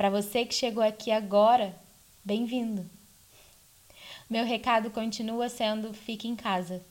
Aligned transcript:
para 0.00 0.08
você 0.08 0.46
que 0.46 0.54
chegou 0.54 0.82
aqui 0.82 1.10
agora, 1.10 1.78
bem-vindo. 2.24 2.88
Meu 4.30 4.46
recado 4.46 4.90
continua 4.90 5.50
sendo: 5.50 5.92
fique 5.92 6.26
em 6.26 6.34
casa. 6.34 6.82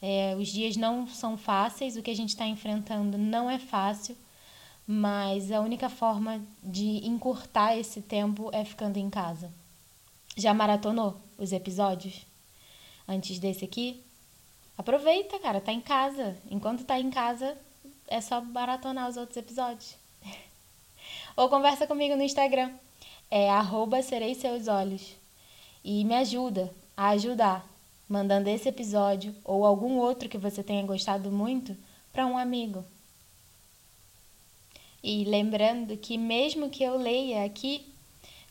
É, 0.00 0.36
os 0.38 0.46
dias 0.46 0.76
não 0.76 1.04
são 1.08 1.36
fáceis, 1.36 1.96
o 1.96 2.02
que 2.02 2.12
a 2.12 2.14
gente 2.14 2.28
está 2.28 2.46
enfrentando 2.46 3.18
não 3.18 3.50
é 3.50 3.58
fácil, 3.58 4.16
mas 4.86 5.50
a 5.50 5.58
única 5.58 5.88
forma 5.88 6.40
de 6.62 7.04
encurtar 7.04 7.76
esse 7.76 8.00
tempo 8.00 8.50
é 8.52 8.64
ficando 8.64 8.98
em 8.98 9.10
casa. 9.10 9.50
Já 10.36 10.54
maratonou 10.54 11.20
os 11.36 11.50
episódios? 11.50 12.24
Antes 13.08 13.40
desse 13.40 13.64
aqui? 13.64 14.00
Aproveita, 14.78 15.40
cara, 15.40 15.60
tá 15.60 15.72
em 15.72 15.80
casa. 15.80 16.36
Enquanto 16.48 16.84
tá 16.84 17.00
em 17.00 17.10
casa, 17.10 17.58
é 18.06 18.20
só 18.20 18.40
maratonar 18.40 19.08
os 19.10 19.16
outros 19.16 19.36
episódios. 19.36 20.03
Ou 21.36 21.48
conversa 21.48 21.86
comigo 21.86 22.16
no 22.16 22.22
Instagram. 22.22 22.72
É 23.30 23.50
arroba 23.50 24.02
serei 24.02 24.34
seus 24.34 24.68
olhos. 24.68 25.16
E 25.84 26.04
me 26.04 26.14
ajuda 26.14 26.72
a 26.96 27.08
ajudar, 27.10 27.68
mandando 28.08 28.48
esse 28.48 28.68
episódio 28.68 29.34
ou 29.44 29.64
algum 29.64 29.96
outro 29.96 30.28
que 30.28 30.38
você 30.38 30.62
tenha 30.62 30.86
gostado 30.86 31.30
muito 31.30 31.76
para 32.12 32.26
um 32.26 32.38
amigo. 32.38 32.84
E 35.02 35.24
lembrando 35.24 35.96
que 35.96 36.16
mesmo 36.16 36.70
que 36.70 36.82
eu 36.82 36.96
leia 36.96 37.44
aqui, 37.44 37.84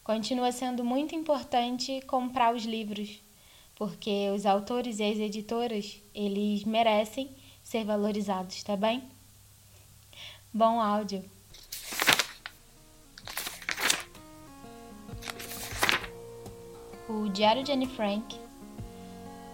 continua 0.04 0.52
sendo 0.52 0.84
muito 0.84 1.16
importante 1.16 2.02
comprar 2.06 2.54
os 2.54 2.64
livros, 2.64 3.20
porque 3.76 4.30
os 4.36 4.46
autores 4.46 5.00
e 5.00 5.04
as 5.04 5.18
editoras, 5.18 6.00
eles 6.14 6.64
merecem 6.64 7.30
ser 7.64 7.86
valorizados, 7.86 8.62
tá 8.62 8.76
bem? 8.76 9.02
Bom 10.54 10.80
áudio. 10.80 11.33
O 17.10 17.30
Diário 17.30 17.64
de 17.64 17.72
Anne 17.72 17.86
Frank, 17.86 18.40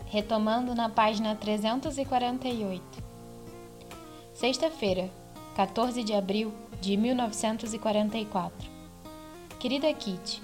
retomando 0.08 0.76
na 0.76 0.90
página 0.90 1.36
348. 1.36 2.84
Sexta-feira, 4.34 5.10
14 5.56 6.04
de 6.04 6.14
abril 6.14 6.54
de 6.80 6.96
1944. 6.96 8.70
Querida 9.60 9.94
Kitty, 9.94 10.42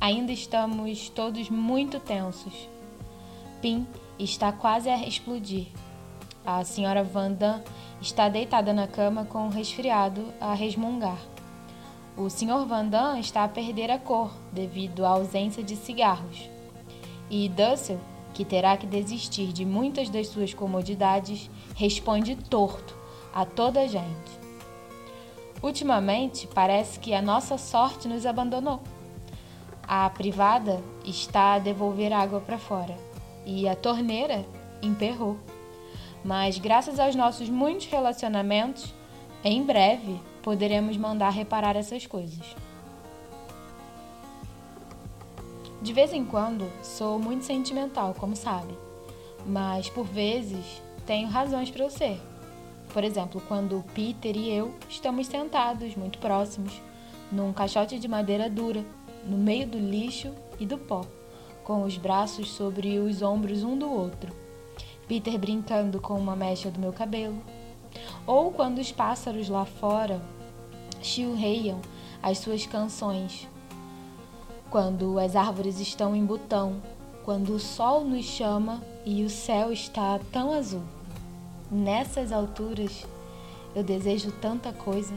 ainda 0.00 0.32
estamos 0.32 1.08
todos 1.08 1.48
muito 1.48 1.98
tensos. 1.98 2.68
Pim 3.60 3.86
está 4.18 4.52
quase 4.52 4.90
a 4.90 5.06
explodir. 5.06 5.68
A 6.44 6.64
senhora 6.64 7.04
Vanda 7.04 7.64
está 8.00 8.28
deitada 8.28 8.72
na 8.72 8.86
cama 8.86 9.24
com 9.24 9.46
um 9.46 9.48
resfriado 9.48 10.34
a 10.40 10.54
resmungar. 10.54 11.31
O 12.16 12.28
Sr. 12.28 12.66
Van 12.66 12.86
Damme 12.86 13.20
está 13.20 13.42
a 13.42 13.48
perder 13.48 13.90
a 13.90 13.98
cor 13.98 14.30
devido 14.52 15.06
à 15.06 15.10
ausência 15.10 15.62
de 15.62 15.76
cigarros. 15.76 16.50
E 17.30 17.48
Dussel, 17.48 17.98
que 18.34 18.44
terá 18.44 18.76
que 18.76 18.86
desistir 18.86 19.52
de 19.52 19.64
muitas 19.64 20.10
das 20.10 20.28
suas 20.28 20.52
comodidades, 20.52 21.50
responde 21.74 22.36
torto 22.36 22.94
a 23.32 23.46
toda 23.46 23.80
a 23.80 23.86
gente. 23.86 24.42
Ultimamente, 25.62 26.46
parece 26.46 26.98
que 26.98 27.14
a 27.14 27.22
nossa 27.22 27.56
sorte 27.56 28.06
nos 28.06 28.26
abandonou. 28.26 28.80
A 29.82 30.10
privada 30.10 30.82
está 31.04 31.54
a 31.54 31.58
devolver 31.58 32.12
água 32.12 32.40
para 32.40 32.58
fora 32.58 32.96
e 33.46 33.66
a 33.66 33.74
torneira 33.74 34.44
emperrou. 34.82 35.38
Mas, 36.22 36.58
graças 36.58 36.98
aos 36.98 37.14
nossos 37.14 37.48
muitos 37.48 37.86
relacionamentos, 37.86 38.94
em 39.42 39.62
breve 39.62 40.20
poderemos 40.42 40.96
mandar 40.96 41.30
reparar 41.30 41.76
essas 41.76 42.06
coisas. 42.06 42.56
De 45.80 45.92
vez 45.92 46.12
em 46.12 46.24
quando 46.24 46.70
sou 46.82 47.18
muito 47.18 47.44
sentimental, 47.44 48.14
como 48.14 48.36
sabe, 48.36 48.72
mas 49.46 49.88
por 49.88 50.04
vezes 50.04 50.82
tenho 51.06 51.28
razões 51.28 51.70
para 51.70 51.84
eu 51.84 51.90
ser. 51.90 52.20
Por 52.92 53.02
exemplo, 53.02 53.42
quando 53.48 53.84
Peter 53.94 54.36
e 54.36 54.50
eu 54.50 54.74
estamos 54.88 55.26
sentados 55.26 55.96
muito 55.96 56.18
próximos, 56.18 56.80
num 57.32 57.52
caixote 57.52 57.98
de 57.98 58.06
madeira 58.06 58.48
dura, 58.48 58.84
no 59.26 59.36
meio 59.38 59.66
do 59.66 59.78
lixo 59.78 60.32
e 60.60 60.66
do 60.66 60.78
pó, 60.78 61.02
com 61.64 61.82
os 61.82 61.96
braços 61.96 62.50
sobre 62.50 62.98
os 62.98 63.22
ombros 63.22 63.64
um 63.64 63.76
do 63.76 63.90
outro. 63.90 64.32
Peter 65.08 65.36
brincando 65.38 66.00
com 66.00 66.14
uma 66.14 66.36
mecha 66.36 66.70
do 66.70 66.78
meu 66.78 66.92
cabelo, 66.92 67.42
ou 68.26 68.52
quando 68.52 68.78
os 68.78 68.92
pássaros 68.92 69.48
lá 69.48 69.64
fora 69.64 70.22
chilreiam 71.00 71.80
as 72.22 72.38
suas 72.38 72.64
canções, 72.66 73.48
quando 74.70 75.18
as 75.18 75.34
árvores 75.34 75.80
estão 75.80 76.14
em 76.14 76.24
botão, 76.24 76.80
quando 77.24 77.54
o 77.54 77.60
sol 77.60 78.04
nos 78.04 78.24
chama 78.24 78.82
e 79.04 79.24
o 79.24 79.30
céu 79.30 79.72
está 79.72 80.18
tão 80.30 80.52
azul. 80.52 80.82
Nessas 81.70 82.32
alturas, 82.32 83.04
eu 83.74 83.82
desejo 83.82 84.30
tanta 84.32 84.72
coisa. 84.72 85.14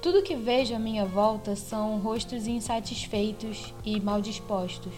Tudo 0.00 0.22
que 0.22 0.36
vejo 0.36 0.74
à 0.74 0.78
minha 0.78 1.04
volta 1.04 1.56
são 1.56 1.98
rostos 1.98 2.46
insatisfeitos 2.46 3.74
e 3.84 4.00
mal 4.00 4.20
dispostos. 4.20 4.92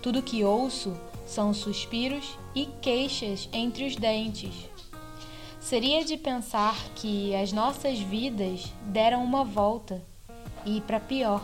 Tudo 0.00 0.22
que 0.22 0.44
ouço 0.44 0.94
são 1.26 1.52
suspiros 1.52 2.38
e 2.54 2.66
queixas 2.80 3.48
entre 3.52 3.86
os 3.86 3.96
dentes 3.96 4.73
seria 5.64 6.04
de 6.04 6.18
pensar 6.18 6.76
que 6.94 7.34
as 7.34 7.50
nossas 7.50 7.98
vidas 7.98 8.70
deram 8.82 9.24
uma 9.24 9.42
volta 9.42 10.02
e 10.66 10.82
para 10.82 11.00
pior. 11.00 11.42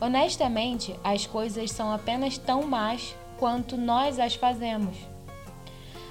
Honestamente, 0.00 0.98
as 1.04 1.26
coisas 1.26 1.70
são 1.70 1.92
apenas 1.92 2.38
tão 2.38 2.62
más 2.62 3.14
quanto 3.38 3.76
nós 3.76 4.18
as 4.18 4.34
fazemos. 4.34 4.96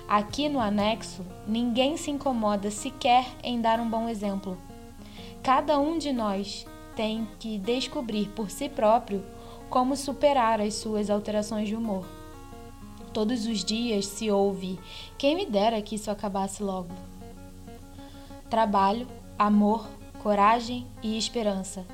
Aqui 0.08 0.48
no 0.48 0.60
anexo, 0.60 1.26
ninguém 1.48 1.98
se 1.98 2.12
incomoda 2.12 2.70
sequer 2.70 3.26
em 3.44 3.60
dar 3.60 3.80
um 3.80 3.90
bom 3.90 4.08
exemplo. 4.08 4.56
Cada 5.42 5.80
um 5.80 5.98
de 5.98 6.14
nós 6.14 6.68
tem 6.96 7.28
que 7.40 7.58
descobrir 7.58 8.28
por 8.36 8.52
si 8.52 8.70
próprio 8.70 9.26
como 9.72 9.96
superar 9.96 10.62
as 10.62 10.76
suas 10.76 11.10
alterações 11.10 11.68
de 11.68 11.76
humor. 11.76 12.21
Todos 13.14 13.46
os 13.46 13.64
dias 13.64 14.06
se 14.06 14.32
ouve: 14.32 14.80
quem 15.18 15.36
me 15.36 15.46
dera 15.46 15.82
que 15.82 15.96
isso 15.96 16.10
acabasse 16.10 16.64
logo. 16.64 16.94
Trabalho, 18.50 19.08
amor, 19.38 19.88
coragem 20.24 20.88
e 21.04 21.18
esperança. 21.18 21.86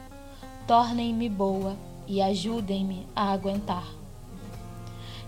Tornem-me 0.67 1.27
boa 1.27 1.75
e 2.07 2.21
ajudem-me 2.21 3.07
a 3.15 3.31
aguentar. 3.31 3.87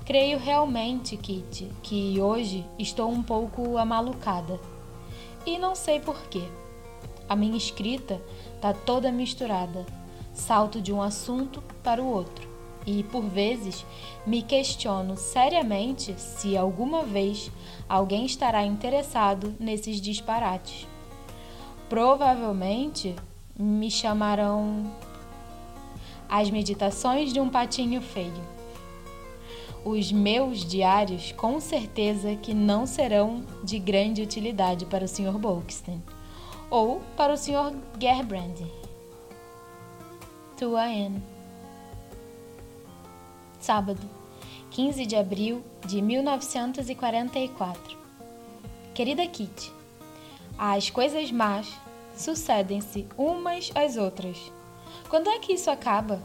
Creio 0.06 0.38
realmente, 0.38 1.18
Kitty, 1.18 1.72
que 1.82 2.20
hoje 2.20 2.66
estou 2.78 3.10
um 3.12 3.22
pouco 3.22 3.78
amalucada. 3.78 4.60
E 5.46 5.58
não 5.58 5.76
sei 5.76 6.00
porquê. 6.00 6.44
A 7.28 7.36
minha 7.36 7.58
escrita 7.58 8.22
está 8.56 8.74
toda 8.74 9.12
misturada. 9.12 9.86
Salto 10.34 10.82
de 10.82 10.92
um 10.92 11.02
assunto 11.02 11.64
para 11.84 12.02
o 12.02 12.08
outro 12.08 12.49
e, 12.90 13.04
por 13.04 13.22
vezes, 13.22 13.86
me 14.26 14.42
questiono 14.42 15.16
seriamente 15.16 16.20
se 16.20 16.58
alguma 16.58 17.04
vez 17.04 17.52
alguém 17.88 18.26
estará 18.26 18.66
interessado 18.66 19.56
nesses 19.60 20.02
disparates. 20.02 20.88
Provavelmente 21.88 23.16
me 23.56 23.92
chamarão 23.92 24.92
As 26.28 26.50
Meditações 26.50 27.32
de 27.32 27.40
um 27.40 27.48
Patinho 27.48 28.02
Feio. 28.02 28.60
Os 29.86 30.12
meus 30.12 30.66
diários 30.66 31.32
com 31.32 31.60
certeza 31.60 32.36
que 32.36 32.54
não 32.56 32.88
serão 32.88 33.44
de 33.64 33.78
grande 33.78 34.22
utilidade 34.22 34.86
para 34.86 35.06
o 35.06 35.08
Sr. 35.08 35.38
Bolkestein 35.38 36.02
ou 36.72 37.02
para 37.16 37.34
o 37.34 37.38
Sr. 37.38 37.74
Gerbrand. 38.00 38.68
Tua 40.58 40.84
Anne 40.84 41.39
sábado, 43.60 44.02
15 44.72 45.06
de 45.06 45.16
abril 45.16 45.64
de 45.86 46.02
1944. 46.02 47.98
Querida 48.94 49.26
Kitty, 49.26 49.72
as 50.58 50.90
coisas 50.90 51.32
más 51.32 51.68
sucedem-se 52.16 53.08
umas 53.18 53.72
às 53.74 53.98
outras. 53.98 54.38
Quando 55.08 55.30
é 55.30 55.40
que 55.40 55.54
isso 55.54 55.72
acaba? 55.72 56.22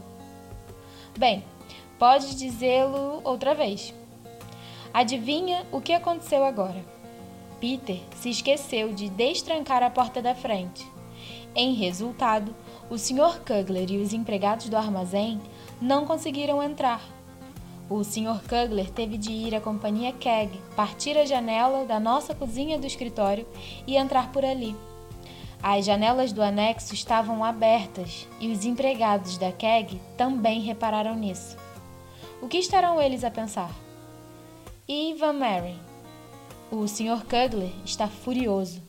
Bem, 1.17 1.43
pode 1.97 2.35
dizê-lo 2.35 3.21
outra 3.23 3.55
vez. 3.55 3.93
Adivinha 4.93 5.65
o 5.71 5.81
que 5.81 5.93
aconteceu 5.93 6.43
agora? 6.43 6.83
Peter 7.59 8.01
se 8.15 8.29
esqueceu 8.29 8.93
de 8.93 9.09
destrancar 9.09 9.81
a 9.81 9.89
porta 9.89 10.21
da 10.21 10.35
frente. 10.35 10.85
Em 11.55 11.73
resultado, 11.73 12.53
o 12.89 12.97
Sr. 12.97 13.39
Kugler 13.45 13.89
e 13.89 13.97
os 13.97 14.11
empregados 14.11 14.67
do 14.67 14.75
armazém 14.75 15.41
não 15.81 16.05
conseguiram 16.05 16.61
entrar. 16.61 17.14
O 17.87 18.03
Sr. 18.03 18.41
Kugler 18.49 18.89
teve 18.89 19.15
de 19.15 19.31
ir 19.31 19.53
à 19.53 19.61
companhia 19.61 20.11
Keg, 20.11 20.59
partir 20.75 21.15
a 21.17 21.25
janela 21.25 21.85
da 21.85 21.99
nossa 21.99 22.33
cozinha 22.33 22.79
do 22.79 22.87
escritório 22.87 23.47
e 23.85 23.95
entrar 23.95 24.31
por 24.31 24.43
ali. 24.43 24.75
As 25.61 25.85
janelas 25.85 26.31
do 26.31 26.41
anexo 26.41 26.95
estavam 26.95 27.43
abertas 27.43 28.27
e 28.39 28.51
os 28.51 28.65
empregados 28.65 29.37
da 29.37 29.51
Keg 29.51 30.01
também 30.17 30.61
repararam 30.61 31.15
nisso. 31.15 31.57
O 32.41 32.47
que 32.47 32.57
estarão 32.57 32.99
eles 32.99 33.23
a 33.23 33.29
pensar? 33.29 33.71
E 34.87 35.13
Van 35.13 35.33
Mary? 35.33 35.75
O 36.71 36.87
Sr. 36.87 37.23
Kugler 37.23 37.71
está 37.85 38.07
furioso. 38.07 38.81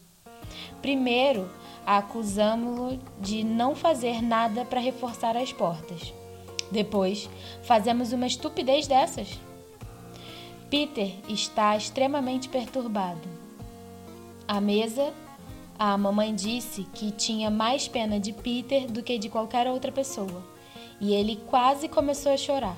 Primeiro, 0.80 1.50
acusamos-lo 1.84 2.98
de 3.20 3.44
não 3.44 3.74
fazer 3.74 4.22
nada 4.22 4.64
para 4.64 4.80
reforçar 4.80 5.36
as 5.36 5.52
portas. 5.52 6.14
Depois, 6.70 7.28
fazemos 7.62 8.12
uma 8.12 8.26
estupidez 8.26 8.86
dessas. 8.86 9.38
Peter 10.68 11.14
está 11.28 11.76
extremamente 11.76 12.48
perturbado. 12.48 13.20
À 14.48 14.60
mesa, 14.60 15.12
a 15.78 15.96
mamãe 15.96 16.34
disse 16.34 16.84
que 16.94 17.10
tinha 17.10 17.50
mais 17.50 17.86
pena 17.86 18.18
de 18.18 18.32
Peter 18.32 18.86
do 18.90 19.02
que 19.02 19.18
de 19.18 19.28
qualquer 19.28 19.68
outra 19.68 19.92
pessoa, 19.92 20.42
e 21.00 21.14
ele 21.14 21.36
quase 21.46 21.88
começou 21.88 22.32
a 22.32 22.36
chorar. 22.36 22.76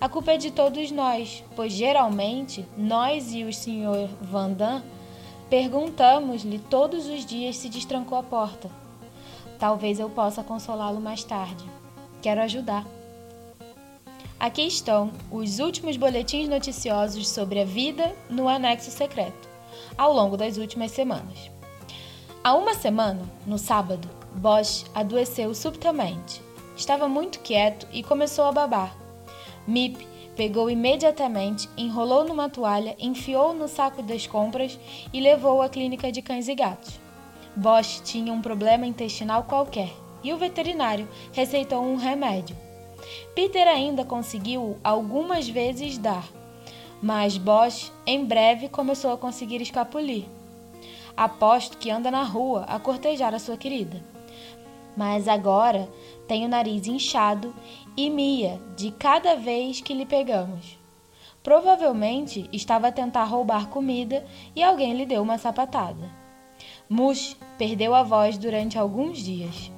A 0.00 0.08
culpa 0.08 0.32
é 0.32 0.36
de 0.36 0.50
todos 0.50 0.90
nós, 0.90 1.44
pois 1.54 1.72
geralmente 1.72 2.66
nós 2.76 3.32
e 3.32 3.44
o 3.44 3.52
Sr. 3.52 4.08
Vandam 4.20 4.82
perguntamos-lhe 5.48 6.58
todos 6.58 7.06
os 7.06 7.24
dias 7.24 7.56
se 7.56 7.68
destrancou 7.68 8.18
a 8.18 8.22
porta. 8.22 8.70
Talvez 9.58 10.00
eu 10.00 10.10
possa 10.10 10.42
consolá-lo 10.42 11.00
mais 11.00 11.22
tarde. 11.22 11.64
Quero 12.24 12.40
ajudar. 12.40 12.86
Aqui 14.40 14.62
estão 14.62 15.12
os 15.30 15.58
últimos 15.58 15.98
boletins 15.98 16.48
noticiosos 16.48 17.28
sobre 17.28 17.60
a 17.60 17.66
vida 17.66 18.16
no 18.30 18.48
anexo 18.48 18.90
secreto, 18.90 19.46
ao 19.98 20.10
longo 20.10 20.34
das 20.34 20.56
últimas 20.56 20.90
semanas. 20.92 21.50
Há 22.42 22.54
uma 22.54 22.72
semana, 22.72 23.20
no 23.46 23.58
sábado, 23.58 24.08
Bosch 24.36 24.86
adoeceu 24.94 25.54
subitamente. 25.54 26.40
Estava 26.74 27.06
muito 27.08 27.40
quieto 27.40 27.86
e 27.92 28.02
começou 28.02 28.46
a 28.46 28.52
babar. 28.52 28.96
Mip 29.66 29.98
pegou 30.34 30.70
imediatamente, 30.70 31.68
enrolou 31.76 32.24
numa 32.24 32.48
toalha, 32.48 32.96
enfiou 32.98 33.52
no 33.52 33.68
saco 33.68 34.02
das 34.02 34.26
compras 34.26 34.80
e 35.12 35.20
levou 35.20 35.60
à 35.60 35.68
clínica 35.68 36.10
de 36.10 36.22
cães 36.22 36.48
e 36.48 36.54
gatos. 36.54 36.98
Bosch 37.54 38.00
tinha 38.02 38.32
um 38.32 38.40
problema 38.40 38.86
intestinal 38.86 39.42
qualquer 39.42 40.03
e 40.24 40.32
o 40.32 40.38
veterinário 40.38 41.06
receitou 41.32 41.84
um 41.84 41.96
remédio. 41.96 42.56
Peter 43.34 43.68
ainda 43.68 44.04
conseguiu 44.04 44.78
algumas 44.82 45.46
vezes 45.48 45.98
dar, 45.98 46.26
mas 47.02 47.36
Bosch 47.36 47.92
em 48.06 48.24
breve 48.24 48.68
começou 48.68 49.12
a 49.12 49.18
conseguir 49.18 49.60
escapulir. 49.60 50.24
Aposto 51.14 51.76
que 51.76 51.90
anda 51.90 52.10
na 52.10 52.22
rua 52.22 52.64
a 52.64 52.80
cortejar 52.80 53.34
a 53.34 53.38
sua 53.38 53.56
querida. 53.56 54.02
Mas 54.96 55.28
agora 55.28 55.88
tem 56.26 56.44
o 56.44 56.48
nariz 56.48 56.86
inchado 56.86 57.54
e 57.96 58.08
mia 58.08 58.60
de 58.76 58.90
cada 58.92 59.36
vez 59.36 59.80
que 59.80 59.92
lhe 59.92 60.06
pegamos. 60.06 60.78
Provavelmente 61.42 62.48
estava 62.52 62.88
a 62.88 62.92
tentar 62.92 63.24
roubar 63.24 63.68
comida 63.68 64.24
e 64.56 64.62
alguém 64.62 64.94
lhe 64.94 65.04
deu 65.04 65.22
uma 65.22 65.36
sapatada. 65.36 66.10
Mush 66.88 67.36
perdeu 67.58 67.94
a 67.94 68.02
voz 68.02 68.38
durante 68.38 68.78
alguns 68.78 69.18
dias 69.18 69.73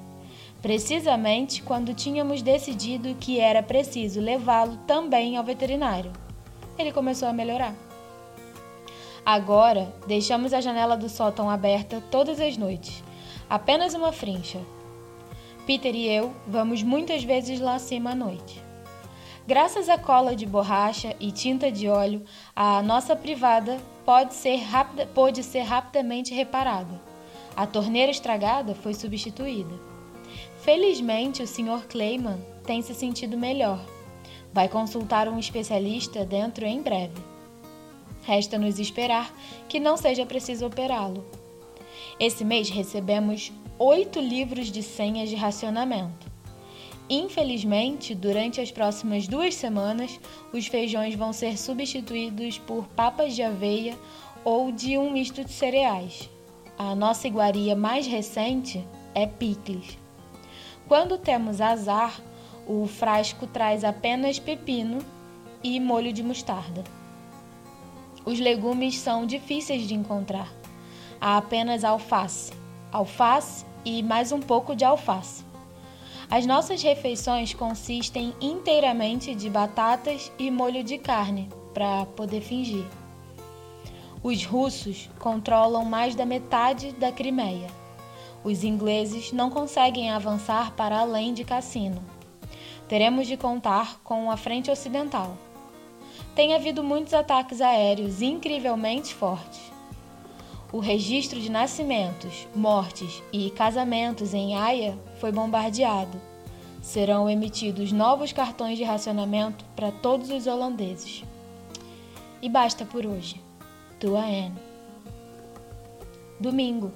precisamente 0.61 1.61
quando 1.61 1.93
tínhamos 1.93 2.41
decidido 2.41 3.15
que 3.15 3.39
era 3.39 3.61
preciso 3.61 4.19
levá-lo 4.19 4.77
também 4.87 5.37
ao 5.37 5.43
veterinário. 5.43 6.11
Ele 6.77 6.91
começou 6.91 7.27
a 7.27 7.33
melhorar. 7.33 7.73
Agora, 9.25 9.93
deixamos 10.07 10.53
a 10.53 10.61
janela 10.61 10.95
do 10.95 11.09
sótão 11.09 11.49
aberta 11.49 12.01
todas 12.09 12.39
as 12.39 12.55
noites, 12.55 13.03
apenas 13.49 13.93
uma 13.93 14.11
frincha. 14.11 14.59
Peter 15.65 15.93
e 15.93 16.07
eu 16.07 16.33
vamos 16.47 16.81
muitas 16.81 17.23
vezes 17.23 17.59
lá 17.59 17.75
acima 17.75 18.11
à 18.11 18.15
noite. 18.15 18.61
Graças 19.45 19.87
à 19.87 19.97
cola 19.97 20.35
de 20.35 20.45
borracha 20.45 21.15
e 21.19 21.31
tinta 21.31 21.71
de 21.71 21.87
óleo, 21.87 22.23
a 22.55 22.81
nossa 22.81 23.15
privada 23.15 23.77
pode 24.05 24.33
ser, 24.33 24.57
rapida, 24.57 25.05
pode 25.13 25.43
ser 25.43 25.61
rapidamente 25.61 26.33
reparada. 26.33 27.01
A 27.55 27.65
torneira 27.65 28.11
estragada 28.11 28.75
foi 28.75 28.93
substituída. 28.93 29.86
Felizmente, 30.67 31.41
o 31.41 31.47
Sr. 31.47 31.87
Clayman 31.87 32.37
tem 32.65 32.81
se 32.81 32.93
sentido 32.93 33.37
melhor. 33.37 33.79
Vai 34.51 34.67
consultar 34.67 35.29
um 35.29 35.39
especialista 35.39 36.25
dentro 36.25 36.65
em 36.65 36.81
breve. 36.81 37.15
Resta-nos 38.23 38.77
esperar 38.77 39.33
que 39.69 39.79
não 39.79 39.95
seja 39.95 40.25
preciso 40.25 40.65
operá-lo. 40.65 41.25
Esse 42.19 42.43
mês 42.43 42.69
recebemos 42.69 43.49
oito 43.79 44.19
livros 44.19 44.69
de 44.69 44.83
senhas 44.83 45.29
de 45.29 45.37
racionamento. 45.37 46.29
Infelizmente, 47.09 48.13
durante 48.13 48.59
as 48.59 48.69
próximas 48.69 49.25
duas 49.25 49.55
semanas, 49.55 50.19
os 50.51 50.67
feijões 50.67 51.15
vão 51.15 51.31
ser 51.31 51.57
substituídos 51.57 52.57
por 52.57 52.85
papas 52.87 53.33
de 53.33 53.41
aveia 53.41 53.97
ou 54.43 54.73
de 54.73 54.97
um 54.97 55.11
misto 55.11 55.45
de 55.45 55.51
cereais. 55.53 56.29
A 56.77 56.93
nossa 56.93 57.25
iguaria 57.25 57.73
mais 57.73 58.05
recente 58.05 58.85
é 59.15 59.25
picles. 59.25 59.97
Quando 60.87 61.17
temos 61.17 61.59
azar, 61.59 62.17
o 62.65 62.87
frasco 62.87 63.45
traz 63.45 63.83
apenas 63.83 64.39
pepino 64.39 64.99
e 65.61 65.79
molho 65.81 66.13
de 66.13 66.23
mostarda. 66.23 66.83
Os 68.25 68.39
legumes 68.39 68.97
são 68.97 69.25
difíceis 69.25 69.85
de 69.85 69.93
encontrar. 69.93 70.49
Há 71.19 71.37
apenas 71.37 71.83
alface, 71.83 72.53
alface 72.91 73.65
e 73.83 74.01
mais 74.01 74.31
um 74.31 74.39
pouco 74.39 74.75
de 74.75 74.85
alface. 74.85 75.43
As 76.29 76.45
nossas 76.45 76.81
refeições 76.81 77.53
consistem 77.53 78.33
inteiramente 78.39 79.35
de 79.35 79.49
batatas 79.49 80.31
e 80.39 80.49
molho 80.49 80.83
de 80.83 80.97
carne, 80.97 81.49
para 81.73 82.05
poder 82.05 82.41
fingir. 82.41 82.85
Os 84.23 84.45
russos 84.45 85.09
controlam 85.19 85.83
mais 85.85 86.15
da 86.15 86.25
metade 86.25 86.91
da 86.93 87.11
Crimeia. 87.11 87.67
Os 88.43 88.63
ingleses 88.63 89.31
não 89.31 89.49
conseguem 89.49 90.11
avançar 90.11 90.71
para 90.71 90.99
além 90.99 91.33
de 91.33 91.43
Cassino. 91.43 92.01
Teremos 92.87 93.27
de 93.27 93.35
contar 93.35 93.99
com 94.03 94.31
a 94.31 94.37
frente 94.37 94.71
ocidental. 94.71 95.37
Tem 96.33 96.55
havido 96.55 96.83
muitos 96.83 97.13
ataques 97.13 97.61
aéreos 97.61 98.21
incrivelmente 98.21 99.13
fortes. 99.13 99.59
O 100.71 100.79
registro 100.79 101.39
de 101.39 101.49
nascimentos, 101.49 102.47
mortes 102.53 103.23
e 103.31 103.49
casamentos 103.49 104.33
em 104.33 104.55
Haia 104.55 104.97
foi 105.19 105.31
bombardeado. 105.31 106.21
Serão 106.81 107.29
emitidos 107.29 107.91
novos 107.91 108.31
cartões 108.31 108.77
de 108.77 108.83
racionamento 108.83 109.65
para 109.75 109.91
todos 109.91 110.29
os 110.29 110.45
holandeses. 110.45 111.23
E 112.41 112.47
basta 112.47 112.85
por 112.85 113.05
hoje. 113.05 113.41
Tua 113.99 114.21
Anne. 114.21 114.53
Domingo, 116.39 116.91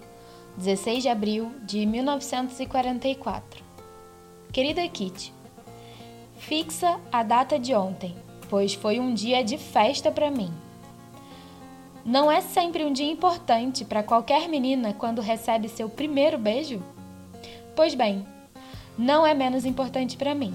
16 0.57 1.03
de 1.03 1.09
abril 1.09 1.51
de 1.63 1.85
1944. 1.85 3.63
Querida 4.51 4.87
Kitty, 4.87 5.33
fixa 6.37 6.99
a 7.11 7.23
data 7.23 7.57
de 7.57 7.73
ontem, 7.73 8.15
pois 8.49 8.73
foi 8.73 8.99
um 8.99 9.13
dia 9.13 9.43
de 9.43 9.57
festa 9.57 10.11
para 10.11 10.29
mim. 10.29 10.51
Não 12.03 12.31
é 12.31 12.41
sempre 12.41 12.83
um 12.83 12.91
dia 12.91 13.09
importante 13.09 13.85
para 13.85 14.03
qualquer 14.03 14.49
menina 14.49 14.93
quando 14.93 15.21
recebe 15.21 15.69
seu 15.69 15.87
primeiro 15.87 16.37
beijo? 16.37 16.83
Pois 17.75 17.93
bem, 17.93 18.25
não 18.97 19.25
é 19.25 19.33
menos 19.33 19.65
importante 19.65 20.17
para 20.17 20.35
mim. 20.35 20.53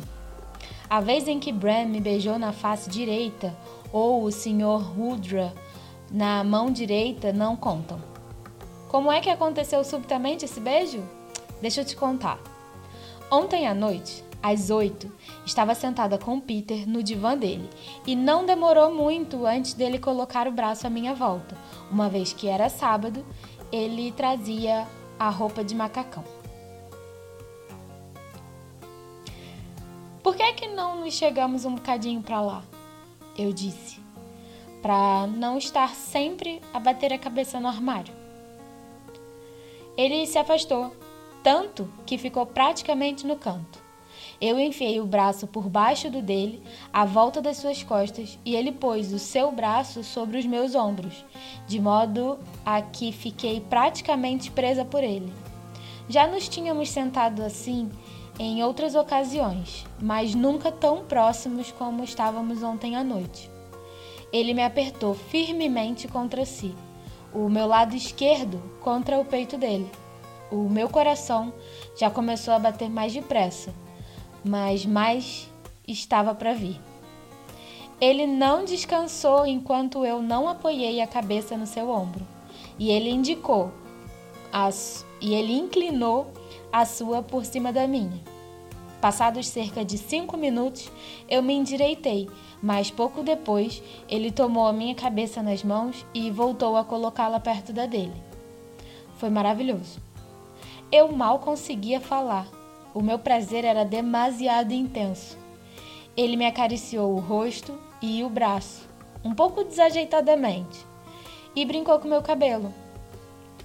A 0.91 1.01
vez 1.01 1.27
em 1.27 1.41
que 1.41 1.53
Bram 1.53 1.87
me 1.87 2.01
beijou 2.01 2.39
na 2.39 2.53
face 2.53 2.91
direita 2.91 3.57
ou 3.93 4.25
o 4.25 4.31
Sr. 4.31 4.81
Rudra 4.97 5.53
na 6.11 6.45
mão 6.45 6.71
direita 6.71 7.33
não 7.33 7.57
contam. 7.57 8.16
Como 8.89 9.11
é 9.11 9.21
que 9.21 9.31
aconteceu 9.31 9.83
subitamente 9.85 10.45
esse 10.45 10.61
beijo? 10.61 11.03
Deixa 11.61 11.81
eu 11.81 11.85
te 11.85 11.97
contar. 11.97 12.39
Ontem 13.31 13.67
à 13.67 13.75
noite, 13.75 14.25
às 14.43 14.71
oito, 14.71 15.11
estava 15.45 15.75
sentada 15.75 16.17
com 16.17 16.39
Peter 16.39 16.89
no 16.89 17.03
divã 17.03 17.37
dele 17.37 17.69
e 18.07 18.15
não 18.15 18.47
demorou 18.47 18.95
muito 18.95 19.45
antes 19.45 19.75
dele 19.75 19.99
colocar 19.99 20.47
o 20.47 20.53
braço 20.53 20.87
à 20.87 20.91
minha 20.91 21.15
volta, 21.15 21.57
uma 21.91 22.09
vez 22.09 22.33
que 22.33 22.47
era 22.47 22.69
sábado, 22.69 23.25
ele 23.73 24.13
trazia 24.13 24.87
a 25.19 25.29
roupa 25.29 25.65
de 25.65 25.75
macacão. 25.75 26.23
Por 30.23 30.37
que 30.37 30.43
é 30.43 30.53
que 30.53 30.69
não 30.69 31.01
nos 31.01 31.15
chegamos 31.15 31.65
um 31.65 31.75
bocadinho 31.75 32.23
para 32.23 32.41
lá? 32.41 32.63
Eu 33.37 33.53
disse, 33.53 34.01
para 34.81 35.27
não 35.27 35.59
estar 35.59 35.95
sempre 35.95 36.61
a 36.73 36.79
bater 36.79 37.13
a 37.13 37.19
cabeça 37.19 37.59
no 37.59 37.69
armário. 37.69 38.15
Ele 39.97 40.27
se 40.27 40.39
afastou, 40.39 40.93
tanto 41.43 41.89
que 42.05 42.19
ficou 42.19 42.45
praticamente 42.45 43.27
no 43.27 43.37
canto. 43.37 43.87
Eu 44.39 44.61
enfiei 44.61 45.01
o 45.01 45.07
braço 45.07 45.47
por 45.47 45.69
baixo 45.69 46.11
do 46.11 46.21
dele, 46.21 46.63
à 46.93 47.07
volta 47.07 47.41
das 47.41 47.57
suas 47.57 47.83
costas, 47.83 48.39
e 48.45 48.55
ele 48.55 48.71
pôs 48.71 49.13
o 49.13 49.19
seu 49.19 49.51
braço 49.51 50.05
sobre 50.05 50.39
os 50.39 50.45
meus 50.45 50.75
ombros, 50.75 51.25
de 51.67 51.81
modo 51.81 52.39
a 52.65 52.83
que 52.83 53.13
fiquei 53.13 53.61
praticamente 53.61 54.51
presa 54.51 54.85
por 54.85 55.03
ele. 55.03 55.33
Já 56.09 56.27
nos 56.27 56.49
tínhamos 56.49 56.91
sentado 56.91 57.43
assim 57.43 57.91
em 58.39 58.63
outras 58.63 58.95
ocasiões, 58.95 59.87
mas 60.01 60.35
nunca 60.35 60.71
tão 60.71 61.05
próximos 61.05 61.73
como 61.73 62.05
estávamos 62.05 62.63
ontem 62.63 62.95
à 62.97 63.03
noite. 63.03 63.51
Ele 64.31 64.53
me 64.53 64.63
apertou 64.63 65.15
firmemente 65.15 66.07
contra 66.07 66.45
si, 66.45 66.75
o 67.45 67.49
meu 67.49 67.67
lado 67.67 67.95
esquerdo 67.95 68.63
contra 68.81 69.19
o 69.19 69.25
peito 69.25 69.57
dele. 69.57 69.91
O 70.51 70.69
meu 70.69 70.89
coração 70.89 71.53
já 71.97 72.11
começou 72.11 72.55
a 72.55 72.59
bater 72.59 72.89
mais 72.89 73.13
depressa 73.13 73.73
mas 74.47 74.87
mais 74.87 75.51
estava 75.87 76.35
para 76.35 76.55
vir. 76.55 76.81
Ele 78.01 78.27
não 78.27 78.65
descansou 78.65 79.47
enquanto 79.47 80.05
eu 80.05 80.23
não 80.23 80.49
apoiei 80.49 81.01
a 81.01 81.07
cabeça 81.07 81.57
no 81.57 81.67
seu 81.67 81.91
ombro, 81.91 82.25
e 82.79 82.91
ele 82.91 83.11
indicou 83.11 83.73
as, 84.53 85.05
e 85.21 85.35
ele 85.35 85.53
inclinou 85.53 86.31
a 86.73 86.85
sua 86.85 87.23
por 87.23 87.45
cima 87.45 87.73
da 87.73 87.87
minha. 87.87 88.21
Passados 89.01 89.49
cerca 89.49 89.85
de 89.85 89.99
cinco 89.99 90.37
minutos, 90.37 90.91
eu 91.29 91.43
me 91.43 91.55
endireitei, 91.55 92.29
mas 92.63 92.91
pouco 92.91 93.23
depois 93.23 93.83
ele 94.09 94.31
tomou 94.31 94.67
a 94.67 94.73
minha 94.73 94.95
cabeça 94.95 95.43
nas 95.43 95.63
mãos 95.63 96.05
e 96.15 96.31
voltou 96.31 96.77
a 96.77 96.85
colocá-la 96.85 97.39
perto 97.39 97.73
da 97.73 97.87
dele. 97.87 98.15
Foi 99.19 99.31
maravilhoso. 99.31 100.01
Eu 100.91 101.11
mal 101.11 101.39
conseguia 101.39 102.01
falar, 102.01 102.47
o 102.95 103.03
meu 103.03 103.19
prazer 103.19 103.65
era 103.65 103.85
demasiado 103.85 104.73
intenso. 104.73 105.37
Ele 106.17 106.37
me 106.37 106.47
acariciou 106.47 107.15
o 107.15 107.21
rosto 107.21 107.79
e 108.01 108.23
o 108.25 108.31
braço, 108.31 108.89
um 109.25 109.35
pouco 109.35 109.65
desajeitadamente, 109.65 110.79
e 111.55 111.65
brincou 111.65 111.99
com 111.99 112.09
meu 112.09 112.23
cabelo. 112.23 112.73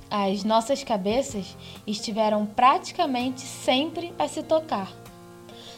As 0.10 0.44
nossas 0.44 0.84
cabeças 0.84 1.56
estiveram 1.88 2.46
praticamente 2.46 3.42
sempre 3.42 4.14
a 4.20 4.28
se 4.28 4.44
tocar. 4.44 4.92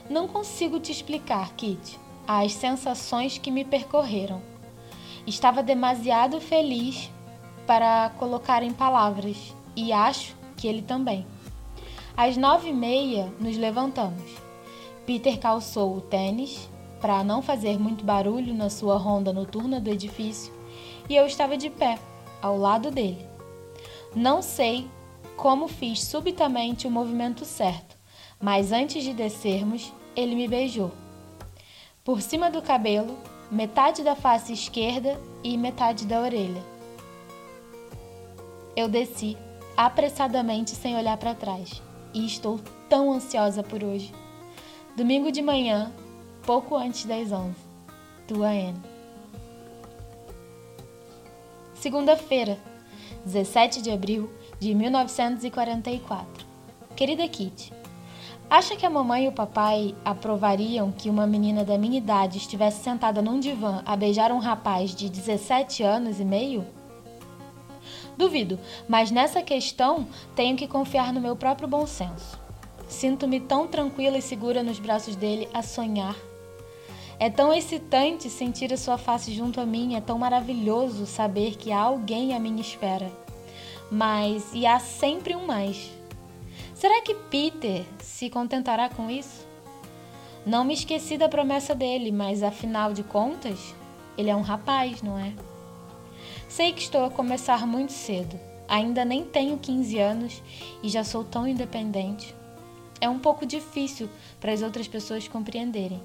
Não 0.10 0.27
consigo 0.27 0.79
te 0.79 0.91
explicar, 0.91 1.53
Kit, 1.53 2.00
as 2.27 2.53
sensações 2.53 3.38
que 3.38 3.51
me 3.51 3.63
percorreram. 3.63 4.42
Estava 5.25 5.63
demasiado 5.63 6.39
feliz 6.39 7.10
para 7.65 8.10
colocar 8.18 8.63
em 8.63 8.74
palavras 8.74 9.56
e 9.75 9.92
acho 9.92 10.36
que 10.58 10.68
ele 10.68 10.82
também. 10.82 11.25
Às 12.15 12.38
nove 12.38 12.70
e 12.70 12.74
meia, 12.74 13.32
nos 13.39 13.58
levantamos. 13.58 14.32
Peter 15.06 15.39
calçou 15.39 15.98
o 15.98 16.01
tênis 16.01 16.70
para 17.01 17.24
não 17.24 17.42
fazer 17.42 17.77
muito 17.77 18.06
barulho 18.06 18.53
na 18.53 18.70
sua 18.70 18.98
ronda 18.98 19.34
noturna 19.34 19.80
do 19.80 19.89
edifício 19.89 20.53
e 21.10 21.15
eu 21.15 21.25
estava 21.25 21.58
de 21.58 21.70
pé, 21.70 22.00
ao 22.42 22.58
lado 22.58 22.89
dele. 22.89 23.27
Não 24.15 24.42
sei 24.42 24.88
como 25.36 25.68
fiz 25.68 26.03
subitamente 26.03 26.88
o 26.88 26.92
movimento 26.92 27.44
certo, 27.44 27.98
mas 28.39 28.72
antes 28.72 29.03
de 29.03 29.13
descermos, 29.13 29.92
ele 30.15 30.36
me 30.36 30.48
beijou. 30.48 30.92
Por 32.04 32.22
cima 32.22 32.52
do 32.52 32.62
cabelo, 32.62 33.18
metade 33.50 34.04
da 34.04 34.14
face 34.14 34.52
esquerda 34.52 35.18
e 35.42 35.58
metade 35.58 36.06
da 36.06 36.20
orelha. 36.20 36.62
Eu 38.76 38.90
desci 38.90 39.38
apressadamente 39.78 40.72
sem 40.72 40.98
olhar 40.98 41.16
para 41.16 41.34
trás 41.34 41.82
e 42.14 42.26
estou 42.26 42.60
tão 42.90 43.14
ansiosa 43.14 43.64
por 43.64 43.82
hoje. 43.82 44.14
Domingo 44.98 45.32
de 45.32 45.42
manhã, 45.42 45.94
pouco 46.46 46.76
antes 46.76 47.06
das 47.06 47.32
11. 47.32 47.56
Tua 48.28 48.50
Anne. 48.50 48.82
Segunda-feira, 51.76 52.60
17 53.24 53.82
de 53.82 53.92
abril 53.92 54.30
de 54.60 54.76
1944. 54.76 56.46
Querida 56.98 57.26
Kitty, 57.30 57.72
acha 58.54 58.76
que 58.76 58.86
a 58.86 58.90
mamãe 58.90 59.26
e 59.26 59.28
o 59.28 59.32
papai 59.32 59.96
aprovariam 60.06 60.92
que 60.92 61.10
uma 61.10 61.26
menina 61.26 61.66
da 61.66 61.76
minha 61.76 61.98
idade 61.98 62.38
estivesse 62.38 62.84
sentada 62.84 63.20
num 63.20 63.40
divã 63.40 63.82
a 63.84 63.96
beijar 63.96 64.32
um 64.32 64.38
rapaz 64.38 64.94
de 64.94 65.10
17 65.10 65.82
anos 65.82 66.20
e 66.20 66.24
meio? 66.24 66.64
Duvido, 68.16 68.60
mas 68.88 69.10
nessa 69.10 69.42
questão 69.42 70.08
tenho 70.36 70.56
que 70.56 70.68
confiar 70.68 71.12
no 71.12 71.20
meu 71.20 71.36
próprio 71.36 71.68
bom 71.68 71.88
senso. 71.88 72.40
Sinto-me 72.88 73.40
tão 73.40 73.68
tranquila 73.68 74.20
e 74.20 74.22
segura 74.22 74.62
nos 74.62 74.78
braços 74.78 75.16
dele 75.16 75.50
a 75.52 75.64
sonhar. 75.64 76.16
É 77.20 77.32
tão 77.32 77.52
excitante 77.52 78.30
sentir 78.30 78.72
a 78.72 78.78
sua 78.78 79.00
face 79.00 79.34
junto 79.34 79.60
a 79.60 79.66
mim, 79.66 79.96
é 79.96 80.02
tão 80.02 80.20
maravilhoso 80.20 81.08
saber 81.08 81.56
que 81.56 81.72
há 81.72 81.80
alguém 81.80 82.36
à 82.36 82.40
minha 82.40 82.62
espera. 82.62 83.12
Mas 83.90 84.54
e 84.54 84.68
há 84.68 84.78
sempre 84.78 85.36
um 85.36 85.48
mais. 85.48 86.03
Será 86.84 87.02
que 87.02 87.16
Peter 87.16 87.86
se 88.02 88.30
contentará 88.30 88.90
com 88.90 89.10
isso? 89.10 89.48
Não 90.46 90.66
me 90.66 90.74
esqueci 90.74 91.18
da 91.18 91.30
promessa 91.30 91.74
dele, 91.74 92.12
mas 92.12 92.44
afinal 92.44 92.92
de 92.92 93.04
contas, 93.04 93.74
ele 94.18 94.30
é 94.30 94.36
um 94.36 94.42
rapaz, 94.42 95.02
não 95.02 95.18
é? 95.18 95.32
Sei 96.50 96.74
que 96.74 96.82
estou 96.82 97.06
a 97.06 97.10
começar 97.10 97.66
muito 97.66 97.94
cedo. 97.94 98.38
Ainda 98.68 99.06
nem 99.06 99.24
tenho 99.24 99.58
15 99.58 99.98
anos 99.98 100.44
e 100.84 100.90
já 100.90 101.06
sou 101.06 101.24
tão 101.24 101.48
independente. 101.48 102.36
É 103.00 103.08
um 103.08 103.18
pouco 103.18 103.46
difícil 103.46 104.10
para 104.42 104.52
as 104.52 104.62
outras 104.62 104.86
pessoas 104.86 105.25
compreenderem. 105.25 106.04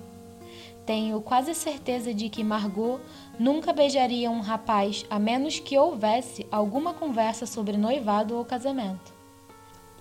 Tenho 0.86 1.20
quase 1.20 1.56
certeza 1.56 2.14
de 2.14 2.28
que 2.28 2.44
Margot 2.44 3.00
nunca 3.36 3.72
beijaria 3.72 4.30
um 4.30 4.38
rapaz 4.38 5.04
a 5.10 5.18
menos 5.18 5.58
que 5.58 5.76
houvesse 5.76 6.46
alguma 6.52 6.94
conversa 6.94 7.46
sobre 7.46 7.76
noivado 7.76 8.36
ou 8.36 8.44
casamento. 8.44 9.17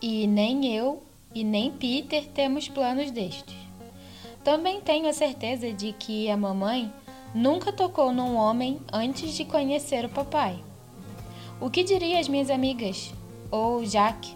E 0.02 0.28
nem 0.28 0.76
eu 0.76 1.02
e 1.34 1.44
nem 1.44 1.72
Peter 1.72 2.26
temos 2.28 2.68
planos 2.68 3.10
destes. 3.12 3.56
Também 4.44 4.80
tenho 4.80 5.10
a 5.10 5.14
certeza 5.14 5.74
de 5.74 5.92
que 5.92 6.30
a 6.30 6.38
mamãe 6.38 6.92
nunca 7.34 7.72
tocou 7.74 8.14
num 8.14 8.36
homem 8.36 8.80
antes 8.94 9.34
de 9.34 9.44
conhecer 9.44 10.06
o 10.06 10.10
papai. 10.10 10.64
O 11.60 11.70
que 11.70 11.84
diriam 11.84 12.20
as 12.20 12.28
minhas 12.28 12.50
amigas, 12.50 13.12
ou 13.50 13.84
Jack, 13.84 14.36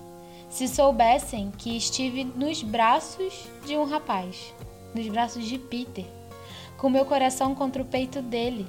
se 0.49 0.67
soubessem 0.67 1.51
que 1.57 1.77
estive 1.77 2.23
nos 2.23 2.61
braços 2.63 3.47
de 3.65 3.77
um 3.77 3.85
rapaz, 3.85 4.53
nos 4.93 5.07
braços 5.07 5.45
de 5.45 5.57
Peter, 5.57 6.05
com 6.77 6.89
meu 6.89 7.05
coração 7.05 7.53
contra 7.53 7.81
o 7.81 7.85
peito 7.85 8.21
dele, 8.21 8.65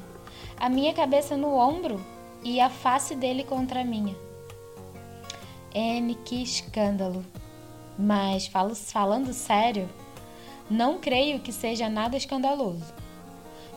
a 0.57 0.69
minha 0.69 0.93
cabeça 0.93 1.37
no 1.37 1.57
ombro 1.57 2.01
e 2.45 2.61
a 2.61 2.69
face 2.69 3.17
dele 3.17 3.43
contra 3.43 3.81
a 3.81 3.85
minha? 3.85 4.15
N, 5.75 6.15
que 6.17 6.43
escândalo! 6.43 7.25
Mas, 7.99 8.47
falando 8.47 9.33
sério, 9.33 9.89
não 10.71 10.99
creio 10.99 11.41
que 11.41 11.53
seja 11.53 11.89
nada 11.89 12.17
escandaloso. 12.17 12.93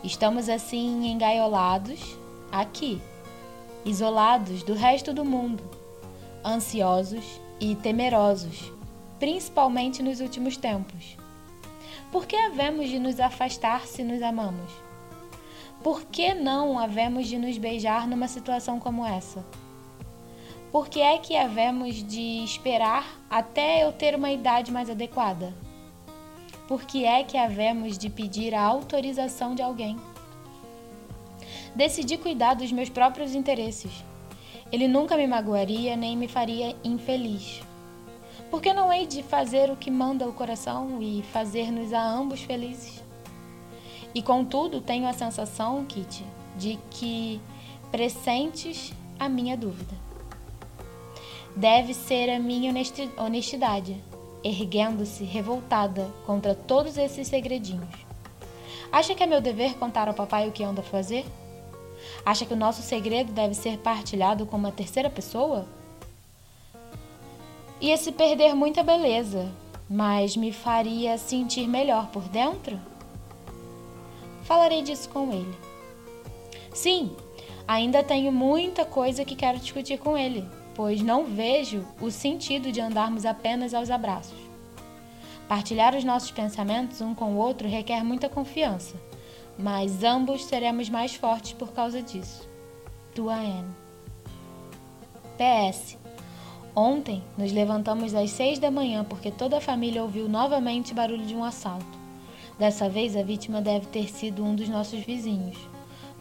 Estamos 0.04 0.50
assim 0.50 1.08
engaiolados 1.08 2.18
aqui, 2.52 3.02
isolados 3.84 4.64
do 4.64 4.74
resto 4.74 5.14
do 5.14 5.26
mundo, 5.26 5.64
ansiosos 6.44 7.42
e 7.60 7.76
temerosos, 7.76 8.72
principalmente 9.20 10.04
nos 10.04 10.20
últimos 10.20 10.58
tempos. 10.58 11.18
Por 12.12 12.26
que 12.26 12.36
havemos 12.36 12.90
de 12.90 13.00
nos 13.00 13.20
afastar 13.20 13.88
se 13.88 14.04
nos 14.04 14.22
amamos? 14.22 14.72
Por 15.84 16.04
que 16.06 16.34
não 16.34 16.80
havemos 16.80 17.28
de 17.28 17.38
nos 17.38 17.58
beijar 17.58 18.08
numa 18.08 18.28
situação 18.28 18.80
como 18.80 19.06
essa? 19.06 19.46
Por 20.76 20.90
que 20.90 21.00
é 21.00 21.18
que 21.18 21.38
havemos 21.38 22.04
de 22.04 22.44
esperar 22.44 23.08
até 23.30 23.86
eu 23.86 23.94
ter 23.94 24.14
uma 24.14 24.30
idade 24.30 24.74
mais 24.74 24.90
adequada? 24.90 25.54
por 26.68 26.84
que 26.84 27.06
é 27.06 27.24
que 27.24 27.38
havemos 27.38 27.98
de 27.98 28.10
pedir 28.10 28.54
a 28.54 28.62
autorização 28.62 29.56
de 29.56 29.62
alguém? 29.62 29.96
Decidi 31.74 32.18
cuidar 32.18 32.56
dos 32.56 32.74
meus 32.74 32.90
próprios 32.90 33.34
interesses. 33.34 34.04
Ele 34.70 34.86
nunca 34.86 35.16
me 35.16 35.26
magoaria 35.26 35.96
nem 35.96 36.18
me 36.18 36.28
faria 36.28 36.76
infeliz. 36.84 37.64
Por 38.52 38.62
que 38.62 38.74
não 38.74 38.92
hei 38.92 39.08
de 39.08 39.24
fazer 39.24 39.72
o 39.72 39.78
que 39.78 39.90
manda 39.90 40.28
o 40.28 40.34
coração 40.34 41.02
e 41.02 41.24
fazer-nos 41.32 41.94
a 41.94 42.06
ambos 42.06 42.42
felizes? 42.42 43.02
E 44.14 44.22
contudo, 44.22 44.82
tenho 44.82 45.08
a 45.08 45.14
sensação, 45.14 45.86
Kitty, 45.86 46.26
de 46.58 46.78
que 46.92 47.40
pressentes 47.90 48.92
a 49.18 49.30
minha 49.30 49.56
dúvida. 49.56 50.05
Deve 51.56 51.94
ser 51.94 52.30
a 52.30 52.40
minha 52.40 52.74
honestidade 53.18 53.96
erguendo-se 54.44 55.24
revoltada 55.24 56.12
contra 56.26 56.54
todos 56.54 56.98
esses 56.98 57.28
segredinhos. 57.28 57.90
Acha 58.92 59.16
que 59.16 59.24
é 59.24 59.26
meu 59.26 59.42
dever 59.42 59.76
contar 59.76 60.08
ao 60.08 60.14
papai 60.14 60.48
o 60.48 60.52
que 60.52 60.64
anda 60.64 60.82
a 60.82 60.84
fazer? 60.84 61.26
Acha 62.26 62.46
que 62.46 62.54
o 62.54 62.58
nosso 62.58 62.82
segredo 62.82 63.32
deve 63.32 63.56
ser 63.56 63.80
partilhado 63.80 64.46
com 64.46 64.56
uma 64.56 64.72
terceira 64.72 65.10
pessoa? 65.10 65.66
Ia 67.82 67.98
se 67.98 68.12
perder 68.12 68.54
muita 68.54 68.84
beleza, 68.84 69.52
mas 69.90 70.38
me 70.38 70.52
faria 70.52 71.18
sentir 71.18 71.68
melhor 71.68 72.08
por 72.08 72.24
dentro? 72.24 72.80
Falarei 74.44 74.84
disso 74.84 75.10
com 75.10 75.32
ele. 75.32 75.56
Sim, 76.74 77.16
ainda 77.68 78.04
tenho 78.04 78.32
muita 78.32 78.86
coisa 78.86 79.26
que 79.26 79.36
quero 79.36 79.58
discutir 79.58 79.98
com 79.98 80.18
ele, 80.18 80.46
pois 80.76 81.02
não 81.02 81.26
vejo 81.26 81.86
o 82.02 82.12
sentido 82.12 82.72
de 82.72 82.82
andarmos 82.82 83.26
apenas 83.26 83.74
aos 83.74 83.90
abraços. 83.90 84.38
Partilhar 85.48 85.96
os 85.96 86.04
nossos 86.04 86.32
pensamentos 86.32 87.02
um 87.02 87.16
com 87.16 87.34
o 87.34 87.38
outro 87.38 87.68
requer 87.68 88.04
muita 88.04 88.28
confiança, 88.28 88.96
mas 89.58 90.04
ambos 90.04 90.46
seremos 90.46 90.90
mais 90.90 91.16
fortes 91.16 91.54
por 91.54 91.72
causa 91.72 92.02
disso. 92.02 92.48
Tua 93.14 93.36
Anne. 93.36 93.74
PS. 95.38 95.98
Ontem 96.76 97.24
nos 97.38 97.54
levantamos 97.54 98.14
às 98.14 98.32
seis 98.32 98.60
da 98.60 98.70
manhã 98.70 99.06
porque 99.06 99.32
toda 99.32 99.58
a 99.58 99.62
família 99.62 100.04
ouviu 100.04 100.28
novamente 100.28 100.94
barulho 100.94 101.26
de 101.26 101.34
um 101.34 101.44
assalto. 101.44 101.86
Dessa 102.60 102.90
vez 102.90 103.16
a 103.16 103.24
vítima 103.24 103.62
deve 103.62 103.86
ter 103.86 104.10
sido 104.10 104.44
um 104.44 104.56
dos 104.56 104.68
nossos 104.68 105.00
vizinhos. 105.00 105.58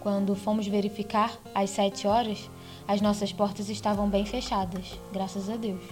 Quando 0.00 0.36
fomos 0.36 0.66
verificar, 0.66 1.36
às 1.54 1.70
sete 1.70 2.06
horas, 2.06 2.50
as 2.86 3.00
nossas 3.00 3.32
portas 3.32 3.68
estavam 3.68 4.08
bem 4.08 4.26
fechadas, 4.26 4.98
graças 5.12 5.48
a 5.48 5.56
Deus. 5.56 5.82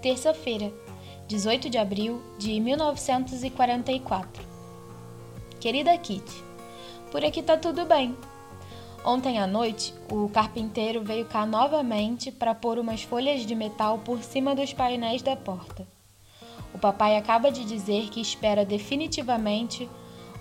Terça-feira, 0.00 0.72
18 1.26 1.68
de 1.68 1.78
abril 1.78 2.22
de 2.38 2.58
1944. 2.60 4.44
Querida 5.60 5.96
Kitty, 5.98 6.44
por 7.10 7.24
aqui 7.24 7.42
tá 7.42 7.56
tudo 7.56 7.84
bem. 7.84 8.16
Ontem 9.04 9.38
à 9.38 9.46
noite, 9.46 9.94
o 10.10 10.28
carpinteiro 10.28 11.02
veio 11.02 11.24
cá 11.24 11.46
novamente 11.46 12.30
para 12.30 12.54
pôr 12.54 12.78
umas 12.78 13.02
folhas 13.02 13.46
de 13.46 13.54
metal 13.54 13.98
por 13.98 14.22
cima 14.22 14.54
dos 14.54 14.72
painéis 14.72 15.22
da 15.22 15.34
porta. 15.36 15.86
O 16.74 16.78
papai 16.78 17.16
acaba 17.16 17.50
de 17.50 17.64
dizer 17.64 18.10
que 18.10 18.20
espera 18.20 18.64
definitivamente 18.64 19.88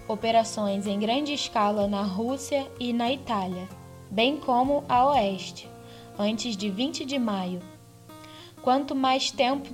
operações 0.07 0.87
em 0.87 0.99
grande 0.99 1.33
escala 1.33 1.87
na 1.87 2.01
Rússia 2.01 2.69
e 2.79 2.91
na 2.91 3.11
Itália, 3.11 3.67
bem 4.09 4.37
como 4.37 4.83
a 4.89 5.07
oeste, 5.07 5.69
antes 6.17 6.55
de 6.57 6.69
20 6.69 7.05
de 7.05 7.19
maio. 7.19 7.61
Quanto 8.61 8.95
mais 8.95 9.31
tempo 9.31 9.69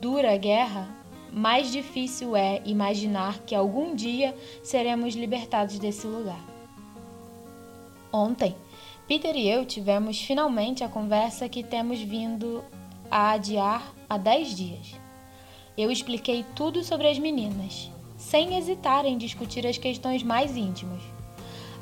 dura 0.00 0.34
a 0.34 0.36
guerra, 0.36 0.88
mais 1.32 1.70
difícil 1.70 2.36
é 2.36 2.60
imaginar 2.64 3.38
que 3.40 3.54
algum 3.54 3.94
dia 3.94 4.36
seremos 4.62 5.14
libertados 5.14 5.78
desse 5.78 6.06
lugar. 6.06 6.44
Ontem, 8.12 8.56
Peter 9.06 9.36
e 9.36 9.48
eu 9.48 9.64
tivemos 9.64 10.20
finalmente 10.20 10.82
a 10.82 10.88
conversa 10.88 11.48
que 11.48 11.62
temos 11.62 12.00
vindo 12.00 12.64
a 13.10 13.32
adiar 13.32 13.94
há 14.08 14.18
10 14.18 14.56
dias. 14.56 15.00
Eu 15.76 15.90
expliquei 15.90 16.44
tudo 16.54 16.82
sobre 16.82 17.08
as 17.08 17.18
meninas 17.18 17.90
sem 18.16 18.56
hesitar 18.56 19.06
em 19.06 19.16
discutir 19.16 19.66
as 19.66 19.78
questões 19.78 20.22
mais 20.22 20.56
íntimas. 20.56 21.00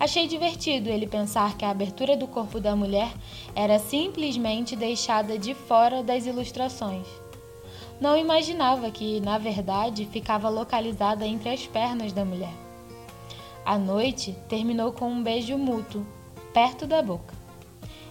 Achei 0.00 0.28
divertido 0.28 0.88
ele 0.88 1.08
pensar 1.08 1.56
que 1.56 1.64
a 1.64 1.70
abertura 1.70 2.16
do 2.16 2.28
corpo 2.28 2.60
da 2.60 2.76
mulher 2.76 3.12
era 3.54 3.80
simplesmente 3.80 4.76
deixada 4.76 5.36
de 5.36 5.54
fora 5.54 6.04
das 6.04 6.24
ilustrações. 6.24 7.06
Não 8.00 8.16
imaginava 8.16 8.92
que, 8.92 9.20
na 9.20 9.38
verdade, 9.38 10.06
ficava 10.06 10.48
localizada 10.48 11.26
entre 11.26 11.48
as 11.48 11.66
pernas 11.66 12.12
da 12.12 12.24
mulher. 12.24 12.52
A 13.64 13.76
noite 13.76 14.36
terminou 14.48 14.92
com 14.92 15.10
um 15.10 15.22
beijo 15.22 15.58
mútuo, 15.58 16.06
perto 16.54 16.86
da 16.86 17.02
boca. 17.02 17.34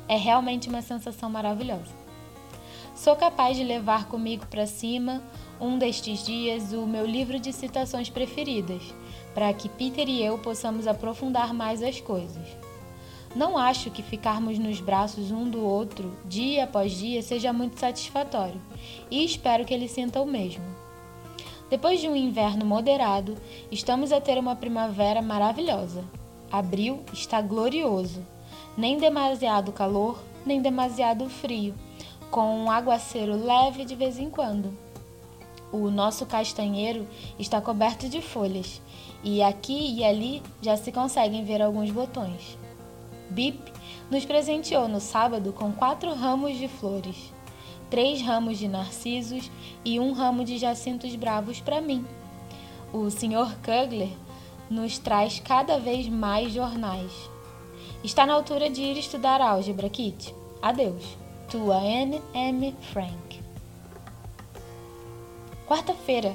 É 0.09 0.17
realmente 0.17 0.67
uma 0.67 0.81
sensação 0.81 1.29
maravilhosa. 1.29 1.95
Sou 2.93 3.15
capaz 3.15 3.55
de 3.55 3.63
levar 3.63 4.07
comigo 4.07 4.45
para 4.47 4.65
cima 4.65 5.23
um 5.59 5.77
destes 5.77 6.25
dias 6.25 6.73
o 6.73 6.85
meu 6.85 7.05
livro 7.05 7.39
de 7.39 7.53
citações 7.53 8.09
preferidas, 8.09 8.81
para 9.37 9.53
que 9.53 9.69
Peter 9.69 10.09
e 10.09 10.23
eu 10.23 10.39
possamos 10.39 10.87
aprofundar 10.87 11.53
mais 11.53 11.83
as 11.83 12.01
coisas. 12.01 12.43
Não 13.35 13.55
acho 13.55 13.91
que 13.91 14.01
ficarmos 14.01 14.57
nos 14.57 14.81
braços 14.81 15.29
um 15.29 15.47
do 15.47 15.63
outro 15.63 16.11
dia 16.25 16.63
após 16.63 16.91
dia 16.93 17.21
seja 17.21 17.53
muito 17.53 17.79
satisfatório, 17.79 18.59
e 19.11 19.23
espero 19.23 19.63
que 19.63 19.71
ele 19.71 19.87
sinta 19.87 20.19
o 20.19 20.25
mesmo. 20.25 20.63
Depois 21.69 22.01
de 22.01 22.09
um 22.09 22.15
inverno 22.15 22.65
moderado, 22.65 23.35
estamos 23.71 24.11
a 24.11 24.19
ter 24.19 24.39
uma 24.39 24.55
primavera 24.55 25.21
maravilhosa. 25.21 26.03
Abril 26.51 27.03
está 27.13 27.39
glorioso, 27.39 28.25
nem 28.75 28.97
demasiado 28.97 29.71
calor, 29.71 30.17
nem 30.47 30.63
demasiado 30.63 31.29
frio, 31.29 31.75
com 32.31 32.63
um 32.63 32.71
aguaceiro 32.71 33.35
leve 33.35 33.85
de 33.85 33.93
vez 33.93 34.17
em 34.17 34.31
quando. 34.31 34.75
O 35.71 35.89
nosso 35.89 36.25
castanheiro 36.25 37.07
está 37.37 37.59
coberto 37.59 38.07
de 38.07 38.21
folhas 38.21 38.81
e 39.23 39.41
aqui 39.41 39.95
e 39.95 40.03
ali 40.03 40.41
já 40.61 40.77
se 40.77 40.91
conseguem 40.91 41.43
ver 41.43 41.61
alguns 41.61 41.91
botões. 41.91 42.57
Bip 43.29 43.59
nos 44.09 44.23
presenteou 44.23 44.87
no 44.87 45.01
sábado 45.01 45.51
com 45.51 45.73
quatro 45.73 46.13
ramos 46.13 46.57
de 46.57 46.67
flores, 46.67 47.33
três 47.89 48.21
ramos 48.21 48.57
de 48.57 48.67
narcisos 48.67 49.51
e 49.83 49.99
um 49.99 50.13
ramo 50.13 50.45
de 50.45 50.57
jacintos 50.57 51.13
bravos 51.15 51.59
para 51.59 51.81
mim. 51.81 52.05
O 52.93 53.09
Sr. 53.09 53.57
Kugler 53.57 54.09
nos 54.69 54.97
traz 54.97 55.39
cada 55.39 55.77
vez 55.77 56.07
mais 56.07 56.53
jornais. 56.53 57.11
Está 58.03 58.25
na 58.25 58.33
altura 58.33 58.69
de 58.69 58.81
ir 58.81 58.97
estudar 58.97 59.41
álgebra, 59.41 59.89
Kit. 59.89 60.33
Adeus. 60.61 61.17
Tua 61.49 61.83
N. 61.83 62.21
M. 62.33 62.75
Frank. 62.93 63.26
Quarta-feira, 65.67 66.33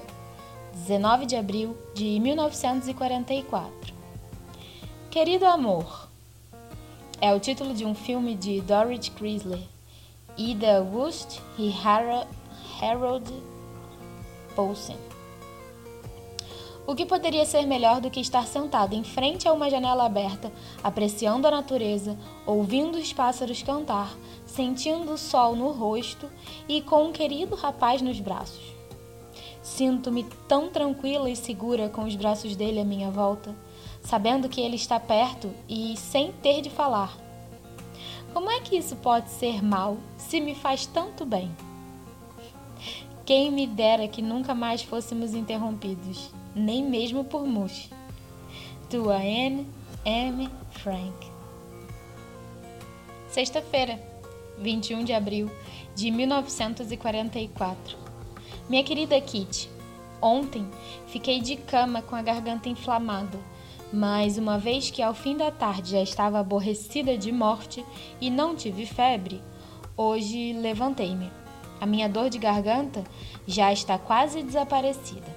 19 0.75 1.25
de 1.25 1.37
abril 1.37 1.75
de 1.95 2.21
1944. 2.21 3.95
Querido 5.11 5.47
Amor 5.47 6.07
é 7.18 7.33
o 7.33 7.40
título 7.40 7.73
de 7.73 7.87
um 7.87 7.95
filme 7.95 8.35
de 8.35 8.61
Dorrit 8.61 9.11
Chrysler, 9.12 9.62
Ida 10.37 10.83
Wust 10.83 11.40
e 11.59 11.73
Harold 12.83 13.33
Paulsen. 14.55 14.99
O 16.87 16.95
que 16.95 17.07
poderia 17.07 17.47
ser 17.47 17.64
melhor 17.64 18.03
do 18.03 18.11
que 18.11 18.21
estar 18.21 18.47
sentado 18.47 18.95
em 18.95 19.03
frente 19.03 19.49
a 19.49 19.53
uma 19.55 19.71
janela 19.71 20.05
aberta, 20.05 20.53
apreciando 20.85 21.49
a 21.49 21.51
natureza, 21.51 22.18
ouvindo 22.45 22.99
os 22.99 23.14
pássaros 23.14 23.62
cantar, 23.62 24.14
sentindo 24.45 25.11
o 25.14 25.16
sol 25.16 25.57
no 25.57 25.73
rosto 25.73 26.29
e 26.68 26.83
com 26.83 27.07
um 27.07 27.12
querido 27.12 27.57
rapaz 27.57 28.03
nos 28.03 28.21
braços? 28.21 28.72
Sinto-me 29.62 30.25
tão 30.48 30.70
tranquila 30.70 31.31
e 31.31 31.37
segura 31.37 31.88
com 31.88 32.05
os 32.05 32.16
braços 32.16 32.57
dele 32.57 32.81
à 32.81 32.85
minha 32.85 33.11
volta, 33.11 33.55
sabendo 34.03 34.48
que 34.48 34.61
ele 34.61 34.75
está 34.75 34.98
perto 34.98 35.53
e 35.68 35.96
sem 35.96 36.33
ter 36.33 36.61
de 36.61 36.68
falar. 36.68 37.16
Como 38.33 38.51
é 38.51 38.61
que 38.61 38.77
isso 38.77 38.96
pode 38.96 39.31
ser 39.31 39.62
mal 39.62 39.98
se 40.16 40.40
me 40.40 40.55
faz 40.55 40.85
tanto 40.87 41.25
bem? 41.25 41.51
Quem 43.25 43.53
me 43.53 43.66
dera 43.68 44.09
que 44.09 44.20
nunca 44.20 44.53
mais 44.53 44.83
fôssemos 44.83 45.33
interrompidos, 45.33 46.31
nem 46.55 46.83
mesmo 46.85 47.22
por 47.22 47.46
Mush. 47.46 47.88
Tua 48.90 49.22
N. 49.25 49.66
M. 50.05 50.51
Frank. 50.70 51.31
Sexta-feira, 53.29 54.03
21 54.59 55.05
de 55.05 55.12
abril 55.12 55.48
de 55.94 56.11
1944. 56.11 58.02
Minha 58.68 58.85
querida 58.85 59.20
Kitty, 59.20 59.68
ontem 60.20 60.66
fiquei 61.09 61.40
de 61.40 61.57
cama 61.57 62.01
com 62.01 62.14
a 62.14 62.22
garganta 62.22 62.68
inflamada, 62.68 63.38
mas 63.92 64.38
uma 64.38 64.57
vez 64.57 64.88
que 64.88 65.03
ao 65.03 65.12
fim 65.12 65.37
da 65.37 65.51
tarde 65.51 65.90
já 65.90 66.01
estava 66.01 66.38
aborrecida 66.38 67.18
de 67.18 67.33
morte 67.33 67.85
e 68.20 68.31
não 68.31 68.55
tive 68.55 68.87
febre, 68.87 69.42
hoje 69.96 70.53
levantei-me. 70.53 71.31
A 71.81 71.87
minha 71.87 72.09
dor 72.09 72.31
de 72.31 72.38
garganta 72.38 73.03
já 73.46 73.72
está 73.72 73.98
quase 73.98 74.42
desaparecida. 74.42 75.37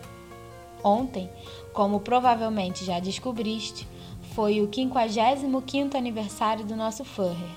Ontem, 0.84 1.28
como 1.74 2.00
provavelmente 2.00 2.86
já 2.86 3.00
descobriste, 3.00 3.88
foi 4.36 4.62
o 4.62 4.68
55º 4.68 5.96
aniversário 5.96 6.64
do 6.64 6.76
nosso 6.76 7.04
Führer. 7.04 7.50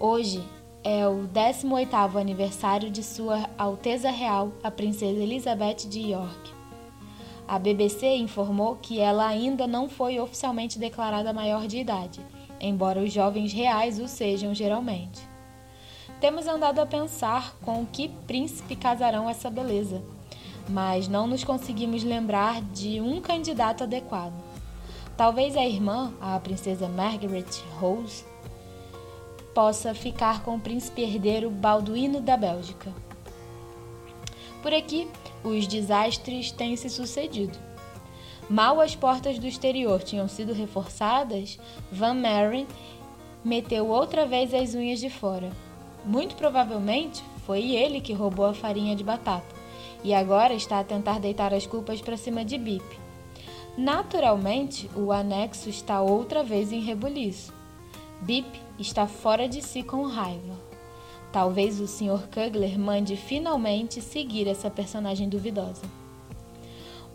Hoje 0.00 0.42
é 0.84 1.06
o 1.06 1.28
18º 1.28 2.20
aniversário 2.20 2.90
de 2.90 3.02
Sua 3.02 3.48
Alteza 3.56 4.10
Real, 4.10 4.52
a 4.64 4.70
Princesa 4.70 5.22
Elizabeth 5.22 5.88
de 5.88 6.10
York. 6.10 6.52
A 7.46 7.58
BBC 7.58 8.16
informou 8.16 8.76
que 8.82 8.98
ela 8.98 9.26
ainda 9.26 9.66
não 9.66 9.88
foi 9.88 10.18
oficialmente 10.18 10.78
declarada 10.78 11.32
maior 11.32 11.66
de 11.68 11.78
idade, 11.78 12.20
embora 12.60 13.00
os 13.00 13.12
jovens 13.12 13.52
reais 13.52 14.00
o 14.00 14.08
sejam 14.08 14.54
geralmente. 14.54 15.20
Temos 16.20 16.46
andado 16.46 16.80
a 16.80 16.86
pensar 16.86 17.56
com 17.64 17.86
que 17.86 18.08
príncipe 18.26 18.74
casarão 18.74 19.28
essa 19.30 19.50
beleza, 19.50 20.02
mas 20.68 21.06
não 21.06 21.26
nos 21.26 21.44
conseguimos 21.44 22.02
lembrar 22.02 22.60
de 22.60 23.00
um 23.00 23.20
candidato 23.20 23.84
adequado. 23.84 24.34
Talvez 25.16 25.56
a 25.56 25.64
irmã, 25.64 26.12
a 26.20 26.40
princesa 26.40 26.88
Margaret 26.88 27.46
Rose, 27.78 28.24
possa 29.54 29.94
ficar 29.94 30.42
com 30.42 30.56
o 30.56 30.60
príncipe 30.60 31.02
herdeiro 31.02 31.50
Balduíno 31.50 32.20
da 32.20 32.36
Bélgica. 32.36 32.92
Por 34.62 34.72
aqui, 34.72 35.08
os 35.44 35.66
desastres 35.66 36.50
têm 36.52 36.76
se 36.76 36.88
sucedido. 36.88 37.58
Mal 38.48 38.80
as 38.80 38.94
portas 38.94 39.38
do 39.38 39.46
exterior 39.46 40.02
tinham 40.02 40.28
sido 40.28 40.52
reforçadas, 40.52 41.58
Van 41.90 42.14
Maren 42.14 42.66
meteu 43.44 43.88
outra 43.88 44.26
vez 44.26 44.54
as 44.54 44.74
unhas 44.74 45.00
de 45.00 45.10
fora. 45.10 45.50
Muito 46.04 46.34
provavelmente 46.36 47.22
foi 47.46 47.70
ele 47.72 48.00
que 48.00 48.12
roubou 48.12 48.46
a 48.46 48.54
farinha 48.54 48.94
de 48.94 49.04
batata 49.04 49.62
e 50.04 50.12
agora 50.12 50.54
está 50.54 50.80
a 50.80 50.84
tentar 50.84 51.18
deitar 51.18 51.54
as 51.54 51.66
culpas 51.66 52.00
para 52.00 52.16
cima 52.16 52.44
de 52.44 52.58
Bip. 52.58 52.84
Naturalmente, 53.76 54.90
o 54.94 55.12
anexo 55.12 55.68
está 55.68 56.02
outra 56.02 56.42
vez 56.42 56.72
em 56.72 56.80
rebuliço. 56.80 57.52
Bip 58.20 58.46
está 58.78 59.06
fora 59.06 59.48
de 59.48 59.62
si 59.62 59.82
com 59.82 60.06
raiva. 60.06 60.54
Talvez 61.32 61.80
o 61.80 61.86
Sr. 61.86 62.28
Kugler 62.32 62.78
mande 62.78 63.16
finalmente 63.16 64.00
seguir 64.00 64.46
essa 64.46 64.70
personagem 64.70 65.28
duvidosa. 65.28 65.82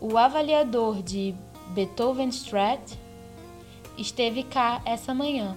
O 0.00 0.18
avaliador 0.18 1.02
de 1.02 1.34
Beethoven 1.68 2.28
Strat 2.28 2.80
esteve 3.96 4.42
cá 4.42 4.80
essa 4.84 5.14
manhã. 5.14 5.56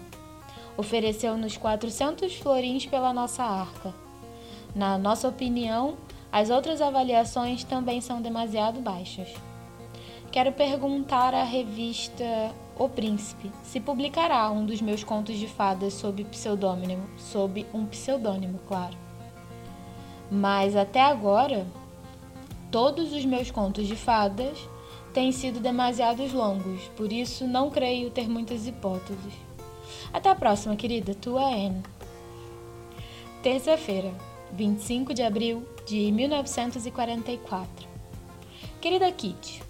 Ofereceu-nos 0.78 1.58
400 1.58 2.36
florins 2.36 2.86
pela 2.86 3.14
nossa 3.14 3.44
arca. 3.44 3.94
Na 4.76 4.98
nossa 4.98 5.28
opinião, 5.28 5.98
as 6.32 6.50
outras 6.50 6.82
avaliações 6.82 7.64
também 7.64 8.00
são 8.00 8.22
demasiado 8.22 8.80
baixas. 8.80 9.28
Quero 10.32 10.54
perguntar 10.54 11.34
à 11.34 11.44
revista 11.44 12.24
O 12.82 12.90
Príncipe 12.90 13.52
se 13.62 13.80
publicará 13.80 14.50
um 14.50 14.66
dos 14.66 14.82
meus 14.82 15.04
contos 15.04 15.38
de 15.38 15.46
fadas 15.46 15.94
sob 15.94 16.24
pseudônimo, 16.24 17.08
sob 17.16 17.64
um 17.72 17.86
pseudônimo, 17.86 18.60
claro. 18.68 18.98
Mas 20.32 20.76
até 20.76 21.00
agora, 21.00 21.68
todos 22.72 23.14
os 23.14 23.24
meus 23.24 23.52
contos 23.52 23.86
de 23.86 23.96
fadas 23.96 24.58
têm 25.14 25.32
sido 25.32 25.60
demasiado 25.60 26.26
longos, 26.36 26.82
por 26.98 27.14
isso 27.14 27.46
não 27.46 27.70
creio 27.70 28.10
ter 28.10 28.28
muitas 28.28 28.66
hipóteses. 28.66 29.34
Até 30.12 30.32
a 30.32 30.36
próxima, 30.36 30.76
querida. 30.76 31.14
Tua 31.14 31.54
Anne. 31.54 31.84
Terça-feira, 33.44 34.12
25 34.54 35.14
de 35.14 35.22
abril 35.22 35.64
de 35.86 36.12
1944. 36.12 37.88
Querida 38.82 39.12
Kitty, 39.12 39.70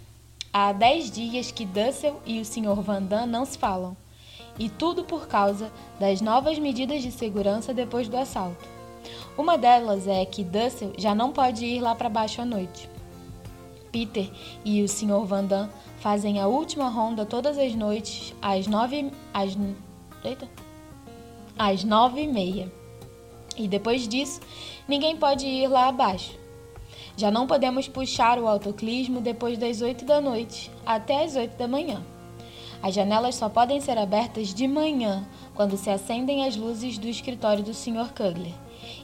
Há 0.54 0.74
dez 0.74 1.10
dias 1.10 1.50
que 1.50 1.66
Dussel 1.66 2.22
e 2.26 2.42
o 2.42 2.44
Sr. 2.44 2.82
Vandam 2.82 3.26
não 3.26 3.46
se 3.46 3.58
falam, 3.58 3.96
e 4.60 4.68
tudo 4.68 5.06
por 5.06 5.26
causa 5.26 5.72
das 5.98 6.20
novas 6.20 6.60
medidas 6.60 7.02
de 7.02 7.10
segurança 7.10 7.74
depois 7.74 8.10
do 8.10 8.18
assalto. 8.18 8.68
Uma 9.38 9.58
delas 9.58 10.10
é 10.10 10.26
que 10.26 10.44
Dussel 10.44 10.92
já 10.98 11.16
não 11.16 11.32
pode 11.32 11.66
ir 11.66 11.80
lá 11.80 11.96
para 11.96 12.10
baixo 12.10 12.42
à 12.42 12.46
noite. 12.46 12.90
Peter 13.94 14.30
e 14.66 14.84
o 14.84 14.90
Sr. 14.90 15.24
Vandam 15.24 15.70
fazem 16.00 16.38
a 16.38 16.48
última 16.48 16.90
ronda 16.90 17.26
todas 17.26 17.58
as 17.58 17.74
noites 17.74 18.36
às 18.42 18.68
nove, 18.68 19.10
às, 19.34 19.58
eita, 20.22 20.50
às 21.58 21.86
nove 21.86 22.24
e 22.24 22.28
meia. 22.28 22.70
E 23.56 23.70
depois 23.70 24.06
disso, 24.06 24.42
ninguém 24.86 25.16
pode 25.16 25.46
ir 25.46 25.70
lá 25.70 25.88
abaixo. 25.88 26.41
Já 27.16 27.30
não 27.30 27.46
podemos 27.48 27.88
puxar 27.88 28.40
o 28.40 28.48
autoclismo 28.48 29.22
depois 29.22 29.58
das 29.58 29.82
8 29.82 30.06
da 30.06 30.20
noite 30.20 30.72
até 30.86 31.24
as 31.24 31.36
8 31.36 31.58
da 31.58 31.68
manhã. 31.68 32.02
As 32.82 32.96
janelas 32.96 33.36
só 33.36 33.48
podem 33.48 33.80
ser 33.80 33.98
abertas 33.98 34.54
de 34.54 34.68
manhã, 34.68 35.28
quando 35.54 35.78
se 35.78 35.90
acendem 35.90 36.46
as 36.46 36.56
luzes 36.56 36.98
do 36.98 37.08
escritório 37.08 37.64
do 37.64 37.74
Sr. 37.74 38.12
Kugler, 38.16 38.54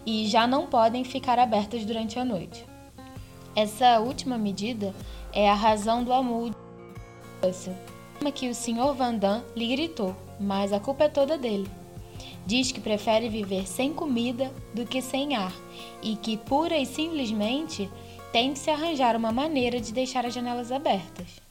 e 0.04 0.26
já 0.26 0.48
não 0.48 0.66
podem 0.66 1.04
ficar 1.04 1.38
abertas 1.38 1.86
durante 1.86 2.18
a 2.18 2.26
noite. 2.26 2.66
Essa 3.56 4.00
última 4.00 4.38
medida 4.38 4.96
é 5.32 5.48
a 5.50 5.54
razão 5.54 6.04
do 6.04 6.12
amor 6.12 6.52
que 8.34 8.50
o 8.50 8.56
Sr. 8.56 8.94
Vandam 8.96 9.44
lhe 9.56 9.68
gritou, 9.68 10.16
mas 10.40 10.74
a 10.74 10.80
culpa 10.80 11.04
é 11.04 11.10
toda 11.10 11.38
dele. 11.38 11.70
Diz 12.48 12.72
que 12.72 12.80
prefere 12.80 13.28
viver 13.28 13.68
sem 13.68 13.94
comida 13.94 14.54
do 14.74 14.86
que 14.86 15.02
sem 15.02 15.36
ar 15.36 15.54
e 16.02 16.16
que 16.16 16.38
pura 16.38 16.78
e 16.78 16.86
simplesmente 16.86 17.92
tem 18.32 18.54
de 18.54 18.60
se 18.60 18.70
arranjar 18.70 19.18
uma 19.18 19.34
maneira 19.34 19.82
de 19.82 19.92
deixar 19.92 20.26
as 20.26 20.34
janelas 20.34 20.72
abertas. 20.72 21.42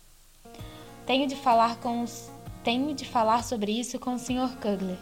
Tenho 1.04 1.28
de 1.28 1.36
falar 1.36 1.76
com 1.80 2.02
os... 2.02 2.30
tenho 2.64 2.94
de 2.94 3.04
falar 3.04 3.44
sobre 3.44 3.78
isso 3.78 3.98
com 3.98 4.14
o 4.14 4.18
Sr. 4.18 4.56
Kugler. 4.56 4.96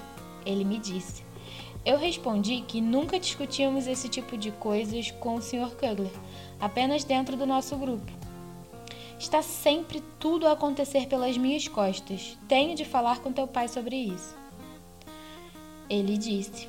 Ele 0.45 0.65
me 0.65 0.81
disse. 0.81 1.23
Eu 1.87 1.97
respondi 1.97 2.65
que 2.67 2.81
nunca 2.81 3.21
discutíamos 3.21 3.87
esse 3.87 4.09
tipo 4.09 4.37
de 4.37 4.51
coisas 4.51 5.13
com 5.13 5.37
o 5.37 5.41
Sr. 5.41 5.77
Kugler, 5.79 6.11
apenas 6.61 7.05
dentro 7.05 7.37
do 7.37 7.47
nosso 7.47 7.77
grupo. 7.77 8.11
Está 9.17 9.43
sempre 9.43 10.03
tudo 10.19 10.49
a 10.49 10.53
acontecer 10.53 11.07
pelas 11.07 11.37
minhas 11.37 11.69
costas. 11.69 12.37
Tenho 12.49 12.75
de 12.75 12.85
falar 12.85 13.21
com 13.21 13.33
teu 13.33 13.47
pai 13.47 13.69
sobre 13.69 13.95
isso. 13.95 14.43
Ele 15.89 16.17
disse. 16.17 16.69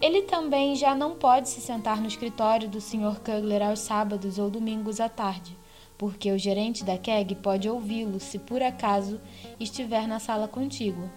Ele 0.00 0.22
também 0.22 0.74
já 0.74 0.94
não 0.94 1.14
pode 1.14 1.48
se 1.48 1.60
sentar 1.60 2.00
no 2.00 2.08
escritório 2.08 2.68
do 2.68 2.80
Sr. 2.80 3.20
Kugler 3.24 3.62
aos 3.62 3.80
sábados 3.80 4.38
ou 4.38 4.50
domingos 4.50 5.00
à 5.00 5.08
tarde, 5.08 5.56
porque 5.96 6.32
o 6.32 6.38
gerente 6.38 6.82
da 6.82 6.98
KEG 6.98 7.36
pode 7.36 7.68
ouvi-lo 7.68 8.18
se 8.18 8.38
por 8.38 8.62
acaso 8.62 9.20
estiver 9.60 10.08
na 10.08 10.18
sala 10.18 10.48
contígua. 10.48 11.08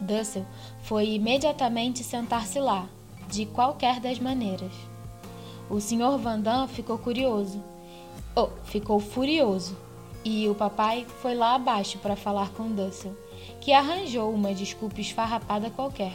Dussel 0.00 0.46
foi 0.82 1.10
imediatamente 1.10 2.02
sentar-se 2.02 2.58
lá, 2.58 2.88
de 3.28 3.46
qualquer 3.46 4.00
das 4.00 4.18
maneiras. 4.18 4.72
O 5.68 5.80
Sr. 5.80 6.18
Vandam 6.18 6.66
ficou 6.68 6.98
curioso. 6.98 7.62
Oh, 8.34 8.48
ficou 8.64 9.00
furioso. 9.00 9.76
E 10.24 10.48
o 10.48 10.54
papai 10.54 11.06
foi 11.20 11.34
lá 11.34 11.54
abaixo 11.54 11.98
para 11.98 12.16
falar 12.16 12.50
com 12.50 12.70
Dussel 12.70 13.16
que 13.62 13.72
arranjou 13.72 14.34
uma 14.34 14.52
desculpa 14.52 15.00
esfarrapada 15.00 15.70
qualquer, 15.70 16.12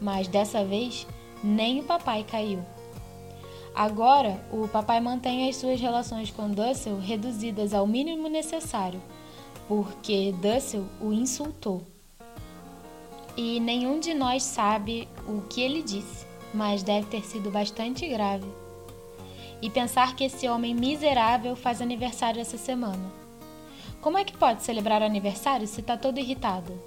mas 0.00 0.28
dessa 0.28 0.64
vez 0.64 1.04
nem 1.42 1.80
o 1.80 1.82
papai 1.82 2.22
caiu. 2.22 2.64
Agora, 3.74 4.40
o 4.52 4.68
papai 4.68 5.00
mantém 5.00 5.48
as 5.48 5.56
suas 5.56 5.80
relações 5.80 6.30
com 6.30 6.48
Dussel 6.48 7.00
reduzidas 7.00 7.74
ao 7.74 7.88
mínimo 7.88 8.28
necessário, 8.28 9.02
porque 9.66 10.32
Dussel 10.40 10.86
o 11.00 11.12
insultou. 11.12 11.82
E 13.36 13.58
nenhum 13.58 13.98
de 13.98 14.14
nós 14.14 14.44
sabe 14.44 15.08
o 15.26 15.42
que 15.42 15.60
ele 15.60 15.82
disse, 15.82 16.24
mas 16.54 16.84
deve 16.84 17.08
ter 17.08 17.24
sido 17.24 17.50
bastante 17.50 18.06
grave. 18.06 18.46
E 19.60 19.68
pensar 19.68 20.14
que 20.14 20.22
esse 20.22 20.48
homem 20.48 20.72
miserável 20.72 21.56
faz 21.56 21.82
aniversário 21.82 22.40
essa 22.40 22.56
semana. 22.56 23.25
Como 24.06 24.18
é 24.18 24.22
que 24.22 24.36
pode 24.36 24.62
celebrar 24.62 25.02
aniversário 25.02 25.66
se 25.66 25.80
está 25.80 25.96
todo 25.96 26.20
irritado? 26.20 26.80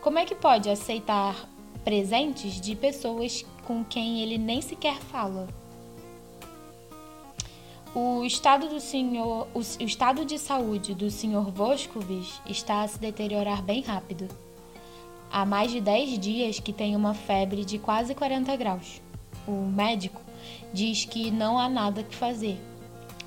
Como 0.00 0.20
é 0.20 0.24
que 0.24 0.36
pode 0.36 0.70
aceitar 0.70 1.34
presentes 1.82 2.60
de 2.60 2.76
pessoas 2.76 3.44
com 3.66 3.82
quem 3.84 4.20
ele 4.20 4.38
nem 4.38 4.62
sequer 4.62 4.94
fala? 5.00 5.48
O 7.92 8.24
estado, 8.24 8.68
do 8.68 8.78
senhor, 8.78 9.48
o, 9.52 9.60
estado 9.82 10.24
de 10.24 10.38
saúde 10.38 10.94
do 10.94 11.10
Sr. 11.10 11.50
Voskovich 11.52 12.40
está 12.46 12.82
a 12.82 12.86
se 12.86 13.00
deteriorar 13.00 13.60
bem 13.60 13.82
rápido. 13.82 14.28
Há 15.32 15.44
mais 15.44 15.72
de 15.72 15.80
10 15.80 16.20
dias 16.20 16.60
que 16.60 16.72
tem 16.72 16.94
uma 16.94 17.14
febre 17.14 17.64
de 17.64 17.80
quase 17.80 18.14
40 18.14 18.54
graus. 18.54 19.02
O 19.44 19.66
médico 19.66 20.20
diz 20.72 21.04
que 21.04 21.32
não 21.32 21.58
há 21.58 21.68
nada 21.68 22.04
que 22.04 22.14
fazer. 22.14 22.60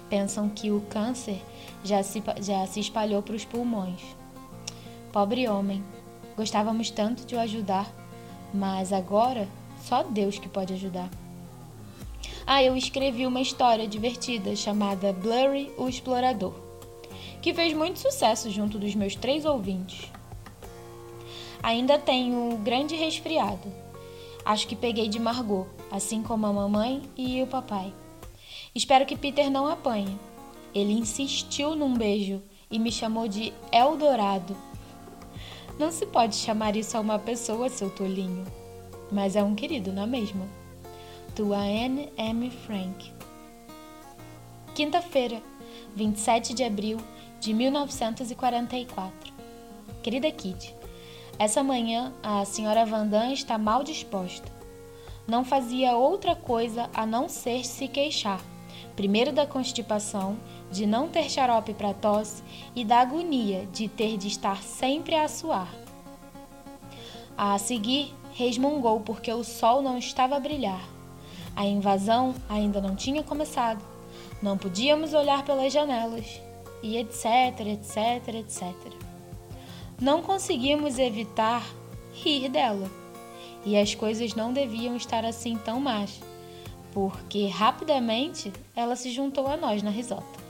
Pensam 0.10 0.48
que 0.48 0.72
o 0.72 0.80
câncer 0.90 1.42
já 1.84 2.04
se, 2.04 2.22
já 2.42 2.66
se 2.68 2.80
espalhou 2.80 3.22
para 3.22 3.36
os 3.36 3.46
pulmões. 3.46 4.02
Pobre 5.12 5.48
homem, 5.48 5.84
gostávamos 6.38 6.90
tanto 6.90 7.26
de 7.26 7.36
o 7.36 7.40
ajudar, 7.40 7.92
mas 8.54 8.94
agora 8.94 9.48
só 9.82 10.04
Deus 10.04 10.40
que 10.40 10.48
pode 10.48 10.74
ajudar. 10.74 11.10
Ah, 12.46 12.64
eu 12.64 12.76
escrevi 12.76 13.26
uma 13.26 13.42
história 13.42 13.88
divertida 13.88 14.56
chamada 14.56 15.14
Blurry 15.14 15.72
o 15.78 15.88
Explorador, 15.88 16.54
que 17.42 17.54
fez 17.54 17.74
muito 17.74 18.00
sucesso 18.00 18.50
junto 18.50 18.80
dos 18.80 18.96
meus 18.96 19.16
três 19.16 19.46
ouvintes. 19.46 20.12
Ainda 21.64 22.00
tenho 22.00 22.58
grande 22.58 22.96
resfriado. 22.96 23.72
Acho 24.44 24.68
que 24.68 24.76
peguei 24.76 25.08
de 25.08 25.20
Margot, 25.20 25.68
assim 25.92 26.24
como 26.24 26.48
a 26.48 26.54
mamãe 26.54 27.04
e 27.16 27.42
o 27.44 27.48
papai. 27.48 27.94
Espero 28.74 29.06
que 29.06 29.16
Peter 29.16 29.52
não 29.52 29.68
apanhe. 29.68 30.18
Ele 30.74 30.94
insistiu 30.94 31.76
num 31.76 31.94
beijo 31.94 32.42
e 32.70 32.80
me 32.80 32.92
chamou 32.92 33.28
de 33.28 33.54
Eldorado. 33.72 34.56
Não 35.78 35.92
se 35.92 36.06
pode 36.06 36.36
chamar 36.36 36.76
isso 36.76 36.96
a 36.96 37.00
uma 37.00 37.20
pessoa, 37.20 37.70
seu 37.70 37.90
tolinho. 37.90 38.46
Mas 39.12 39.36
é 39.36 39.44
um 39.44 39.56
querido, 39.56 39.92
não 39.92 40.04
é 40.04 40.08
mesmo? 40.08 40.62
tua 41.36 41.60
Anne 41.60 42.12
M. 42.18 42.50
Frank. 42.50 43.12
Quinta-feira, 44.76 45.42
27 45.96 46.54
de 46.54 46.64
abril 46.64 46.98
de 47.40 47.54
1944. 47.54 49.34
Querida 50.04 50.30
Kitty, 50.30 50.76
essa 51.40 51.64
manhã 51.64 52.14
a 52.22 52.44
senhora 52.44 52.86
Vandam 52.86 53.32
está 53.32 53.58
mal 53.58 53.84
disposta. 53.84 54.52
Não 55.26 55.46
fazia 55.46 55.96
outra 55.96 56.36
coisa 56.36 56.90
a 56.94 57.06
não 57.06 57.30
ser 57.30 57.64
se 57.66 57.88
queixar, 57.88 58.42
primeiro 58.96 59.32
da 59.32 59.48
constipação, 59.48 60.38
de 60.72 60.86
não 60.86 61.10
ter 61.10 61.30
xarope 61.30 61.74
para 61.74 61.94
tosse 61.94 62.42
e 62.76 62.86
da 62.86 63.00
agonia 63.00 63.68
de 63.74 63.88
ter 63.88 64.18
de 64.18 64.28
estar 64.28 64.64
sempre 64.64 65.16
a 65.16 65.28
suar. 65.28 65.72
A 67.38 67.58
seguir, 67.58 68.14
resmungou 68.34 69.02
porque 69.02 69.32
o 69.32 69.44
sol 69.44 69.82
não 69.82 69.98
estava 69.98 70.36
a 70.36 70.40
brilhar. 70.40 70.82
A 71.56 71.66
invasão 71.66 72.34
ainda 72.48 72.80
não 72.80 72.96
tinha 72.96 73.22
começado. 73.24 73.84
Não 74.42 74.58
podíamos 74.58 75.14
olhar 75.14 75.44
pelas 75.44 75.74
janelas. 75.74 76.42
E 76.82 76.98
etc, 76.98 77.60
etc, 77.68 78.36
etc. 78.36 78.74
Não 80.02 80.22
conseguimos 80.22 80.98
evitar 80.98 81.64
rir 82.14 82.50
dela. 82.50 82.90
E 83.64 83.78
as 83.78 83.94
coisas 83.94 84.34
não 84.34 84.52
deviam 84.52 84.96
estar 84.96 85.24
assim 85.24 85.56
tão 85.58 85.80
más, 85.80 86.20
porque 86.92 87.46
rapidamente 87.46 88.52
ela 88.76 88.96
se 88.96 89.12
juntou 89.12 89.48
a 89.48 89.56
nós 89.56 89.84
na 89.84 89.92
risota. 89.92 90.41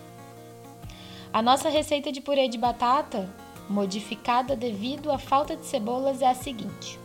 A 1.34 1.42
nossa 1.42 1.70
receita 1.70 2.12
de 2.12 2.20
purê 2.20 2.50
de 2.50 2.58
batata, 2.58 3.34
modificada 3.70 4.54
devido 4.54 5.10
à 5.10 5.18
falta 5.18 5.56
de 5.56 5.66
cebolas, 5.66 6.22
é 6.22 6.28
a 6.28 6.36
seguinte: 6.36 7.00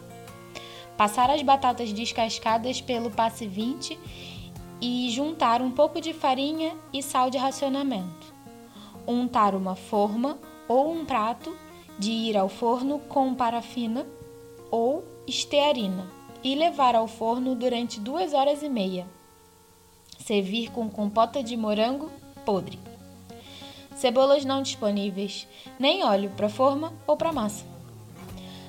Passar 0.96 1.30
as 1.30 1.42
batatas 1.42 1.92
descascadas 1.92 2.80
pelo 2.80 3.08
passe 3.08 3.46
20 3.46 3.96
e 4.80 5.10
juntar 5.10 5.62
um 5.62 5.70
pouco 5.70 6.00
de 6.00 6.12
farinha 6.12 6.74
e 6.92 7.02
sal 7.04 7.30
de 7.30 7.38
racionamento. 7.38 8.34
Untar 9.06 9.54
uma 9.54 9.76
forma 9.76 10.38
ou 10.68 10.92
um 10.92 11.04
prato 11.04 11.56
de 11.96 12.10
ir 12.10 12.36
ao 12.36 12.48
forno 12.48 12.98
com 12.98 13.32
parafina 13.32 14.04
ou 14.72 15.04
estearina 15.24 16.04
e 16.42 16.56
levar 16.56 16.96
ao 16.96 17.06
forno 17.06 17.54
durante 17.54 18.00
duas 18.00 18.34
horas 18.34 18.60
e 18.64 18.68
meia. 18.68 19.06
Servir 20.18 20.72
com 20.72 20.90
compota 20.90 21.44
de 21.44 21.56
morango 21.56 22.10
podre. 22.44 22.95
Cebolas 23.96 24.44
não 24.44 24.60
disponíveis, 24.60 25.48
nem 25.78 26.04
óleo 26.04 26.30
para 26.36 26.50
forma 26.50 26.92
ou 27.06 27.16
para 27.16 27.32
massa. 27.32 27.64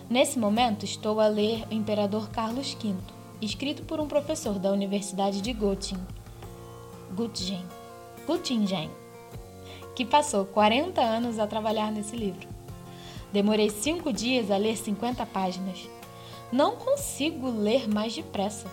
Nesse 0.09 0.39
momento, 0.39 0.85
estou 0.85 1.19
a 1.19 1.27
ler 1.27 1.67
O 1.69 1.73
Imperador 1.73 2.29
Carlos 2.29 2.73
V, 2.81 2.95
escrito 3.41 3.83
por 3.83 3.99
um 3.99 4.07
professor 4.07 4.57
da 4.57 4.71
Universidade 4.71 5.41
de 5.41 5.51
Göttingen, 5.51 5.99
Göttingen, 8.25 8.89
que 9.93 10.05
passou 10.05 10.45
40 10.45 11.01
anos 11.01 11.39
a 11.39 11.45
trabalhar 11.45 11.91
nesse 11.91 12.15
livro. 12.15 12.47
Demorei 13.33 13.69
cinco 13.69 14.13
dias 14.13 14.49
a 14.49 14.55
ler 14.55 14.77
50 14.77 15.25
páginas. 15.25 15.89
Não 16.53 16.77
consigo 16.77 17.49
ler 17.49 17.89
mais 17.89 18.15
depressa. 18.15 18.71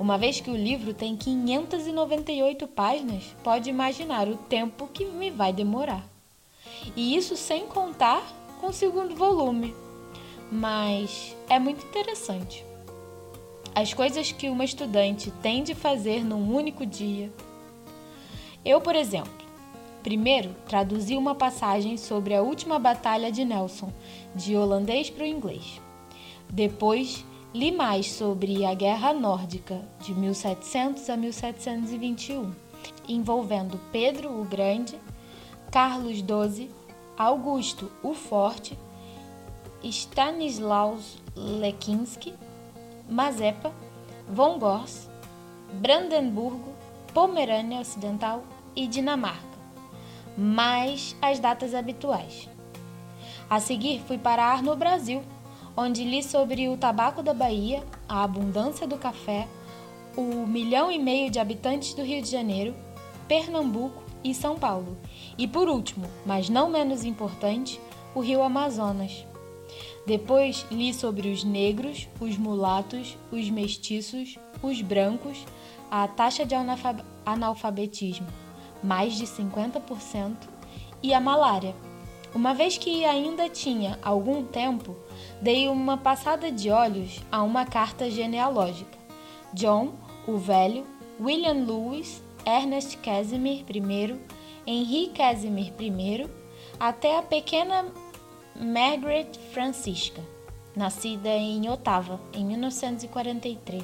Uma 0.00 0.16
vez 0.16 0.40
que 0.40 0.50
o 0.50 0.56
livro 0.56 0.94
tem 0.94 1.14
598 1.14 2.66
páginas, 2.68 3.36
pode 3.44 3.68
imaginar 3.68 4.28
o 4.28 4.34
tempo 4.34 4.88
que 4.88 5.04
me 5.04 5.30
vai 5.30 5.52
demorar. 5.52 6.02
E 6.96 7.14
isso 7.14 7.36
sem 7.36 7.66
contar 7.66 8.22
com 8.58 8.68
o 8.68 8.72
segundo 8.72 9.14
volume, 9.14 9.74
mas 10.50 11.36
é 11.50 11.58
muito 11.58 11.84
interessante. 11.84 12.64
As 13.74 13.92
coisas 13.92 14.32
que 14.32 14.48
uma 14.48 14.64
estudante 14.64 15.30
tem 15.42 15.62
de 15.62 15.74
fazer 15.74 16.24
num 16.24 16.50
único 16.50 16.86
dia. 16.86 17.30
Eu, 18.64 18.80
por 18.80 18.96
exemplo, 18.96 19.44
primeiro 20.02 20.56
traduzi 20.66 21.14
uma 21.14 21.34
passagem 21.34 21.98
sobre 21.98 22.34
a 22.34 22.40
última 22.40 22.78
batalha 22.78 23.30
de 23.30 23.44
Nelson, 23.44 23.92
de 24.34 24.56
holandês 24.56 25.10
para 25.10 25.24
o 25.24 25.26
inglês. 25.26 25.78
Depois, 26.48 27.22
li 27.52 27.72
mais 27.72 28.12
sobre 28.12 28.64
a 28.64 28.74
Guerra 28.74 29.12
Nórdica, 29.12 29.82
de 30.00 30.14
1700 30.14 31.10
a 31.10 31.16
1721, 31.16 32.52
envolvendo 33.08 33.80
Pedro 33.90 34.40
o 34.40 34.44
Grande, 34.44 34.98
Carlos 35.70 36.18
XII, 36.18 36.70
Augusto 37.16 37.90
o 38.02 38.14
Forte 38.14 38.78
Stanislaus 39.82 41.16
Lekinski, 41.34 42.34
Mazepa, 43.08 43.72
Von 44.28 44.58
Gors, 44.58 45.08
Brandenburgo, 45.72 46.72
Pomerânia 47.14 47.80
Ocidental 47.80 48.44
e 48.76 48.86
Dinamarca, 48.86 49.40
mais 50.36 51.16
as 51.20 51.38
datas 51.38 51.74
habituais. 51.74 52.48
A 53.48 53.58
seguir, 53.58 54.00
fui 54.06 54.18
parar 54.18 54.62
no 54.62 54.76
Brasil, 54.76 55.22
onde 55.76 56.04
li 56.04 56.22
sobre 56.22 56.68
o 56.68 56.76
tabaco 56.76 57.22
da 57.22 57.32
Bahia, 57.32 57.82
a 58.08 58.22
abundância 58.22 58.86
do 58.86 58.96
café, 58.96 59.48
o 60.16 60.46
milhão 60.46 60.90
e 60.90 60.98
meio 60.98 61.30
de 61.30 61.38
habitantes 61.38 61.94
do 61.94 62.02
Rio 62.02 62.20
de 62.22 62.30
Janeiro, 62.30 62.74
Pernambuco 63.28 64.02
e 64.22 64.34
São 64.34 64.58
Paulo, 64.58 64.96
e 65.38 65.46
por 65.46 65.68
último, 65.68 66.06
mas 66.26 66.48
não 66.48 66.68
menos 66.68 67.04
importante, 67.04 67.80
o 68.14 68.20
Rio 68.20 68.42
Amazonas. 68.42 69.24
Depois 70.06 70.66
li 70.70 70.92
sobre 70.92 71.28
os 71.28 71.44
negros, 71.44 72.08
os 72.20 72.36
mulatos, 72.36 73.16
os 73.30 73.48
mestiços, 73.48 74.38
os 74.62 74.82
brancos, 74.82 75.44
a 75.90 76.08
taxa 76.08 76.44
de 76.44 76.54
analfabetismo, 77.24 78.26
mais 78.82 79.14
de 79.14 79.26
50%, 79.26 80.36
e 81.02 81.14
a 81.14 81.20
malária. 81.20 81.74
Uma 82.34 82.52
vez 82.52 82.76
que 82.76 83.04
ainda 83.04 83.48
tinha 83.48 83.98
algum 84.02 84.44
tempo, 84.44 84.96
dei 85.40 85.68
uma 85.68 85.96
passada 85.96 86.52
de 86.52 86.70
olhos 86.70 87.20
a 87.32 87.42
uma 87.42 87.64
carta 87.64 88.10
genealógica. 88.10 88.98
John, 89.52 89.94
o 90.26 90.36
Velho, 90.36 90.86
William 91.20 91.64
Lewis, 91.64 92.22
Ernest 92.46 92.98
Casimir 92.98 93.64
I, 93.68 94.20
Henri 94.66 95.08
Casimir 95.08 95.72
I, 95.78 96.28
até 96.78 97.18
a 97.18 97.22
pequena 97.22 97.86
Margaret 98.54 99.32
Francisca, 99.52 100.22
nascida 100.76 101.30
em 101.30 101.68
Otava, 101.68 102.20
em 102.32 102.44
1943. 102.44 103.82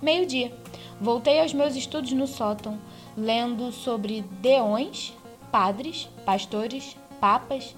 Meio-dia. 0.00 0.52
Voltei 1.00 1.40
aos 1.40 1.52
meus 1.52 1.74
estudos 1.74 2.12
no 2.12 2.26
sótão, 2.26 2.78
lendo 3.16 3.72
sobre 3.72 4.22
deões, 4.40 5.12
padres, 5.50 6.08
pastores, 6.24 6.96
papas 7.20 7.74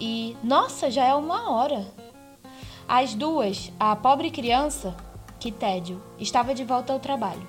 e. 0.00 0.36
Nossa, 0.42 0.90
já 0.90 1.04
é 1.04 1.14
uma 1.14 1.52
hora! 1.52 1.86
Às 2.88 3.14
duas, 3.14 3.70
a 3.78 3.94
pobre 3.94 4.30
criança, 4.30 4.96
que 5.38 5.52
tédio, 5.52 6.02
estava 6.18 6.54
de 6.54 6.64
volta 6.64 6.92
ao 6.92 6.98
trabalho. 6.98 7.46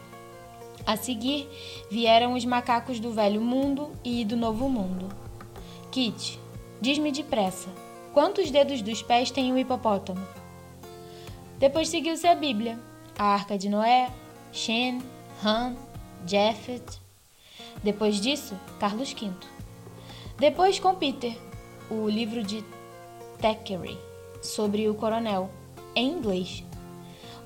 A 0.85 0.95
seguir, 0.95 1.49
vieram 1.89 2.33
os 2.33 2.45
macacos 2.45 2.99
do 2.99 3.11
velho 3.11 3.41
mundo 3.41 3.91
e 4.03 4.23
do 4.25 4.35
novo 4.35 4.69
mundo. 4.69 5.09
Kit, 5.91 6.39
Diz-me 6.81 7.11
depressa, 7.11 7.69
quantos 8.11 8.49
dedos 8.49 8.81
dos 8.81 9.03
pés 9.03 9.29
tem 9.29 9.51
o 9.51 9.55
um 9.55 9.57
hipopótamo? 9.59 10.27
Depois 11.59 11.89
seguiu-se 11.89 12.25
a 12.25 12.33
Bíblia, 12.33 12.79
a 13.15 13.25
Arca 13.25 13.55
de 13.55 13.69
Noé, 13.69 14.09
Shem, 14.51 14.99
Ham, 15.45 15.75
Japhet. 16.25 16.99
Depois 17.83 18.19
disso, 18.19 18.59
Carlos 18.79 19.13
V. 19.13 19.29
Depois 20.39 20.79
com 20.79 20.95
Peter, 20.95 21.37
o 21.91 22.09
livro 22.09 22.41
de 22.41 22.63
Thackeray 23.41 23.97
sobre 24.41 24.87
o 24.89 24.95
coronel, 24.95 25.49
em 25.93 26.09
inglês. 26.09 26.63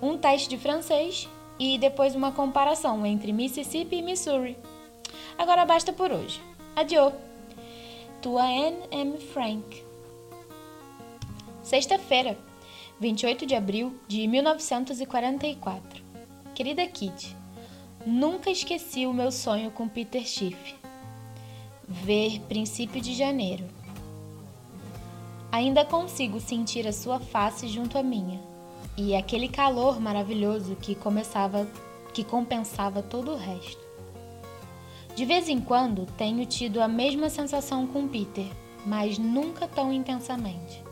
Um 0.01 0.17
teste 0.17 0.47
de 0.47 0.57
francês 0.57 1.27
e 1.59 1.77
depois 1.77 2.15
uma 2.15 2.31
comparação 2.31 3.05
entre 3.05 3.33
Mississippi 3.33 3.97
e 3.97 4.01
Missouri. 4.01 4.57
Agora 5.37 5.65
basta 5.65 5.91
por 5.91 6.11
hoje. 6.11 6.39
Adiós! 6.75 7.11
tua 8.25 8.43
Anne 8.43 8.79
M. 8.89 9.19
Frank. 9.19 9.83
Sexta-feira, 11.61 12.35
28 12.99 13.45
de 13.45 13.53
abril 13.53 13.93
de 14.07 14.27
1944. 14.27 16.03
Querida 16.55 16.87
Kitty, 16.87 17.35
nunca 18.03 18.49
esqueci 18.49 19.05
o 19.05 19.13
meu 19.13 19.31
sonho 19.31 19.69
com 19.69 19.87
Peter 19.87 20.25
Schiff. 20.25 20.75
Ver 21.87 22.39
princípio 22.49 22.99
de 22.99 23.13
janeiro. 23.13 23.74
Ainda 25.55 25.85
consigo 25.85 26.37
sentir 26.37 26.85
a 26.85 26.91
sua 26.91 27.17
face 27.17 27.69
junto 27.69 27.97
à 27.97 28.03
minha 28.03 28.41
e 28.97 29.15
aquele 29.15 29.47
calor 29.47 30.01
maravilhoso 30.01 30.75
que 30.75 30.93
começava 30.95 31.65
que 32.13 32.25
compensava 32.25 33.01
todo 33.01 33.31
o 33.31 33.37
resto. 33.37 33.81
De 35.15 35.23
vez 35.23 35.47
em 35.47 35.61
quando 35.61 36.07
tenho 36.17 36.45
tido 36.45 36.81
a 36.81 36.89
mesma 36.89 37.29
sensação 37.29 37.87
com 37.87 38.05
Peter, 38.05 38.45
mas 38.85 39.17
nunca 39.17 39.65
tão 39.65 39.93
intensamente. 39.93 40.83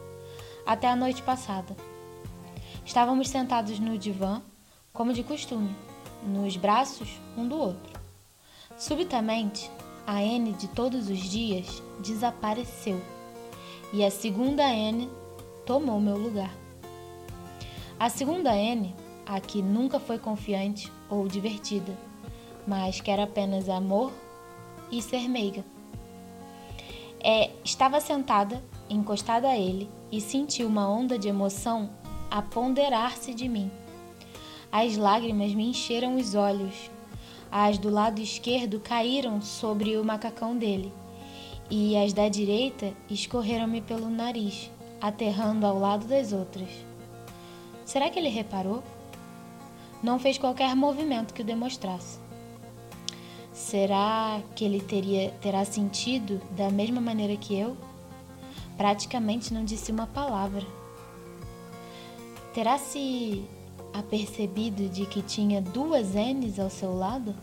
Até 0.66 0.88
a 0.88 0.96
noite 0.96 1.22
passada. 1.24 1.76
Estávamos 2.86 3.28
sentados 3.28 3.80
no 3.80 3.98
divã, 3.98 4.42
como 4.94 5.12
de 5.12 5.24
costume, 5.24 5.76
nos 6.26 6.56
braços 6.56 7.20
um 7.36 7.46
do 7.46 7.58
outro. 7.58 8.00
Subitamente, 8.78 9.70
a 10.08 10.24
N 10.24 10.54
de 10.54 10.70
todos 10.70 11.10
os 11.10 11.20
dias 11.20 11.84
desapareceu 12.00 13.02
e 13.94 14.04
a 14.04 14.10
segunda 14.10 14.68
N 14.74 15.08
tomou 15.68 16.02
meu 16.02 16.18
lugar. 16.18 16.52
A 18.00 18.10
segunda 18.10 18.58
N, 18.58 18.94
a 19.24 19.40
que 19.40 19.62
nunca 19.62 20.00
foi 20.00 20.18
confiante 20.18 20.92
ou 21.08 21.28
divertida, 21.28 21.96
mas 22.68 23.00
que 23.00 23.12
era 23.12 23.26
apenas 23.26 23.70
amor 23.70 24.12
e 24.92 25.00
ser 25.00 25.30
meiga. 25.30 25.64
É, 27.24 27.52
estava 27.64 28.02
sentada, 28.02 28.64
encostada 28.90 29.48
a 29.48 29.58
ele, 29.58 29.88
e 30.12 30.20
senti 30.20 30.64
uma 30.64 30.90
onda 30.90 31.18
de 31.18 31.30
emoção 31.30 31.92
aponderar-se 32.32 33.32
de 33.34 33.48
mim. 33.48 33.72
As 34.72 34.98
lágrimas 34.98 35.54
me 35.54 35.70
encheram 35.70 36.16
os 36.16 36.34
olhos. 36.34 36.90
As 37.52 37.78
do 37.78 37.92
lado 37.92 38.20
esquerdo 38.20 38.80
caíram 38.80 39.40
sobre 39.40 39.96
o 39.98 40.04
macacão 40.04 40.58
dele, 40.58 40.92
e 41.76 41.98
as 41.98 42.14
da 42.14 42.30
direita 42.30 42.94
escorreram-me 43.10 43.82
pelo 43.82 44.08
nariz, 44.08 44.70
aterrando 45.02 45.66
ao 45.66 45.80
lado 45.80 46.06
das 46.06 46.32
outras. 46.32 46.70
Será 47.84 48.12
que 48.12 48.20
ele 48.20 48.30
reparou? 48.30 48.84
Não 50.04 50.20
fez 50.20 50.38
qualquer 50.38 50.76
movimento 50.76 51.34
que 51.34 51.42
o 51.42 51.44
demonstrasse. 51.44 52.20
Será 53.52 54.40
que 54.56 54.64
ele 54.64 54.82
teria, 54.82 55.32
terá 55.42 55.66
sentido 55.66 56.40
da 56.52 56.70
mesma 56.70 57.02
maneira 57.02 57.36
que 57.36 57.58
eu? 57.58 57.76
Praticamente 58.78 59.52
não 59.52 59.66
disse 59.66 59.92
uma 59.92 60.06
palavra. 60.06 60.64
Terá 62.54 62.78
se 62.78 63.44
apercebido 63.92 64.88
de 64.90 65.08
que 65.08 65.24
tinha 65.24 65.60
duas 65.60 66.14
N's 66.14 66.60
ao 66.60 66.70
seu 66.70 66.96
lado? 66.96 67.34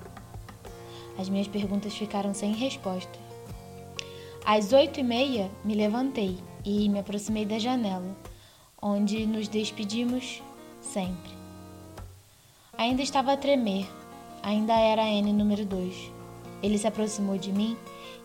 As 1.18 1.28
minhas 1.28 1.48
perguntas 1.48 1.96
ficaram 1.96 2.32
sem 2.32 2.52
resposta. 2.52 3.29
Às 4.44 4.72
oito 4.72 5.00
e 5.00 5.02
meia, 5.02 5.50
me 5.64 5.74
levantei 5.74 6.38
e 6.64 6.88
me 6.88 6.98
aproximei 6.98 7.44
da 7.44 7.58
janela, 7.58 8.16
onde 8.80 9.26
nos 9.26 9.48
despedimos 9.48 10.42
sempre. 10.80 11.30
Ainda 12.76 13.02
estava 13.02 13.32
a 13.32 13.36
tremer, 13.36 13.86
Ainda 14.42 14.72
era 14.72 15.02
a 15.02 15.08
N 15.08 15.32
número 15.32 15.66
2. 15.66 16.10
Ele 16.62 16.78
se 16.78 16.86
aproximou 16.86 17.36
de 17.36 17.52
mim 17.52 17.76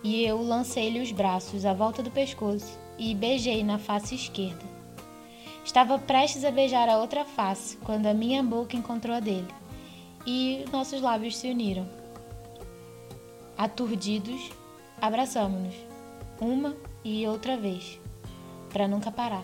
e 0.04 0.24
eu 0.24 0.42
lancei-lhe 0.42 1.02
os 1.02 1.12
braços 1.12 1.66
à 1.66 1.74
volta 1.74 2.02
do 2.02 2.10
pescoço 2.10 2.80
e 2.98 3.14
beijei 3.14 3.64
na 3.64 3.78
face 3.78 4.16
esquerda. 4.16 4.64
Estava 5.64 5.98
prestes 6.00 6.46
a 6.46 6.52
beijar 6.52 6.88
a 6.88 6.98
outra 6.98 7.26
face 7.26 7.78
quando 7.78 8.06
a 8.06 8.14
minha 8.14 8.42
boca 8.42 8.78
encontrou 8.78 9.16
a 9.16 9.20
dele 9.20 9.48
e 10.26 10.64
nossos 10.72 11.02
lábios 11.02 11.38
se 11.38 11.50
uniram. 11.50 11.88
Aturdidos, 13.58 14.52
abraçamos-nos, 15.02 15.76
uma 16.40 16.76
e 17.04 17.26
outra 17.28 17.58
vez, 17.58 18.00
para 18.72 18.88
nunca 18.88 19.12
parar. 19.12 19.44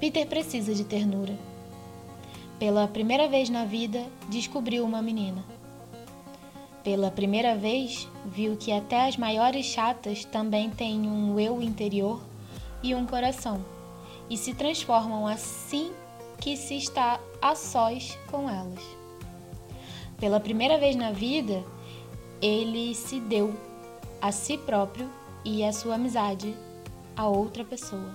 Peter 0.00 0.26
precisa 0.26 0.74
de 0.74 0.84
ternura 0.84 1.36
pela 2.58 2.88
primeira 2.88 3.28
vez 3.28 3.48
na 3.48 3.64
vida, 3.64 4.04
descobriu 4.28 4.84
uma 4.84 5.00
menina. 5.00 5.44
Pela 6.82 7.08
primeira 7.08 7.54
vez, 7.54 8.08
viu 8.26 8.56
que 8.56 8.72
até 8.72 9.06
as 9.06 9.16
maiores 9.16 9.66
chatas 9.66 10.24
também 10.24 10.68
têm 10.68 11.08
um 11.08 11.38
eu 11.38 11.62
interior 11.62 12.20
e 12.82 12.96
um 12.96 13.06
coração, 13.06 13.64
e 14.28 14.36
se 14.36 14.54
transformam 14.54 15.24
assim 15.24 15.92
que 16.40 16.56
se 16.56 16.76
está 16.76 17.20
a 17.40 17.54
sós 17.54 18.18
com 18.28 18.50
elas. 18.50 18.82
Pela 20.18 20.40
primeira 20.40 20.78
vez 20.78 20.96
na 20.96 21.12
vida, 21.12 21.64
ele 22.42 22.92
se 22.92 23.20
deu 23.20 23.54
a 24.20 24.32
si 24.32 24.58
próprio 24.58 25.10
e 25.44 25.64
a 25.64 25.72
sua 25.72 25.94
amizade 25.94 26.54
a 27.16 27.26
outra 27.26 27.64
pessoa. 27.64 28.14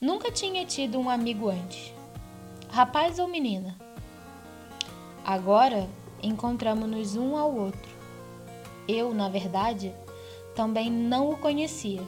Nunca 0.00 0.30
tinha 0.30 0.64
tido 0.64 0.98
um 0.98 1.08
amigo 1.08 1.48
antes 1.48 1.92
rapaz 2.70 3.18
ou 3.18 3.26
menina? 3.26 3.76
Agora 5.24 5.88
encontramos-nos 6.22 7.16
um 7.16 7.36
ao 7.36 7.52
outro. 7.52 7.90
Eu, 8.86 9.12
na 9.12 9.28
verdade, 9.28 9.92
também 10.54 10.90
não 10.90 11.30
o 11.30 11.36
conhecia. 11.36 12.02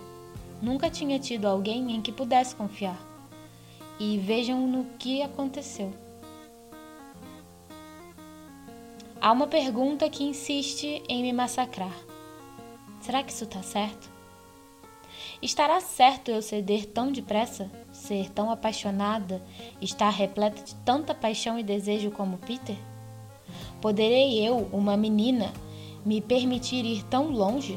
Nunca 0.60 0.88
tinha 0.88 1.18
tido 1.18 1.46
alguém 1.46 1.94
em 1.94 2.00
que 2.00 2.12
pudesse 2.12 2.54
confiar. 2.54 2.98
E 3.98 4.18
vejam 4.18 4.66
no 4.66 4.84
que 4.98 5.22
aconteceu. 5.22 5.92
Há 9.20 9.30
uma 9.30 9.46
pergunta 9.46 10.08
que 10.08 10.24
insiste 10.24 11.02
em 11.08 11.22
me 11.22 11.32
massacrar. 11.32 11.94
Será 13.02 13.20
que 13.24 13.32
isso 13.32 13.42
está 13.42 13.60
certo? 13.64 14.08
Estará 15.42 15.80
certo 15.80 16.30
eu 16.30 16.40
ceder 16.40 16.86
tão 16.86 17.10
depressa? 17.10 17.68
Ser 17.92 18.30
tão 18.30 18.48
apaixonada? 18.48 19.42
Estar 19.80 20.08
repleta 20.08 20.62
de 20.62 20.72
tanta 20.76 21.12
paixão 21.12 21.58
e 21.58 21.64
desejo 21.64 22.12
como 22.12 22.38
Peter? 22.38 22.76
Poderei 23.80 24.38
eu, 24.46 24.68
uma 24.72 24.96
menina, 24.96 25.52
me 26.06 26.20
permitir 26.20 26.84
ir 26.84 27.02
tão 27.06 27.32
longe? 27.32 27.76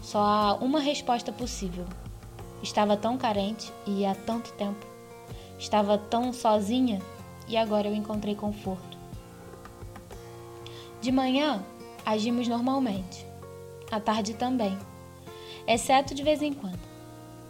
Só 0.00 0.22
há 0.22 0.54
uma 0.54 0.80
resposta 0.80 1.30
possível. 1.30 1.84
Estava 2.62 2.96
tão 2.96 3.18
carente 3.18 3.70
e 3.86 4.06
há 4.06 4.14
tanto 4.14 4.50
tempo. 4.54 4.86
Estava 5.58 5.98
tão 5.98 6.32
sozinha 6.32 7.02
e 7.46 7.54
agora 7.54 7.88
eu 7.88 7.94
encontrei 7.94 8.34
conforto. 8.34 8.96
De 11.02 11.12
manhã, 11.12 11.62
agimos 12.06 12.48
normalmente. 12.48 13.29
À 13.90 14.00
tarde 14.00 14.34
também 14.34 14.76
exceto 15.66 16.14
de 16.14 16.22
vez 16.22 16.42
em 16.42 16.52
quando. 16.52 16.80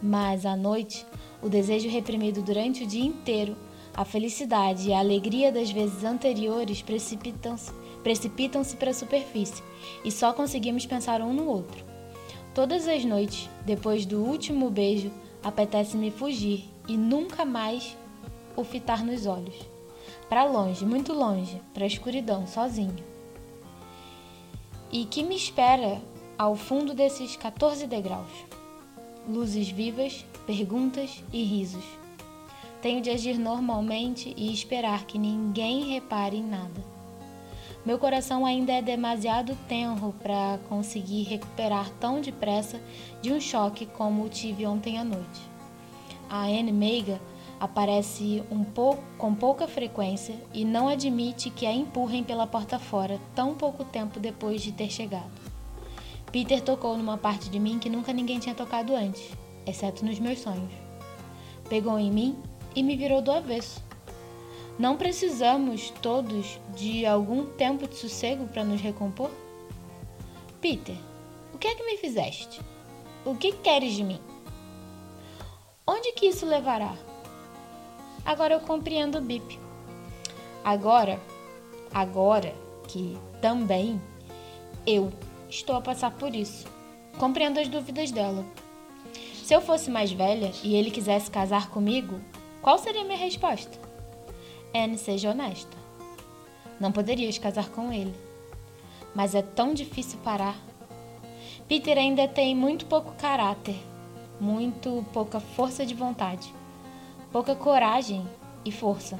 Mas 0.01 0.45
à 0.45 0.55
noite, 0.55 1.05
o 1.41 1.49
desejo 1.49 1.89
reprimido 1.89 2.41
durante 2.41 2.83
o 2.83 2.87
dia 2.87 3.05
inteiro, 3.05 3.55
a 3.93 4.05
felicidade 4.05 4.89
e 4.89 4.93
a 4.93 4.99
alegria 4.99 5.51
das 5.51 5.69
vezes 5.69 6.03
anteriores 6.03 6.81
precipitam-se 6.81 7.71
precipitam 8.01 8.63
para 8.79 8.89
a 8.89 8.93
superfície 8.95 9.61
e 10.03 10.11
só 10.11 10.33
conseguimos 10.33 10.87
pensar 10.87 11.21
um 11.21 11.33
no 11.33 11.45
outro. 11.45 11.85
Todas 12.53 12.87
as 12.87 13.05
noites, 13.05 13.47
depois 13.63 14.07
do 14.07 14.23
último 14.23 14.71
beijo, 14.71 15.11
apetece-me 15.43 16.09
fugir 16.09 16.67
e 16.87 16.97
nunca 16.97 17.45
mais 17.45 17.95
o 18.55 18.63
fitar 18.63 19.03
nos 19.03 19.27
olhos. 19.27 19.55
Para 20.27 20.45
longe, 20.45 20.83
muito 20.83 21.13
longe, 21.13 21.61
para 21.75 21.83
a 21.83 21.87
escuridão, 21.87 22.47
sozinho. 22.47 23.03
E 24.91 25.05
que 25.05 25.21
me 25.21 25.35
espera 25.35 26.01
ao 26.41 26.55
fundo 26.55 26.95
desses 26.95 27.35
14 27.35 27.85
degraus. 27.85 28.31
Luzes 29.29 29.69
vivas, 29.69 30.25
perguntas 30.47 31.23
e 31.31 31.43
risos. 31.43 31.83
Tenho 32.81 32.99
de 32.99 33.11
agir 33.11 33.37
normalmente 33.37 34.33
e 34.35 34.51
esperar 34.51 35.05
que 35.05 35.19
ninguém 35.19 35.93
repare 35.93 36.37
em 36.37 36.43
nada. 36.43 36.83
Meu 37.85 37.99
coração 37.99 38.43
ainda 38.43 38.73
é 38.73 38.81
demasiado 38.81 39.55
tenro 39.67 40.15
para 40.23 40.57
conseguir 40.67 41.25
recuperar 41.25 41.91
tão 41.99 42.21
depressa 42.21 42.81
de 43.21 43.31
um 43.31 43.39
choque 43.39 43.85
como 43.85 44.23
o 44.23 44.29
tive 44.29 44.65
ontem 44.65 44.97
à 44.97 45.03
noite. 45.03 45.41
A 46.27 46.45
Anne 46.45 46.71
Meiga 46.71 47.21
aparece 47.59 48.41
um 48.49 48.63
pouco, 48.63 49.03
com 49.15 49.35
pouca 49.35 49.67
frequência 49.67 50.33
e 50.51 50.65
não 50.65 50.87
admite 50.87 51.51
que 51.51 51.67
a 51.67 51.71
empurrem 51.71 52.23
pela 52.23 52.47
porta 52.47 52.79
fora 52.79 53.19
tão 53.35 53.53
pouco 53.53 53.83
tempo 53.85 54.19
depois 54.19 54.63
de 54.63 54.71
ter 54.71 54.89
chegado. 54.89 55.40
Peter 56.31 56.61
tocou 56.61 56.97
numa 56.97 57.17
parte 57.17 57.49
de 57.49 57.59
mim 57.59 57.77
que 57.77 57.89
nunca 57.89 58.13
ninguém 58.13 58.39
tinha 58.39 58.55
tocado 58.55 58.95
antes, 58.95 59.31
exceto 59.65 60.05
nos 60.05 60.17
meus 60.17 60.39
sonhos. 60.39 60.71
Pegou 61.67 61.99
em 61.99 62.09
mim 62.09 62.37
e 62.73 62.81
me 62.81 62.95
virou 62.95 63.21
do 63.21 63.31
avesso. 63.31 63.83
Não 64.79 64.95
precisamos 64.95 65.91
todos 66.01 66.59
de 66.75 67.05
algum 67.05 67.45
tempo 67.45 67.87
de 67.87 67.95
sossego 67.95 68.47
para 68.47 68.63
nos 68.63 68.79
recompor? 68.79 69.29
Peter, 70.61 70.95
o 71.53 71.57
que 71.57 71.67
é 71.67 71.75
que 71.75 71.83
me 71.83 71.97
fizeste? 71.97 72.61
O 73.25 73.35
que 73.35 73.51
queres 73.51 73.93
de 73.93 74.03
mim? 74.03 74.19
Onde 75.85 76.13
que 76.13 76.27
isso 76.27 76.45
levará? 76.45 76.95
Agora 78.25 78.53
eu 78.53 78.61
compreendo 78.61 79.17
o 79.17 79.21
Bip. 79.21 79.59
Agora, 80.63 81.19
agora 81.93 82.55
que 82.87 83.17
também 83.41 84.01
eu 84.87 85.11
Estou 85.51 85.75
a 85.75 85.81
passar 85.81 86.11
por 86.11 86.33
isso. 86.33 86.65
Compreendo 87.19 87.59
as 87.59 87.67
dúvidas 87.67 88.09
dela. 88.09 88.45
Se 89.43 89.53
eu 89.53 89.59
fosse 89.59 89.91
mais 89.91 90.09
velha 90.09 90.49
e 90.63 90.73
ele 90.75 90.89
quisesse 90.89 91.29
casar 91.29 91.69
comigo, 91.69 92.21
qual 92.61 92.77
seria 92.77 93.03
minha 93.03 93.17
resposta? 93.17 93.77
Anne, 94.73 94.97
seja 94.97 95.29
honesta. 95.29 95.77
Não 96.79 96.89
poderias 96.89 97.37
casar 97.37 97.67
com 97.69 97.91
ele. 97.91 98.15
Mas 99.13 99.35
é 99.35 99.41
tão 99.41 99.73
difícil 99.73 100.17
parar. 100.23 100.55
Peter 101.67 101.97
ainda 101.97 102.29
tem 102.29 102.55
muito 102.55 102.85
pouco 102.85 103.11
caráter, 103.15 103.75
muito 104.39 105.05
pouca 105.11 105.41
força 105.41 105.85
de 105.85 105.93
vontade, 105.93 106.53
pouca 107.29 107.55
coragem 107.55 108.25
e 108.63 108.71
força. 108.71 109.19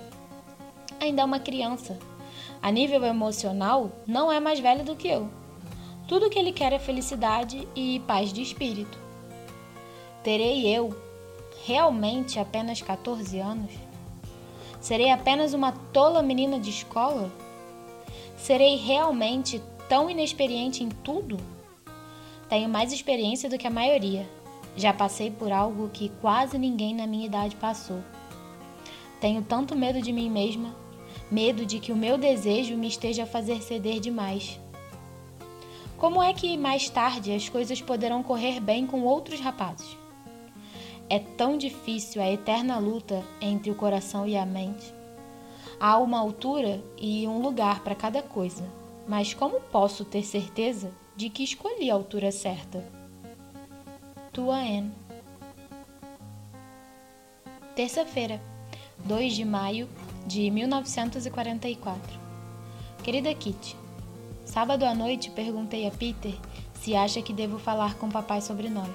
ainda 0.97 1.23
é 1.23 1.25
uma 1.25 1.41
criança. 1.41 1.99
A 2.61 2.71
nível 2.71 3.03
emocional, 3.03 3.91
não 4.07 4.32
é 4.32 4.39
mais 4.39 4.61
velho 4.61 4.86
do 4.86 4.95
que 4.95 5.09
eu. 5.09 5.41
Tudo 6.12 6.30
que 6.30 6.38
ele 6.38 6.51
quer 6.51 6.74
é 6.74 6.78
felicidade 6.78 7.66
e 7.74 8.01
paz 8.01 8.34
de 8.34 8.41
espírito. 8.41 8.99
Terei 10.22 10.68
eu 10.68 10.93
realmente 11.66 12.38
apenas 12.38 12.82
14 12.82 13.39
anos? 13.39 13.72
Serei 14.82 15.09
apenas 15.09 15.53
uma 15.53 15.72
tola 15.72 16.22
menina 16.22 16.59
de 16.59 16.70
escola? 16.70 17.32
Serei 18.36 18.76
realmente 18.76 19.62
tão 19.88 20.09
inexperiente 20.09 20.84
em 20.84 20.89
tudo? 20.89 21.38
Tenho 22.49 22.68
mais 22.68 22.91
experiência 22.91 23.49
do 23.49 23.57
que 23.57 23.66
a 23.66 23.72
maioria. 23.72 24.28
Já 24.76 24.91
passei 24.91 25.32
por 25.32 25.49
algo 25.49 25.88
que 25.93 26.09
quase 26.20 26.57
ninguém 26.57 26.93
na 26.93 27.07
minha 27.07 27.26
idade 27.26 27.55
passou. 27.55 28.03
Tenho 29.22 29.41
tanto 29.43 29.78
medo 29.78 30.01
de 30.01 30.12
mim 30.12 30.30
mesma, 30.30 30.76
medo 31.32 31.66
de 31.66 31.80
que 31.80 31.93
o 31.93 31.95
meu 31.95 32.18
desejo 32.18 32.76
me 32.76 32.89
esteja 32.89 33.24
a 33.24 33.28
fazer 33.28 33.62
ceder 33.62 34.01
demais. 34.01 34.59
Como 36.02 36.20
é 36.24 36.34
que 36.34 36.58
mais 36.58 36.89
tarde 36.89 37.32
as 37.32 37.47
coisas 37.47 37.80
poderão 37.80 38.24
correr 38.24 38.60
bem 38.60 38.88
com 38.88 39.04
outros 39.04 39.39
rapazes? 39.39 39.95
É 41.08 41.20
tão 41.20 41.60
difícil 41.60 42.20
a 42.20 42.28
eterna 42.28 42.80
luta 42.80 43.24
entre 43.39 43.70
o 43.70 43.76
coração 43.76 44.28
e 44.28 44.36
a 44.36 44.43
mente. 44.43 44.91
Há 45.80 45.99
uma 45.99 46.18
altura 46.18 46.84
e 46.97 47.28
um 47.28 47.39
lugar 47.39 47.84
para 47.84 47.93
cada 47.93 48.24
coisa, 48.24 48.68
mas 49.08 49.36
como 49.36 49.62
posso 49.62 50.04
ter 50.04 50.24
certeza 50.24 50.91
de 51.16 51.30
que 51.30 51.43
escolhi 51.43 51.91
a 51.91 51.93
altura 51.93 52.32
certa? 52.32 52.84
Tua 54.34 54.58
Anne. 54.58 54.91
Terça-feira, 57.76 58.41
2 59.06 59.34
de 59.34 59.45
maio 59.45 59.88
de 60.26 60.49
1944. 60.49 62.20
Querida 63.04 63.32
Kitty, 63.36 63.80
sábado 64.52 64.84
à 64.84 64.93
noite 64.93 65.30
perguntei 65.30 65.88
a 65.88 65.91
Peter 65.91 66.34
se 66.74 66.93
acha 66.93 67.22
que 67.22 67.32
devo 67.32 67.58
falar 67.58 67.95
com 67.95 68.10
papai 68.10 68.41
sobre 68.41 68.70
nós. 68.70 68.91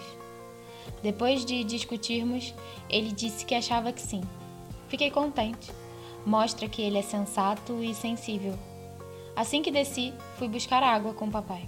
Depois 1.03 1.47
de 1.47 1.65
discutirmos, 1.65 2.53
ele 2.91 3.11
disse 3.11 3.47
que 3.47 3.55
achava 3.55 3.91
que 3.91 4.03
sim. 4.03 4.21
Fiquei 4.87 5.11
contente. 5.11 5.73
Mostra 6.27 6.69
que 6.69 6.83
ele 6.83 6.99
é 6.99 7.03
sensato 7.03 7.83
e 7.83 7.95
sensível. 7.95 8.53
Assim 9.35 9.63
que 9.63 9.71
desci, 9.71 10.13
fui 10.37 10.47
buscar 10.47 10.83
água 10.83 11.15
com 11.15 11.31
papai. 11.31 11.67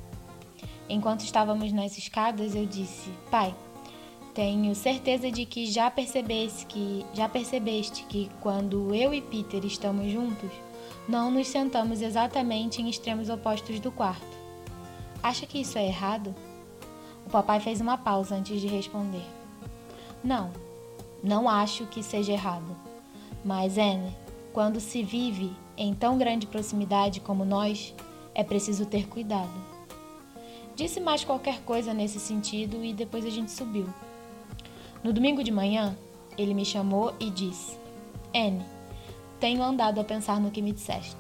Enquanto 0.87 1.23
estávamos 1.23 1.73
nas 1.73 1.97
escadas, 1.97 2.55
eu 2.55 2.67
disse: 2.67 3.09
"Pai, 3.31 3.55
tenho 4.35 4.75
certeza 4.75 5.31
de 5.31 5.47
que 5.47 5.65
já 5.65 5.91
percebeste 5.91 6.67
que 6.67 7.07
já 7.15 7.27
percebeste 7.27 8.05
que 8.05 8.29
quando 8.43 8.95
eu 8.95 9.15
e 9.15 9.23
Peter 9.23 9.65
estamos 9.65 10.13
juntos, 10.13 10.51
não 11.09 11.31
nos 11.31 11.49
sentamos 11.49 12.03
exatamente 12.03 12.83
em 12.83 12.89
extremos 12.89 13.29
opostos 13.31 13.81
do 13.81 13.91
quarto. 13.91 14.37
Acha 15.23 15.47
que 15.47 15.61
isso 15.61 15.79
é 15.79 15.87
errado?" 15.87 16.35
O 17.27 17.31
papai 17.31 17.61
fez 17.61 17.81
uma 17.81 17.99
pausa 17.99 18.37
antes 18.37 18.61
de 18.61 18.67
responder. 18.67 19.25
Não, 20.23 20.51
não 21.23 21.49
acho 21.49 21.85
que 21.87 22.03
seja 22.03 22.33
errado. 22.33 22.77
Mas, 23.45 23.77
Anne, 23.77 24.17
quando 24.53 24.81
se 24.81 25.03
vive 25.03 25.53
em 25.77 25.95
tão 25.95 26.19
grande 26.19 26.47
proximidade 26.47 27.21
como 27.21 27.45
nós, 27.45 27.95
é 28.35 28.43
preciso 28.43 28.87
ter 28.87 29.07
cuidado. 29.09 29.53
Disse 30.75 31.01
mais 31.01 31.25
qualquer 31.25 31.61
coisa 31.63 31.93
nesse 31.93 32.19
sentido 32.19 32.85
e 32.85 32.93
depois 32.93 33.25
a 33.25 33.31
gente 33.31 33.51
subiu. 33.51 33.87
No 35.03 35.13
domingo 35.13 35.45
de 35.45 35.53
manhã, 35.53 35.97
ele 36.37 36.55
me 36.55 36.65
chamou 36.65 37.13
e 37.21 37.31
disse: 37.31 37.77
Anne, 38.35 38.65
tenho 39.41 39.63
andado 39.63 40.01
a 40.01 40.05
pensar 40.05 40.41
no 40.41 40.51
que 40.51 40.63
me 40.63 40.73
disseste. 40.73 41.17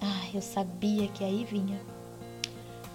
Ah, 0.00 0.28
eu 0.34 0.42
sabia 0.42 1.08
que 1.08 1.24
aí 1.24 1.44
vinha. 1.44 1.80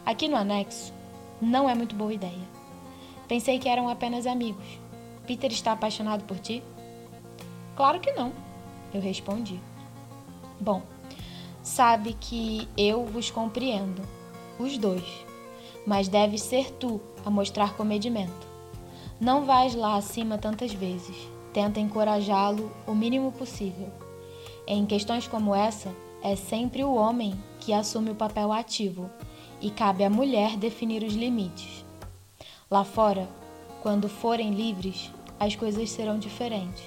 Aqui 0.05 0.27
no 0.27 0.35
anexo, 0.35 0.93
não 1.41 1.69
é 1.69 1.73
muito 1.73 1.95
boa 1.95 2.13
ideia. 2.13 2.47
Pensei 3.27 3.57
que 3.57 3.69
eram 3.69 3.89
apenas 3.89 4.27
amigos. 4.27 4.79
Peter 5.25 5.51
está 5.51 5.71
apaixonado 5.71 6.23
por 6.25 6.37
ti? 6.37 6.63
Claro 7.75 7.99
que 7.99 8.11
não, 8.11 8.31
eu 8.93 9.01
respondi. 9.01 9.59
Bom, 10.59 10.83
sabe 11.63 12.13
que 12.19 12.67
eu 12.77 13.05
vos 13.05 13.31
compreendo, 13.31 14.01
os 14.59 14.77
dois, 14.77 15.25
mas 15.87 16.07
deves 16.07 16.41
ser 16.41 16.69
tu 16.71 17.01
a 17.25 17.29
mostrar 17.29 17.75
comedimento. 17.75 18.47
Não 19.19 19.45
vais 19.45 19.73
lá 19.73 19.95
acima 19.95 20.37
tantas 20.37 20.73
vezes. 20.73 21.15
Tenta 21.53 21.79
encorajá-lo 21.79 22.71
o 22.87 22.93
mínimo 22.93 23.31
possível. 23.31 24.00
Em 24.67 24.85
questões 24.85 25.27
como 25.27 25.55
essa, 25.55 25.93
é 26.23 26.35
sempre 26.35 26.83
o 26.83 26.93
homem 26.93 27.33
que 27.59 27.73
assume 27.73 28.11
o 28.11 28.15
papel 28.15 28.51
ativo 28.51 29.09
e 29.59 29.69
cabe 29.69 30.03
à 30.03 30.09
mulher 30.09 30.55
definir 30.55 31.03
os 31.03 31.13
limites. 31.13 31.83
Lá 32.69 32.83
fora, 32.83 33.27
quando 33.81 34.07
forem 34.07 34.51
livres, 34.51 35.11
as 35.39 35.55
coisas 35.55 35.89
serão 35.89 36.19
diferentes. 36.19 36.83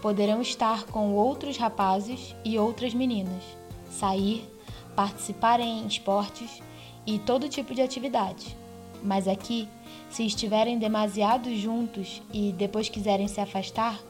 Poderão 0.00 0.40
estar 0.40 0.84
com 0.86 1.14
outros 1.14 1.56
rapazes 1.56 2.34
e 2.44 2.58
outras 2.58 2.94
meninas, 2.94 3.42
sair, 3.90 4.48
participar 4.94 5.60
em 5.60 5.86
esportes 5.86 6.62
e 7.06 7.18
todo 7.18 7.48
tipo 7.48 7.74
de 7.74 7.82
atividade. 7.82 8.56
Mas 9.02 9.28
aqui, 9.28 9.68
se 10.08 10.24
estiverem 10.24 10.78
demasiado 10.78 11.54
juntos 11.54 12.22
e 12.32 12.52
depois 12.52 12.88
quiserem 12.88 13.28
se 13.28 13.40
afastar, 13.40 14.00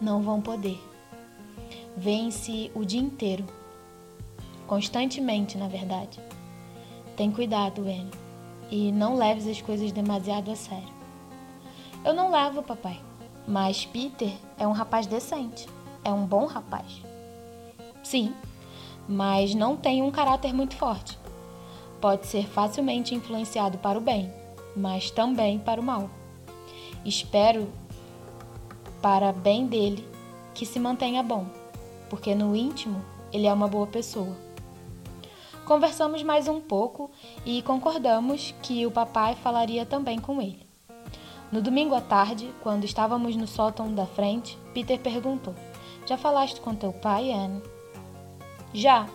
não 0.00 0.22
vão 0.22 0.40
poder. 0.40 0.78
Vêm-se 1.96 2.70
o 2.74 2.84
dia 2.84 3.00
inteiro, 3.00 3.46
constantemente, 4.66 5.56
na 5.56 5.66
verdade. 5.66 6.20
Tem 7.16 7.30
cuidado, 7.30 7.80
Anne, 7.80 8.10
e 8.70 8.92
não 8.92 9.16
leves 9.16 9.46
as 9.46 9.62
coisas 9.62 9.92
demasiado 9.92 10.50
a 10.50 10.56
sério. 10.56 10.94
Eu 12.04 12.12
não 12.12 12.30
levo, 12.30 12.62
papai, 12.62 13.00
mas 13.48 13.86
Peter 13.86 14.30
é 14.58 14.66
um 14.66 14.72
rapaz 14.72 15.06
decente, 15.06 15.66
é 16.04 16.12
um 16.12 16.26
bom 16.26 16.44
rapaz. 16.44 17.00
Sim, 18.02 18.34
mas 19.08 19.54
não 19.54 19.74
tem 19.74 20.02
um 20.02 20.10
caráter 20.10 20.52
muito 20.52 20.76
forte. 20.76 21.18
Pode 21.98 22.26
ser 22.26 22.46
facilmente 22.46 23.14
influenciado 23.14 23.78
para 23.78 23.96
o 23.96 24.02
bem, 24.02 24.30
mas 24.76 25.10
também 25.10 25.58
para 25.58 25.80
o 25.80 25.84
mal. 25.84 26.10
Espero, 27.06 27.72
para 29.00 29.32
bem 29.32 29.66
dele, 29.66 30.06
que 30.54 30.66
se 30.66 30.78
mantenha 30.78 31.22
bom, 31.22 31.46
porque 32.08 32.34
no 32.34 32.54
íntimo 32.54 33.04
ele 33.32 33.46
é 33.46 33.52
uma 33.52 33.68
boa 33.68 33.86
pessoa. 33.86 34.36
Conversamos 35.64 36.22
mais 36.22 36.46
um 36.46 36.60
pouco 36.60 37.10
e 37.44 37.60
concordamos 37.62 38.54
que 38.62 38.86
o 38.86 38.90
papai 38.90 39.34
falaria 39.34 39.84
também 39.84 40.18
com 40.18 40.40
ele. 40.40 40.64
No 41.50 41.60
domingo 41.60 41.94
à 41.94 42.00
tarde, 42.00 42.52
quando 42.62 42.84
estávamos 42.84 43.36
no 43.36 43.46
sótão 43.46 43.92
da 43.94 44.06
frente, 44.06 44.58
Peter 44.72 44.98
perguntou: 44.98 45.54
Já 46.06 46.16
falaste 46.16 46.60
com 46.60 46.74
teu 46.74 46.92
pai, 46.92 47.32
Anne? 47.32 47.62
Já, 48.72 49.08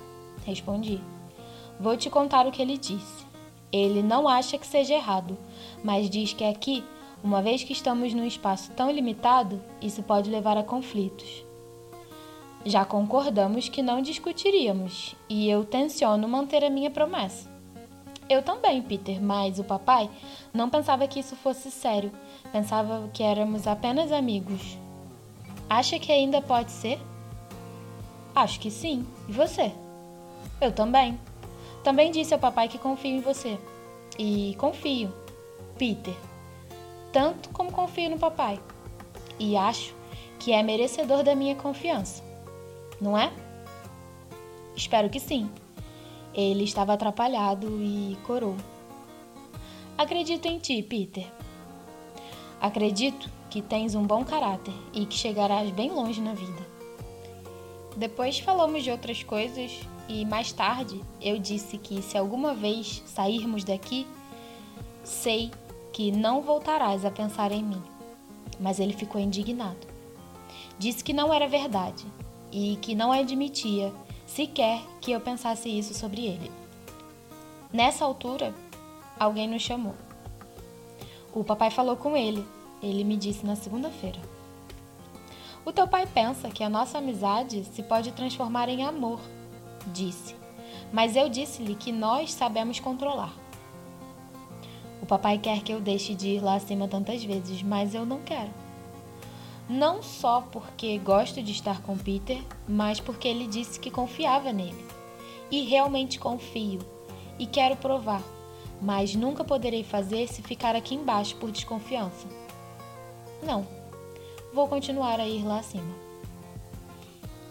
respondi. 0.45 0.99
Vou 1.79 1.95
te 1.95 2.09
contar 2.09 2.45
o 2.45 2.51
que 2.51 2.61
ele 2.61 2.77
disse. 2.77 3.25
Ele 3.71 4.03
não 4.03 4.27
acha 4.27 4.57
que 4.57 4.67
seja 4.67 4.93
errado, 4.93 5.37
mas 5.83 6.09
diz 6.09 6.33
que 6.33 6.43
aqui, 6.43 6.83
uma 7.23 7.41
vez 7.41 7.63
que 7.63 7.73
estamos 7.73 8.13
num 8.13 8.25
espaço 8.25 8.71
tão 8.71 8.91
limitado, 8.91 9.61
isso 9.81 10.03
pode 10.03 10.29
levar 10.29 10.57
a 10.57 10.63
conflitos. 10.63 11.45
Já 12.63 12.85
concordamos 12.85 13.67
que 13.69 13.81
não 13.81 14.03
discutiríamos 14.03 15.15
e 15.27 15.49
eu 15.49 15.65
tenciono 15.65 16.27
manter 16.27 16.63
a 16.63 16.69
minha 16.69 16.91
promessa. 16.91 17.49
Eu 18.29 18.43
também, 18.43 18.83
Peter, 18.83 19.19
mas 19.21 19.57
o 19.57 19.63
papai 19.63 20.07
não 20.53 20.69
pensava 20.69 21.07
que 21.07 21.19
isso 21.19 21.35
fosse 21.35 21.71
sério. 21.71 22.11
Pensava 22.51 23.09
que 23.11 23.23
éramos 23.23 23.65
apenas 23.65 24.11
amigos. 24.11 24.77
Acha 25.67 25.97
que 25.97 26.11
ainda 26.11 26.39
pode 26.39 26.71
ser? 26.71 26.99
Acho 28.35 28.59
que 28.59 28.69
sim. 28.69 29.07
E 29.27 29.31
você? 29.31 29.71
Eu 30.61 30.71
também. 30.71 31.19
Também 31.83 32.11
disse 32.11 32.31
ao 32.31 32.39
papai 32.39 32.67
que 32.67 32.77
confio 32.77 33.17
em 33.17 33.21
você. 33.21 33.57
E 34.19 34.55
confio, 34.59 35.11
Peter, 35.79 36.15
tanto 37.11 37.49
como 37.49 37.71
confio 37.71 38.11
no 38.11 38.19
papai. 38.19 38.59
E 39.39 39.57
acho 39.57 39.95
que 40.37 40.51
é 40.51 40.61
merecedor 40.61 41.23
da 41.23 41.33
minha 41.33 41.55
confiança 41.55 42.30
não 43.01 43.17
é? 43.17 43.33
Espero 44.75 45.09
que 45.09 45.19
sim. 45.19 45.49
Ele 46.33 46.63
estava 46.63 46.93
atrapalhado 46.93 47.67
e 47.81 48.15
corou. 48.25 48.55
Acredito 49.97 50.45
em 50.45 50.59
ti, 50.59 50.81
Peter. 50.83 51.27
Acredito 52.61 53.29
que 53.49 53.61
tens 53.61 53.95
um 53.95 54.05
bom 54.05 54.23
caráter 54.23 54.73
e 54.93 55.05
que 55.05 55.15
chegarás 55.15 55.69
bem 55.71 55.89
longe 55.89 56.21
na 56.21 56.33
vida. 56.33 56.71
Depois 57.97 58.39
falamos 58.39 58.83
de 58.83 58.91
outras 58.91 59.23
coisas 59.23 59.81
e 60.07 60.23
mais 60.25 60.53
tarde 60.53 61.01
eu 61.21 61.37
disse 61.37 61.77
que 61.77 62.01
se 62.01 62.17
alguma 62.17 62.53
vez 62.53 63.03
sairmos 63.05 63.63
daqui, 63.63 64.07
sei 65.03 65.51
que 65.91 66.11
não 66.11 66.41
voltarás 66.41 67.03
a 67.03 67.11
pensar 67.11 67.51
em 67.51 67.63
mim. 67.63 67.81
Mas 68.59 68.79
ele 68.79 68.93
ficou 68.93 69.19
indignado. 69.19 69.87
Disse 70.79 71.03
que 71.03 71.11
não 71.11 71.33
era 71.33 71.47
verdade 71.47 72.05
e 72.51 72.77
que 72.81 72.95
não 72.95 73.11
admitia 73.11 73.93
sequer 74.25 74.81
que 74.99 75.11
eu 75.11 75.21
pensasse 75.21 75.69
isso 75.69 75.93
sobre 75.93 76.25
ele. 76.25 76.51
Nessa 77.71 78.03
altura, 78.03 78.53
alguém 79.17 79.47
nos 79.47 79.61
chamou. 79.61 79.95
O 81.33 81.43
papai 81.43 81.71
falou 81.71 81.95
com 81.95 82.17
ele. 82.17 82.45
Ele 82.83 83.03
me 83.03 83.15
disse 83.15 83.45
na 83.45 83.55
segunda-feira. 83.55 84.19
O 85.63 85.71
teu 85.71 85.87
pai 85.87 86.07
pensa 86.07 86.49
que 86.49 86.63
a 86.63 86.69
nossa 86.69 86.97
amizade 86.97 87.63
se 87.65 87.83
pode 87.83 88.11
transformar 88.11 88.67
em 88.67 88.83
amor, 88.83 89.19
disse. 89.87 90.35
Mas 90.91 91.15
eu 91.15 91.29
disse-lhe 91.29 91.75
que 91.75 91.91
nós 91.91 92.33
sabemos 92.33 92.79
controlar. 92.79 93.33
O 95.01 95.05
papai 95.05 95.37
quer 95.37 95.61
que 95.61 95.71
eu 95.71 95.79
deixe 95.79 96.15
de 96.15 96.29
ir 96.29 96.43
lá 96.43 96.55
acima 96.55 96.87
tantas 96.87 97.23
vezes, 97.23 97.61
mas 97.61 97.93
eu 97.93 98.05
não 98.05 98.21
quero. 98.21 98.51
Não 99.71 100.03
só 100.03 100.41
porque 100.51 100.97
gosto 100.97 101.41
de 101.41 101.53
estar 101.53 101.81
com 101.81 101.97
Peter, 101.97 102.43
mas 102.67 102.99
porque 102.99 103.25
ele 103.25 103.47
disse 103.47 103.79
que 103.79 103.89
confiava 103.89 104.51
nele. 104.51 104.85
E 105.49 105.61
realmente 105.63 106.19
confio. 106.19 106.79
E 107.39 107.45
quero 107.45 107.77
provar, 107.77 108.21
mas 108.81 109.15
nunca 109.15 109.45
poderei 109.45 109.81
fazer 109.81 110.27
se 110.27 110.41
ficar 110.41 110.75
aqui 110.75 110.93
embaixo 110.93 111.37
por 111.37 111.49
desconfiança. 111.51 112.27
Não, 113.41 113.65
vou 114.53 114.67
continuar 114.67 115.21
a 115.21 115.25
ir 115.25 115.45
lá 115.45 115.59
acima. 115.59 115.95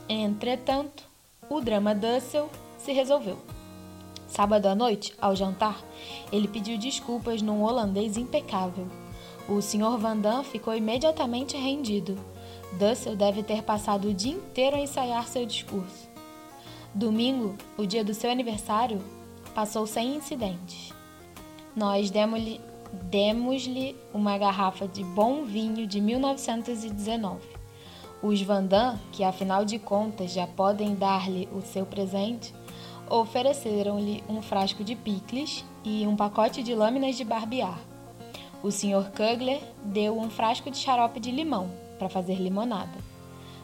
Entretanto, 0.07 1.03
o 1.49 1.59
drama 1.63 1.95
Dussel 1.95 2.51
se 2.77 2.93
resolveu. 2.93 3.39
Sábado 4.29 4.67
à 4.67 4.75
noite, 4.75 5.15
ao 5.19 5.35
jantar, 5.35 5.83
ele 6.31 6.49
pediu 6.49 6.77
desculpas 6.77 7.41
num 7.41 7.63
holandês 7.63 8.19
impecável. 8.19 9.00
O 9.51 9.61
Sr. 9.61 9.99
Van 9.99 10.17
Damme 10.17 10.45
ficou 10.45 10.77
imediatamente 10.77 11.57
rendido. 11.57 12.17
Dussel 12.79 13.17
deve 13.17 13.43
ter 13.43 13.65
passado 13.65 14.07
o 14.07 14.15
dia 14.15 14.35
inteiro 14.35 14.77
a 14.77 14.81
ensaiar 14.81 15.27
seu 15.27 15.45
discurso. 15.45 16.09
Domingo, 16.95 17.57
o 17.77 17.85
dia 17.85 18.05
do 18.05 18.15
seu 18.15 18.31
aniversário, 18.31 19.03
passou 19.53 19.89
sem 19.89 20.15
incidentes. 20.15 20.95
Nós 21.75 22.13
demos-lhe 22.13 22.61
demos-lhe 23.11 23.97
uma 24.15 24.39
garrafa 24.39 24.87
de 24.87 25.03
bom 25.03 25.45
vinho 25.45 25.85
de 25.85 26.01
1919. 26.01 27.41
Os 28.23 28.41
Vandam, 28.43 29.01
que 29.11 29.25
afinal 29.25 29.65
de 29.65 29.81
contas 29.81 30.33
já 30.33 30.47
podem 30.47 30.95
dar-lhe 30.95 31.49
o 31.53 31.61
seu 31.61 31.85
presente, 31.85 32.55
ofereceram-lhe 33.09 34.23
um 34.29 34.41
frasco 34.43 34.85
de 34.85 34.95
picles 34.95 35.65
e 35.85 36.07
um 36.07 36.15
pacote 36.15 36.63
de 36.63 36.73
lâminas 36.73 37.17
de 37.17 37.25
barbear. 37.25 37.90
O 38.63 38.71
Sr. 38.71 39.11
Kugler 39.11 39.63
deu 39.83 40.19
um 40.19 40.29
frasco 40.29 40.71
de 40.71 40.77
xarope 40.77 41.19
de 41.19 41.31
limão 41.31 41.71
para 41.99 42.11
fazer 42.11 42.35
limonada. 42.35 42.99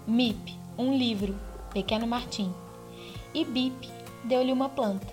Mip, 0.06 0.58
um 0.78 0.96
livro, 0.96 1.36
Pequeno 1.72 2.06
Martim. 2.06 2.52
E 3.34 3.44
Bip 3.44 3.90
deu-lhe 4.24 4.52
uma 4.52 4.68
planta. 4.70 5.06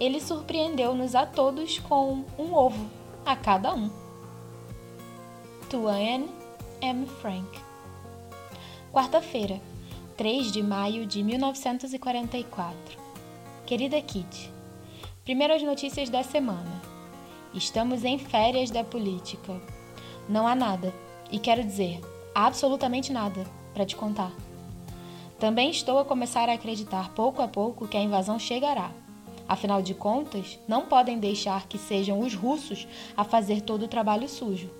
Ele 0.00 0.20
surpreendeu-nos 0.20 1.14
a 1.14 1.24
todos 1.24 1.78
com 1.78 2.24
um 2.36 2.52
ovo 2.52 2.90
a 3.24 3.36
cada 3.36 3.74
um. 3.74 3.90
Tuane 5.68 6.28
M. 6.80 7.06
Frank. 7.06 7.60
Quarta-feira, 8.92 9.60
3 10.16 10.50
de 10.50 10.62
maio 10.62 11.06
de 11.06 11.22
1944. 11.22 12.98
Querida 13.64 14.00
Kitty, 14.02 14.52
primeiras 15.24 15.62
notícias 15.62 16.08
da 16.08 16.24
semana. 16.24 16.89
Estamos 17.52 18.04
em 18.04 18.16
férias 18.16 18.70
da 18.70 18.84
política. 18.84 19.60
Não 20.28 20.46
há 20.46 20.54
nada, 20.54 20.94
e 21.32 21.38
quero 21.38 21.64
dizer, 21.64 22.00
absolutamente 22.32 23.12
nada, 23.12 23.44
para 23.74 23.84
te 23.84 23.96
contar. 23.96 24.32
Também 25.36 25.68
estou 25.70 25.98
a 25.98 26.04
começar 26.04 26.48
a 26.48 26.52
acreditar 26.52 27.12
pouco 27.12 27.42
a 27.42 27.48
pouco 27.48 27.88
que 27.88 27.96
a 27.96 28.02
invasão 28.02 28.38
chegará. 28.38 28.92
Afinal 29.48 29.82
de 29.82 29.94
contas, 29.94 30.60
não 30.68 30.86
podem 30.86 31.18
deixar 31.18 31.66
que 31.66 31.76
sejam 31.76 32.20
os 32.20 32.36
russos 32.36 32.86
a 33.16 33.24
fazer 33.24 33.62
todo 33.62 33.84
o 33.84 33.88
trabalho 33.88 34.28
sujo. 34.28 34.70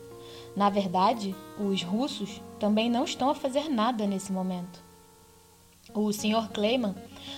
Na 0.54 0.70
verdade, 0.70 1.34
os 1.58 1.82
russos 1.82 2.40
também 2.60 2.88
não 2.88 3.02
estão 3.02 3.30
a 3.30 3.34
fazer 3.34 3.68
nada 3.68 4.06
nesse 4.06 4.30
momento. 4.30 4.80
O 5.92 6.12
Sr. 6.12 6.48
Kleiman 6.52 6.94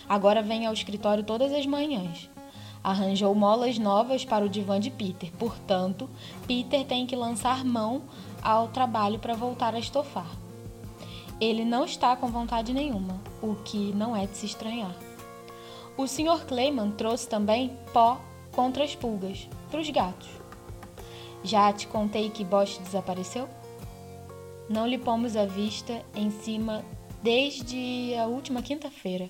agora 0.07 0.43
vem 0.43 0.66
ao 0.66 0.74
escritório 0.74 1.24
todas 1.24 1.55
as 1.55 1.64
manhãs. 1.64 2.28
Arranjou 2.83 3.35
molas 3.35 3.78
novas 3.78 4.24
para 4.24 4.45
o 4.45 4.49
divã 4.49 4.80
de 4.80 4.91
Peter, 4.91 5.30
portanto, 5.39 6.11
Peter 6.47 6.85
tem 6.85 7.07
que 7.07 7.14
lançar 7.14 7.64
mão 7.64 8.03
ao 8.43 8.68
trabalho 8.68 9.18
para 9.18 9.35
voltar 9.35 9.74
a 9.74 9.78
estofar. 9.78 10.30
Ele 11.41 11.64
não 11.64 11.85
está 11.85 12.16
com 12.16 12.28
vontade 12.28 12.72
nenhuma, 12.72 13.20
o 13.41 13.55
que 13.57 13.93
não 13.93 14.16
é 14.16 14.26
de 14.26 14.37
se 14.37 14.47
estranhar. 14.47 14.95
O 15.97 16.07
Sr. 16.07 16.45
Clayman 16.47 16.93
trouxe 16.93 17.28
também 17.28 17.76
pó 17.93 18.20
contra 18.53 18.85
as 18.85 18.95
pulgas 18.95 19.49
para 19.70 19.80
os 19.80 19.91
gatos. 19.91 20.28
Já 21.45 21.72
te 21.72 21.87
contei 21.87 22.30
que 22.30 22.45
Bosch 22.45 22.78
desapareceu? 22.78 23.49
Não 24.68 24.87
lhe 24.87 24.99
pomos 24.99 25.37
a 25.37 25.45
vista 25.45 26.03
em 26.14 26.30
cima 26.30 26.85
desde 27.22 28.14
a 28.16 28.26
última 28.26 28.62
quinta-feira. 28.62 29.28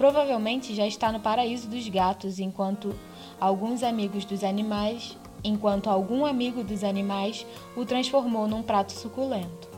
Provavelmente 0.00 0.74
já 0.74 0.86
está 0.86 1.12
no 1.12 1.20
paraíso 1.20 1.68
dos 1.68 1.86
gatos, 1.86 2.38
enquanto 2.38 2.98
alguns 3.38 3.82
amigos 3.82 4.24
dos 4.24 4.42
animais, 4.42 5.14
enquanto 5.44 5.90
algum 5.90 6.24
amigo 6.24 6.64
dos 6.64 6.82
animais 6.82 7.46
o 7.76 7.84
transformou 7.84 8.48
num 8.48 8.62
prato 8.62 8.92
suculento. 8.92 9.68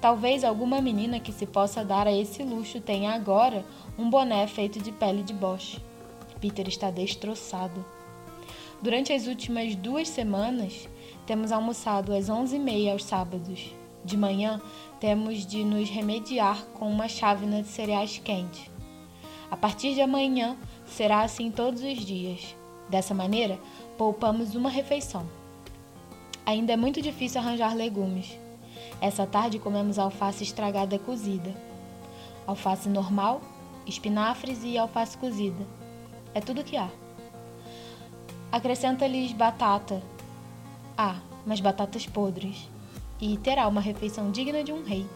Talvez 0.00 0.42
alguma 0.42 0.80
menina 0.80 1.20
que 1.20 1.30
se 1.30 1.46
possa 1.46 1.84
dar 1.84 2.08
a 2.08 2.12
esse 2.12 2.42
luxo 2.42 2.80
tenha 2.80 3.12
agora 3.12 3.64
um 3.96 4.10
boné 4.10 4.48
feito 4.48 4.80
de 4.80 4.90
pele 4.90 5.22
de 5.22 5.32
Bosch. 5.32 5.78
Peter 6.40 6.66
está 6.66 6.90
destroçado. 6.90 7.86
Durante 8.82 9.12
as 9.12 9.28
últimas 9.28 9.76
duas 9.76 10.08
semanas, 10.08 10.88
temos 11.24 11.52
almoçado 11.52 12.12
às 12.12 12.28
11h30 12.28 12.90
aos 12.90 13.04
sábados. 13.04 13.72
De 14.04 14.16
manhã, 14.16 14.60
temos 14.98 15.46
de 15.46 15.62
nos 15.62 15.88
remediar 15.88 16.66
com 16.74 16.90
uma 16.90 17.06
chávena 17.06 17.62
de 17.62 17.68
cereais 17.68 18.18
quente. 18.18 18.74
A 19.50 19.56
partir 19.56 19.94
de 19.94 20.00
amanhã, 20.00 20.56
será 20.86 21.22
assim 21.22 21.50
todos 21.50 21.82
os 21.82 21.98
dias. 21.98 22.56
Dessa 22.88 23.14
maneira, 23.14 23.58
poupamos 23.96 24.54
uma 24.54 24.68
refeição. 24.68 25.26
Ainda 26.44 26.72
é 26.72 26.76
muito 26.76 27.00
difícil 27.00 27.40
arranjar 27.40 27.74
legumes. 27.74 28.38
Essa 29.00 29.26
tarde 29.26 29.58
comemos 29.58 29.98
alface 29.98 30.42
estragada 30.42 30.98
cozida. 30.98 31.54
Alface 32.46 32.88
normal, 32.88 33.40
espinafres 33.86 34.62
e 34.64 34.78
alface 34.78 35.18
cozida. 35.18 35.66
É 36.34 36.40
tudo 36.40 36.64
que 36.64 36.76
há. 36.76 36.88
Acrescenta-lhes 38.50 39.32
batata. 39.32 40.02
Ah, 40.96 41.20
mas 41.44 41.60
batatas 41.60 42.06
podres. 42.06 42.68
E 43.20 43.36
terá 43.38 43.66
uma 43.66 43.80
refeição 43.80 44.30
digna 44.30 44.62
de 44.62 44.72
um 44.72 44.84
rei. 44.84 45.06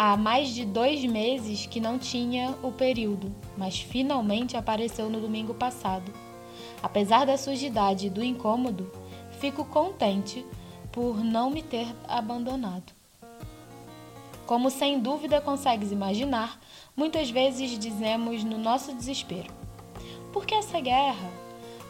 Há 0.00 0.16
mais 0.16 0.50
de 0.50 0.64
dois 0.64 1.04
meses 1.04 1.66
que 1.66 1.80
não 1.80 1.98
tinha 1.98 2.54
o 2.62 2.70
período, 2.70 3.34
mas 3.56 3.80
finalmente 3.80 4.56
apareceu 4.56 5.10
no 5.10 5.20
domingo 5.20 5.52
passado. 5.52 6.12
Apesar 6.80 7.26
da 7.26 7.36
sujidade 7.36 8.06
e 8.06 8.10
do 8.10 8.22
incômodo, 8.22 8.92
fico 9.40 9.64
contente 9.64 10.46
por 10.92 11.16
não 11.16 11.50
me 11.50 11.64
ter 11.64 11.88
abandonado. 12.06 12.92
Como 14.46 14.70
sem 14.70 15.00
dúvida 15.00 15.40
consegues 15.40 15.90
imaginar, 15.90 16.60
muitas 16.96 17.28
vezes 17.28 17.76
dizemos 17.76 18.44
no 18.44 18.56
nosso 18.56 18.94
desespero: 18.94 19.52
Por 20.32 20.46
que 20.46 20.54
essa 20.54 20.78
guerra? 20.78 21.28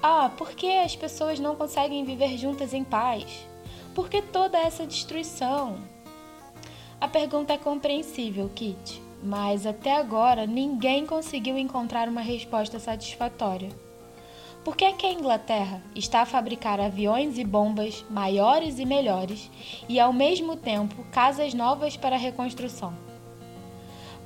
Ah, 0.02 0.30
por 0.34 0.52
que 0.52 0.78
as 0.78 0.96
pessoas 0.96 1.38
não 1.38 1.54
conseguem 1.54 2.06
viver 2.06 2.38
juntas 2.38 2.72
em 2.72 2.84
paz? 2.84 3.46
Por 3.94 4.08
que 4.08 4.22
toda 4.22 4.56
essa 4.56 4.86
destruição? 4.86 5.76
A 7.00 7.06
pergunta 7.06 7.52
é 7.52 7.58
compreensível, 7.58 8.50
Kit, 8.52 9.00
mas 9.22 9.64
até 9.64 9.94
agora 9.94 10.46
ninguém 10.46 11.06
conseguiu 11.06 11.56
encontrar 11.56 12.08
uma 12.08 12.20
resposta 12.20 12.80
satisfatória. 12.80 13.68
Por 14.64 14.76
que, 14.76 14.84
é 14.84 14.92
que 14.92 15.06
a 15.06 15.12
Inglaterra 15.12 15.80
está 15.94 16.22
a 16.22 16.26
fabricar 16.26 16.80
aviões 16.80 17.38
e 17.38 17.44
bombas 17.44 18.04
maiores 18.10 18.80
e 18.80 18.84
melhores 18.84 19.48
e, 19.88 20.00
ao 20.00 20.12
mesmo 20.12 20.56
tempo, 20.56 21.04
casas 21.12 21.54
novas 21.54 21.96
para 21.96 22.16
reconstrução? 22.16 22.92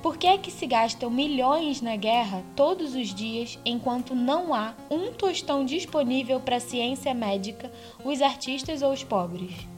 Por 0.01 0.17
que 0.17 0.25
é 0.25 0.37
que 0.39 0.49
se 0.49 0.65
gastam 0.65 1.11
milhões 1.11 1.79
na 1.79 1.95
guerra 1.95 2.43
todos 2.55 2.95
os 2.95 3.13
dias 3.13 3.57
enquanto 3.63 4.15
não 4.15 4.51
há 4.51 4.73
um 4.89 5.13
tostão 5.13 5.63
disponível 5.63 6.39
para 6.39 6.55
a 6.55 6.59
ciência 6.59 7.13
médica, 7.13 7.71
os 8.03 8.19
artistas 8.19 8.81
ou 8.81 8.91
os 8.91 9.03
pobres? 9.03 9.72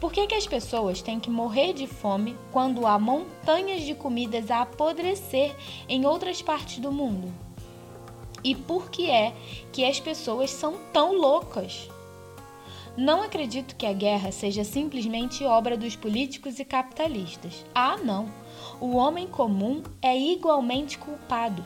Por 0.00 0.10
que, 0.10 0.26
que 0.26 0.34
as 0.34 0.46
pessoas 0.46 1.02
têm 1.02 1.20
que 1.20 1.28
morrer 1.28 1.74
de 1.74 1.86
fome 1.86 2.34
quando 2.50 2.86
há 2.86 2.98
montanhas 2.98 3.82
de 3.82 3.94
comidas 3.94 4.50
a 4.50 4.62
apodrecer 4.62 5.54
em 5.86 6.06
outras 6.06 6.40
partes 6.40 6.78
do 6.78 6.90
mundo? 6.90 7.30
E 8.42 8.54
por 8.54 8.90
que 8.90 9.10
é 9.10 9.34
que 9.70 9.84
as 9.84 10.00
pessoas 10.00 10.50
são 10.50 10.78
tão 10.90 11.12
loucas? 11.12 11.86
Não 12.96 13.20
acredito 13.20 13.76
que 13.76 13.84
a 13.84 13.92
guerra 13.92 14.32
seja 14.32 14.64
simplesmente 14.64 15.44
obra 15.44 15.76
dos 15.76 15.94
políticos 15.94 16.58
e 16.58 16.64
capitalistas. 16.64 17.64
Ah, 17.74 17.98
não! 17.98 18.26
O 18.80 18.96
homem 18.96 19.26
comum 19.26 19.82
é 20.00 20.18
igualmente 20.18 20.96
culpado. 20.96 21.62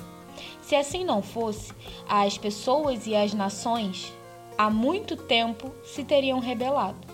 Se 0.60 0.74
assim 0.74 1.04
não 1.04 1.22
fosse, 1.22 1.72
as 2.08 2.36
pessoas 2.36 3.06
e 3.06 3.14
as 3.14 3.32
nações 3.32 4.12
há 4.58 4.68
muito 4.68 5.16
tempo 5.16 5.72
se 5.84 6.02
teriam 6.02 6.40
rebelado. 6.40 7.13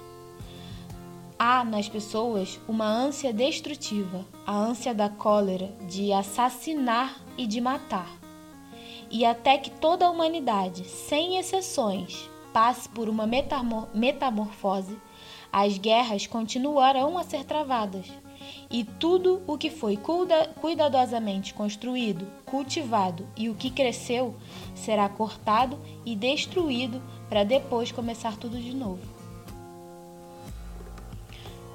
Há 1.42 1.64
nas 1.64 1.88
pessoas 1.88 2.60
uma 2.68 2.84
ânsia 2.84 3.32
destrutiva, 3.32 4.26
a 4.46 4.54
ânsia 4.54 4.92
da 4.92 5.08
cólera, 5.08 5.74
de 5.88 6.12
assassinar 6.12 7.18
e 7.38 7.46
de 7.46 7.62
matar. 7.62 8.10
E 9.10 9.24
até 9.24 9.56
que 9.56 9.70
toda 9.70 10.04
a 10.04 10.10
humanidade, 10.10 10.84
sem 10.84 11.38
exceções, 11.38 12.28
passe 12.52 12.90
por 12.90 13.08
uma 13.08 13.26
metamorfose, 13.94 14.98
as 15.50 15.78
guerras 15.78 16.26
continuarão 16.26 17.16
a 17.16 17.24
ser 17.24 17.42
travadas. 17.44 18.04
E 18.70 18.84
tudo 18.84 19.40
o 19.46 19.56
que 19.56 19.70
foi 19.70 19.98
cuidadosamente 20.60 21.54
construído, 21.54 22.26
cultivado 22.44 23.26
e 23.34 23.48
o 23.48 23.54
que 23.54 23.70
cresceu 23.70 24.36
será 24.74 25.08
cortado 25.08 25.78
e 26.04 26.14
destruído 26.14 27.00
para 27.30 27.44
depois 27.44 27.90
começar 27.90 28.36
tudo 28.36 28.58
de 28.58 28.74
novo. 28.74 29.09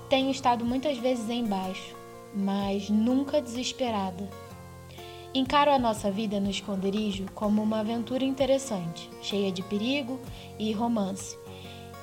Tenho 0.10 0.30
estado 0.30 0.64
muitas 0.64 0.98
vezes 1.00 1.30
embaixo, 1.30 1.96
mas 2.34 2.90
nunca 2.90 3.42
desesperada. 3.42 4.30
Encaro 5.34 5.72
a 5.72 5.80
nossa 5.80 6.12
vida 6.12 6.40
no 6.40 6.50
esconderijo 6.50 7.26
como 7.34 7.62
uma 7.62 7.80
aventura 7.80 8.24
interessante, 8.24 9.10
cheia 9.22 9.52
de 9.52 9.64
perigo 9.64 10.20
e 10.60 10.72
romance, 10.72 11.38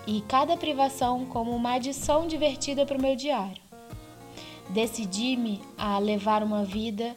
e 0.05 0.21
cada 0.23 0.57
privação 0.57 1.25
como 1.27 1.53
uma 1.53 1.75
adição 1.75 2.27
divertida 2.27 2.85
para 2.85 2.99
o 2.99 3.01
meu 3.01 3.15
diário. 3.15 3.63
Decidi-me 4.71 5.61
a 5.79 5.99
levar 5.99 6.43
uma 6.43 6.65
vida 6.65 7.17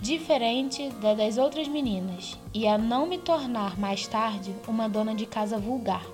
diferente 0.00 0.90
da 1.00 1.14
das 1.14 1.38
outras 1.38 1.66
meninas 1.66 2.38
e 2.52 2.66
a 2.68 2.76
não 2.76 3.06
me 3.06 3.16
tornar 3.16 3.78
mais 3.78 4.06
tarde 4.06 4.54
uma 4.68 4.86
dona 4.86 5.14
de 5.14 5.24
casa 5.24 5.58
vulgar. 5.58 6.04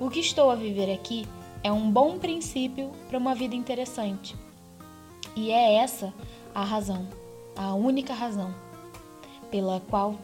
O 0.00 0.08
que 0.08 0.20
estou 0.20 0.50
a 0.50 0.54
viver 0.54 0.90
aqui 0.90 1.26
é 1.62 1.70
um 1.70 1.90
bom 1.90 2.18
princípio 2.18 2.90
para 3.08 3.18
uma 3.18 3.34
vida 3.34 3.54
interessante. 3.54 4.34
E 5.36 5.50
é 5.50 5.74
essa 5.74 6.12
a 6.54 6.64
razão, 6.64 7.06
a 7.54 7.74
única 7.74 8.14
razão, 8.14 8.54
pela 9.50 9.80
qual 9.80 10.16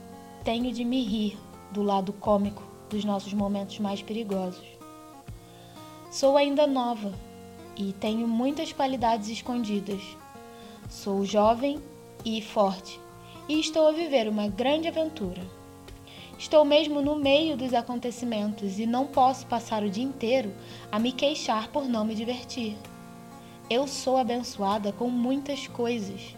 tenho 0.43 0.73
de 0.73 0.85
me 0.85 1.03
rir 1.03 1.39
do 1.71 1.83
lado 1.83 2.13
cômico 2.13 2.63
dos 2.89 3.05
nossos 3.05 3.33
momentos 3.33 3.79
mais 3.79 4.01
perigosos. 4.01 4.67
Sou 6.11 6.37
ainda 6.37 6.67
nova 6.67 7.13
e 7.77 7.93
tenho 7.93 8.27
muitas 8.27 8.73
qualidades 8.73 9.29
escondidas. 9.29 10.01
Sou 10.89 11.25
jovem 11.25 11.83
e 12.25 12.41
forte 12.41 12.99
e 13.49 13.61
estou 13.61 13.87
a 13.87 13.93
viver 13.93 14.29
uma 14.29 14.49
grande 14.49 14.89
aventura. 14.89 15.43
Estou 16.39 16.67
mesmo 16.67 17.01
no 17.01 17.17
meio 17.17 17.57
dos 17.57 17.73
acontecimentos 17.73 18.79
e 18.79 18.85
não 18.85 19.07
posso 19.07 19.47
passar 19.47 19.83
o 19.83 19.89
dia 19.89 20.05
inteiro 20.05 20.53
a 20.93 20.99
me 20.99 21.11
queixar 21.11 21.69
por 21.69 21.89
não 21.89 22.05
me 22.05 22.15
divertir. 22.15 22.77
Eu 23.71 23.89
sou 23.89 24.19
abençoada 24.19 24.93
com 24.93 25.09
muitas 25.09 25.67
coisas: 25.67 26.37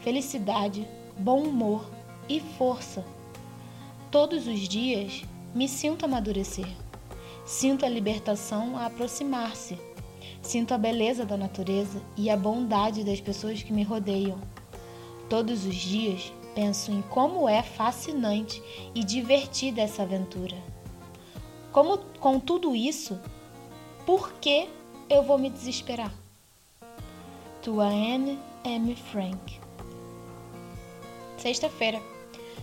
felicidade, 0.00 0.86
bom 1.16 1.44
humor 1.44 1.88
e 2.28 2.40
força. 2.40 3.04
Todos 4.10 4.48
os 4.48 4.68
dias 4.68 5.22
me 5.54 5.68
sinto 5.68 6.04
amadurecer. 6.04 6.66
Sinto 7.46 7.86
a 7.86 7.88
libertação 7.88 8.76
a 8.76 8.86
aproximar-se. 8.86 9.78
Sinto 10.42 10.74
a 10.74 10.78
beleza 10.78 11.24
da 11.24 11.36
natureza 11.36 12.02
e 12.16 12.28
a 12.28 12.36
bondade 12.36 13.04
das 13.04 13.20
pessoas 13.20 13.62
que 13.62 13.72
me 13.72 13.84
rodeiam. 13.84 14.40
Todos 15.28 15.64
os 15.64 15.76
dias 15.76 16.32
penso 16.54 16.90
em 16.90 17.02
como 17.02 17.48
é 17.48 17.62
fascinante 17.62 18.62
e 18.94 19.02
divertida 19.04 19.82
essa 19.82 20.02
aventura. 20.02 20.56
Como 21.72 21.98
com 22.18 22.38
tudo 22.40 22.74
isso, 22.74 23.18
por 24.04 24.32
que 24.34 24.68
eu 25.08 25.22
vou 25.22 25.38
me 25.38 25.50
desesperar? 25.50 26.12
Tua 27.62 27.86
Anne 27.86 28.38
M. 28.64 28.94
Frank. 28.96 29.60
Sexta-feira, 31.36 32.00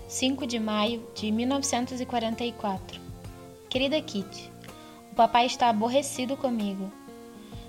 5 0.07 0.45
de 0.45 0.59
maio 0.59 1.03
de 1.15 1.31
1944. 1.31 2.99
Querida 3.69 4.01
Kitty, 4.01 4.51
o 5.11 5.15
papai 5.15 5.45
está 5.45 5.69
aborrecido 5.69 6.35
comigo. 6.35 6.91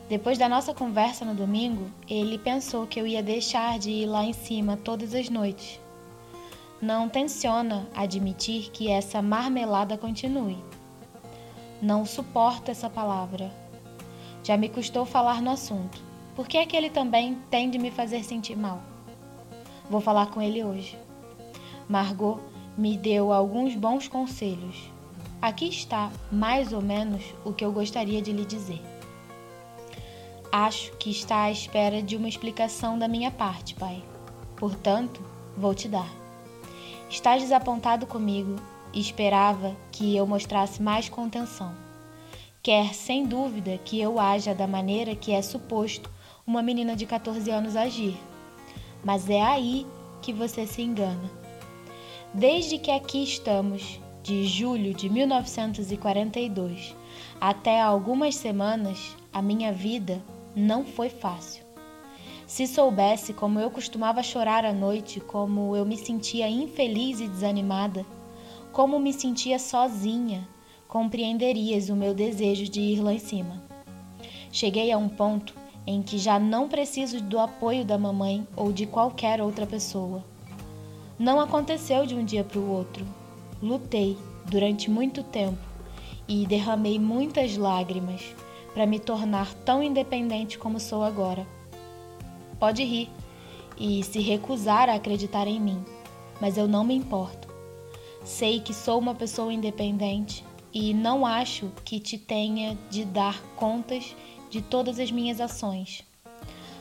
Depois 0.09 0.39
da 0.39 0.49
nossa 0.49 0.73
conversa 0.73 1.25
no 1.25 1.35
domingo, 1.35 1.91
ele 2.09 2.39
pensou 2.39 2.87
que 2.87 2.99
eu 2.99 3.07
ia 3.07 3.23
deixar 3.23 3.79
de 3.79 3.91
ir 3.91 4.07
lá 4.07 4.25
em 4.25 4.33
cima 4.33 4.77
todas 4.77 5.15
as 5.15 5.29
noites 5.29 5.79
não 6.81 7.09
tenciona 7.09 7.89
admitir 7.95 8.71
que 8.71 8.89
essa 8.89 9.21
marmelada 9.21 9.99
continue. 9.99 10.59
Não 11.83 12.07
suporto 12.07 12.71
essa 12.71 12.89
palavra. 12.89 13.51
Já 14.45 14.57
me 14.57 14.69
custou 14.69 15.05
falar 15.05 15.43
no 15.43 15.51
assunto. 15.51 16.01
Por 16.37 16.47
que 16.47 16.57
é 16.57 16.65
que 16.65 16.77
ele 16.77 16.89
também 16.89 17.37
tem 17.51 17.69
de 17.69 17.79
me 17.79 17.91
fazer 17.91 18.23
sentir 18.23 18.57
mal? 18.57 18.81
Vou 19.91 20.01
falar 20.01 20.27
com 20.27 20.41
ele 20.41 20.63
hoje. 20.63 20.97
Margot 21.89 22.41
me 22.77 22.97
deu 22.97 23.33
alguns 23.33 23.75
bons 23.75 24.07
conselhos. 24.07 24.91
Aqui 25.43 25.69
está, 25.69 26.13
mais 26.31 26.73
ou 26.73 26.81
menos, 26.81 27.23
o 27.45 27.53
que 27.53 27.65
eu 27.65 27.73
gostaria 27.73 28.23
de 28.23 28.33
lhe 28.33 28.45
dizer. 28.45 28.81
Acho 30.51 30.93
que 30.97 31.11
está 31.11 31.43
à 31.43 31.51
espera 31.51 32.03
de 32.03 32.17
uma 32.17 32.29
explicação 32.29 32.99
da 32.99 33.09
minha 33.09 33.31
parte, 33.31 33.75
pai. 33.75 34.03
Portanto, 34.57 35.23
vou 35.57 35.75
te 35.75 35.89
dar. 35.89 36.18
Estás 37.11 37.43
desapontado 37.43 38.07
comigo 38.07 38.57
e 38.93 39.01
esperava 39.01 39.75
que 39.91 40.15
eu 40.15 40.27
mostrasse 40.27 40.83
mais 40.83 41.09
contenção. 41.09 41.75
Quer, 42.63 42.93
sem 42.93 43.25
dúvida, 43.25 43.79
que 43.83 43.99
eu 43.99 44.21
haja 44.21 44.55
da 44.55 44.67
maneira 44.67 45.17
que 45.17 45.33
é 45.33 45.41
suposto 45.41 46.11
uma 46.47 46.63
menina 46.63 46.95
de 46.95 47.07
14 47.07 47.51
anos 47.51 47.77
agir. 47.77 48.15
Mas 49.03 49.31
é 49.31 49.41
aí 49.41 49.87
que 50.21 50.35
você 50.35 50.67
se 50.67 50.83
engana. 50.83 51.31
Desde 52.35 52.77
que 52.77 52.91
aqui 52.91 53.25
estamos, 53.25 53.99
de 54.23 54.47
julho 54.47 54.93
de 54.93 55.09
1942 55.09 56.95
até 57.41 57.81
algumas 57.81 58.35
semanas, 58.35 59.17
a 59.33 59.41
minha 59.41 59.73
vida 59.73 60.23
não 60.55 60.85
foi 60.85 61.09
fácil. 61.09 61.68
Se 62.49 62.67
soubesse 62.67 63.35
como 63.35 63.61
eu 63.61 63.71
costumava 63.71 64.23
chorar 64.23 64.65
à 64.65 64.73
noite, 64.73 65.21
como 65.21 65.77
eu 65.77 65.85
me 65.85 65.99
sentia 65.99 66.49
infeliz 66.49 67.21
e 67.21 67.29
desanimada, 67.29 68.07
como 68.73 68.99
me 68.99 69.13
sentia 69.13 69.59
sozinha, 69.59 70.49
compreenderias 70.89 71.91
o 71.91 71.95
meu 71.95 72.15
desejo 72.15 72.65
de 72.65 72.81
ir 72.81 73.03
lá 73.03 73.13
em 73.13 73.19
cima. 73.19 73.63
Cheguei 74.51 74.91
a 74.91 74.97
um 74.97 75.11
ponto 75.11 75.55
em 75.87 76.03
que 76.03 76.17
já 76.17 76.39
não 76.39 76.71
preciso 76.71 77.21
do 77.21 77.39
apoio 77.39 77.85
da 77.85 77.99
mamãe 77.99 78.49
ou 78.57 78.73
de 78.73 78.87
qualquer 78.87 79.43
outra 79.43 79.67
pessoa. 79.67 80.25
Não 81.19 81.39
aconteceu 81.39 82.07
de 82.07 82.15
um 82.15 82.25
dia 82.25 82.45
para 82.45 82.59
o 82.59 82.71
outro. 82.71 83.07
Lutei 83.63 84.17
durante 84.47 84.91
muito 84.91 85.23
tempo 85.23 85.59
e 86.27 86.47
derramei 86.47 86.99
muitas 86.99 87.59
lágrimas 87.59 88.23
para 88.73 88.87
me 88.87 88.99
tornar 88.99 89.53
tão 89.53 89.83
independente 89.83 90.57
como 90.59 90.81
sou 90.81 91.03
agora. 91.03 91.58
Pode 92.59 92.83
rir 92.83 93.09
e 93.79 94.03
se 94.03 94.21
recusar 94.21 94.89
a 94.89 94.95
acreditar 94.95 95.47
em 95.47 95.61
mim, 95.61 95.85
mas 96.41 96.57
eu 96.59 96.67
não 96.67 96.85
me 96.85 96.95
importo. 96.95 97.49
Sei 98.25 98.61
que 98.61 98.75
sou 98.75 98.99
uma 98.99 99.15
pessoa 99.15 99.53
independente 99.53 100.45
e 100.73 100.93
não 100.93 101.25
acho 101.25 101.71
que 101.85 102.01
te 102.01 102.19
tenha 102.19 102.77
de 102.91 103.05
dar 103.05 103.41
contas 103.57 104.15
de 104.51 104.61
todas 104.61 104.99
as 104.99 105.11
minhas 105.11 105.41
ações. 105.41 106.03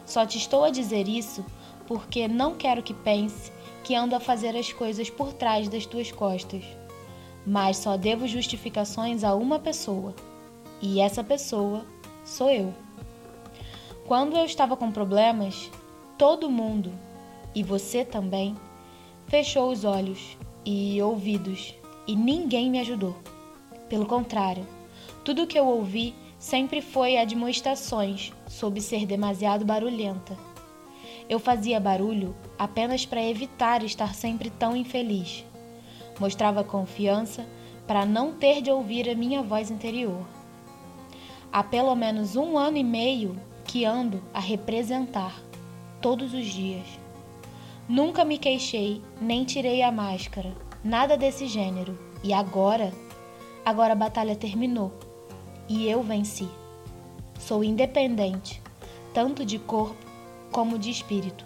Só 0.06 0.26
te 0.26 0.38
estou 0.38 0.64
a 0.64 0.70
dizer 0.70 1.08
isso 1.08 1.46
porque 1.86 2.28
não 2.28 2.56
quero 2.56 2.82
que 2.84 2.94
pense 2.94 3.52
que 3.84 3.96
ando 3.96 4.16
a 4.16 4.20
fazer 4.20 4.56
as 4.58 4.74
coisas 4.74 5.10
por 5.10 5.32
trás 5.34 5.70
das 5.70 5.86
tuas 5.86 6.12
costas. 6.12 6.64
Mas 7.46 7.78
só 7.78 7.96
devo 7.96 8.28
justificações 8.28 9.24
a 9.24 9.34
uma 9.34 9.58
pessoa, 9.58 10.14
e 10.82 11.00
essa 11.00 11.24
pessoa 11.24 11.86
sou 12.26 12.50
eu. 12.50 12.87
Quando 14.08 14.38
eu 14.38 14.46
estava 14.46 14.78
com 14.78 14.90
problemas, 14.90 15.70
todo 16.18 16.50
mundo, 16.50 16.94
e 17.54 17.62
você 17.62 18.06
também, 18.06 18.56
fechou 19.26 19.70
os 19.70 19.84
olhos 19.84 20.38
e 20.66 21.02
ouvidos 21.02 21.76
e 22.08 22.16
ninguém 22.16 22.72
me 22.72 22.80
ajudou. 22.80 23.18
Pelo 23.90 24.06
contrário, 24.06 24.66
tudo 25.26 25.46
que 25.46 25.60
eu 25.60 25.68
ouvi 25.68 26.16
sempre 26.40 26.82
foi 26.82 27.18
admoestações 27.18 28.32
sobre 28.48 28.80
ser 28.80 29.06
demasiado 29.06 29.66
barulhenta. 29.66 30.38
Eu 31.28 31.38
fazia 31.38 31.78
barulho 31.78 32.34
apenas 32.58 33.06
para 33.06 33.22
evitar 33.22 33.84
estar 33.84 34.16
sempre 34.16 34.50
tão 34.50 34.74
infeliz. 34.74 35.44
Mostrava 36.18 36.64
confiança 36.64 37.46
para 37.86 38.06
não 38.06 38.32
ter 38.32 38.62
de 38.62 38.72
ouvir 38.72 39.10
a 39.10 39.16
minha 39.16 39.44
voz 39.44 39.70
interior. 39.70 40.26
Há 41.52 41.62
pelo 41.62 41.94
menos 41.94 42.38
um 42.38 42.58
ano 42.58 42.78
e 42.78 42.86
meio 42.86 43.38
que 43.68 43.84
ando 43.84 44.24
a 44.34 44.40
representar 44.40 45.40
todos 46.02 46.34
os 46.34 46.46
dias. 46.46 46.88
Nunca 47.88 48.24
me 48.24 48.38
queixei, 48.38 49.02
nem 49.20 49.44
tirei 49.44 49.84
a 49.84 49.92
máscara, 49.92 50.56
nada 50.84 51.18
desse 51.18 51.48
gênero. 51.48 52.00
E 52.24 52.34
agora? 52.34 52.92
Agora 53.64 53.94
a 53.94 53.96
batalha 53.96 54.36
terminou 54.36 54.94
e 55.68 55.88
eu 55.88 56.02
venci. 56.02 56.48
Sou 57.40 57.64
independente, 57.64 58.62
tanto 59.14 59.46
de 59.46 59.60
corpo 59.60 59.98
como 60.52 60.80
de 60.80 60.90
espírito. 60.90 61.46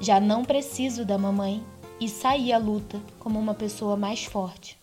Já 0.00 0.18
não 0.18 0.44
preciso 0.44 1.04
da 1.04 1.18
mamãe 1.18 1.62
e 2.00 2.08
saí 2.08 2.52
à 2.52 2.58
luta 2.58 3.00
como 3.18 3.38
uma 3.38 3.54
pessoa 3.54 3.96
mais 3.96 4.24
forte. 4.24 4.78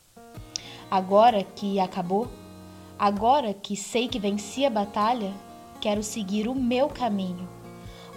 Agora 0.89 1.43
que 1.43 1.79
acabou, 1.79 2.27
agora 2.97 3.53
que 3.53 3.75
sei 3.75 4.07
que 4.07 4.19
venci 4.19 4.65
a 4.65 4.69
batalha, 4.69 5.33
quero 5.79 6.03
seguir 6.03 6.47
o 6.47 6.55
meu 6.55 6.87
caminho, 6.87 7.47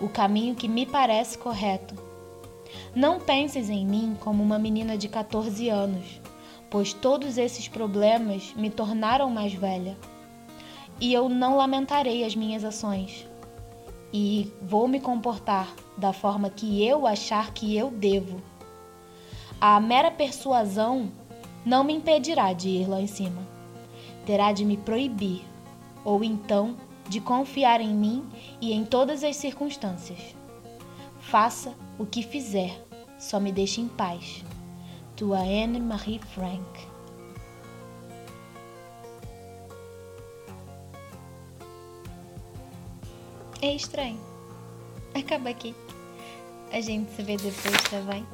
o 0.00 0.08
caminho 0.08 0.54
que 0.54 0.68
me 0.68 0.84
parece 0.84 1.38
correto. 1.38 1.94
Não 2.94 3.20
penses 3.20 3.70
em 3.70 3.86
mim 3.86 4.16
como 4.20 4.42
uma 4.42 4.58
menina 4.58 4.96
de 4.96 5.08
14 5.08 5.68
anos, 5.68 6.20
pois 6.70 6.92
todos 6.92 7.38
esses 7.38 7.68
problemas 7.68 8.52
me 8.54 8.70
tornaram 8.70 9.30
mais 9.30 9.52
velha. 9.52 9.96
E 11.00 11.12
eu 11.12 11.28
não 11.28 11.56
lamentarei 11.56 12.24
as 12.24 12.34
minhas 12.34 12.64
ações. 12.64 13.26
E 14.12 14.52
vou 14.60 14.86
me 14.86 15.00
comportar 15.00 15.72
da 15.96 16.12
forma 16.12 16.50
que 16.50 16.86
eu 16.86 17.06
achar 17.06 17.52
que 17.52 17.76
eu 17.76 17.90
devo. 17.90 18.42
A 19.60 19.80
mera 19.80 20.10
persuasão 20.10 21.10
não 21.64 21.84
me 21.84 21.94
impedirá 21.94 22.52
de 22.52 22.68
ir 22.68 22.88
lá 22.88 23.00
em 23.00 23.06
cima. 23.06 23.42
Terá 24.26 24.52
de 24.52 24.64
me 24.64 24.76
proibir, 24.76 25.42
ou 26.04 26.22
então 26.22 26.76
de 27.08 27.20
confiar 27.20 27.80
em 27.80 27.94
mim 27.94 28.24
e 28.60 28.72
em 28.72 28.84
todas 28.84 29.22
as 29.24 29.36
circunstâncias. 29.36 30.34
Faça 31.20 31.74
o 31.98 32.06
que 32.06 32.22
fizer, 32.22 32.84
só 33.18 33.38
me 33.38 33.52
deixe 33.52 33.80
em 33.80 33.88
paz. 33.88 34.44
Tua 35.16 35.38
Anne 35.38 35.80
Marie 35.80 36.18
Frank. 36.18 36.92
É 43.60 43.74
estranho. 43.74 44.18
Acaba 45.14 45.50
aqui. 45.50 45.74
A 46.72 46.80
gente 46.80 47.12
se 47.12 47.22
vê 47.22 47.36
depois, 47.36 47.82
tá 47.88 48.00
bem? 48.00 48.26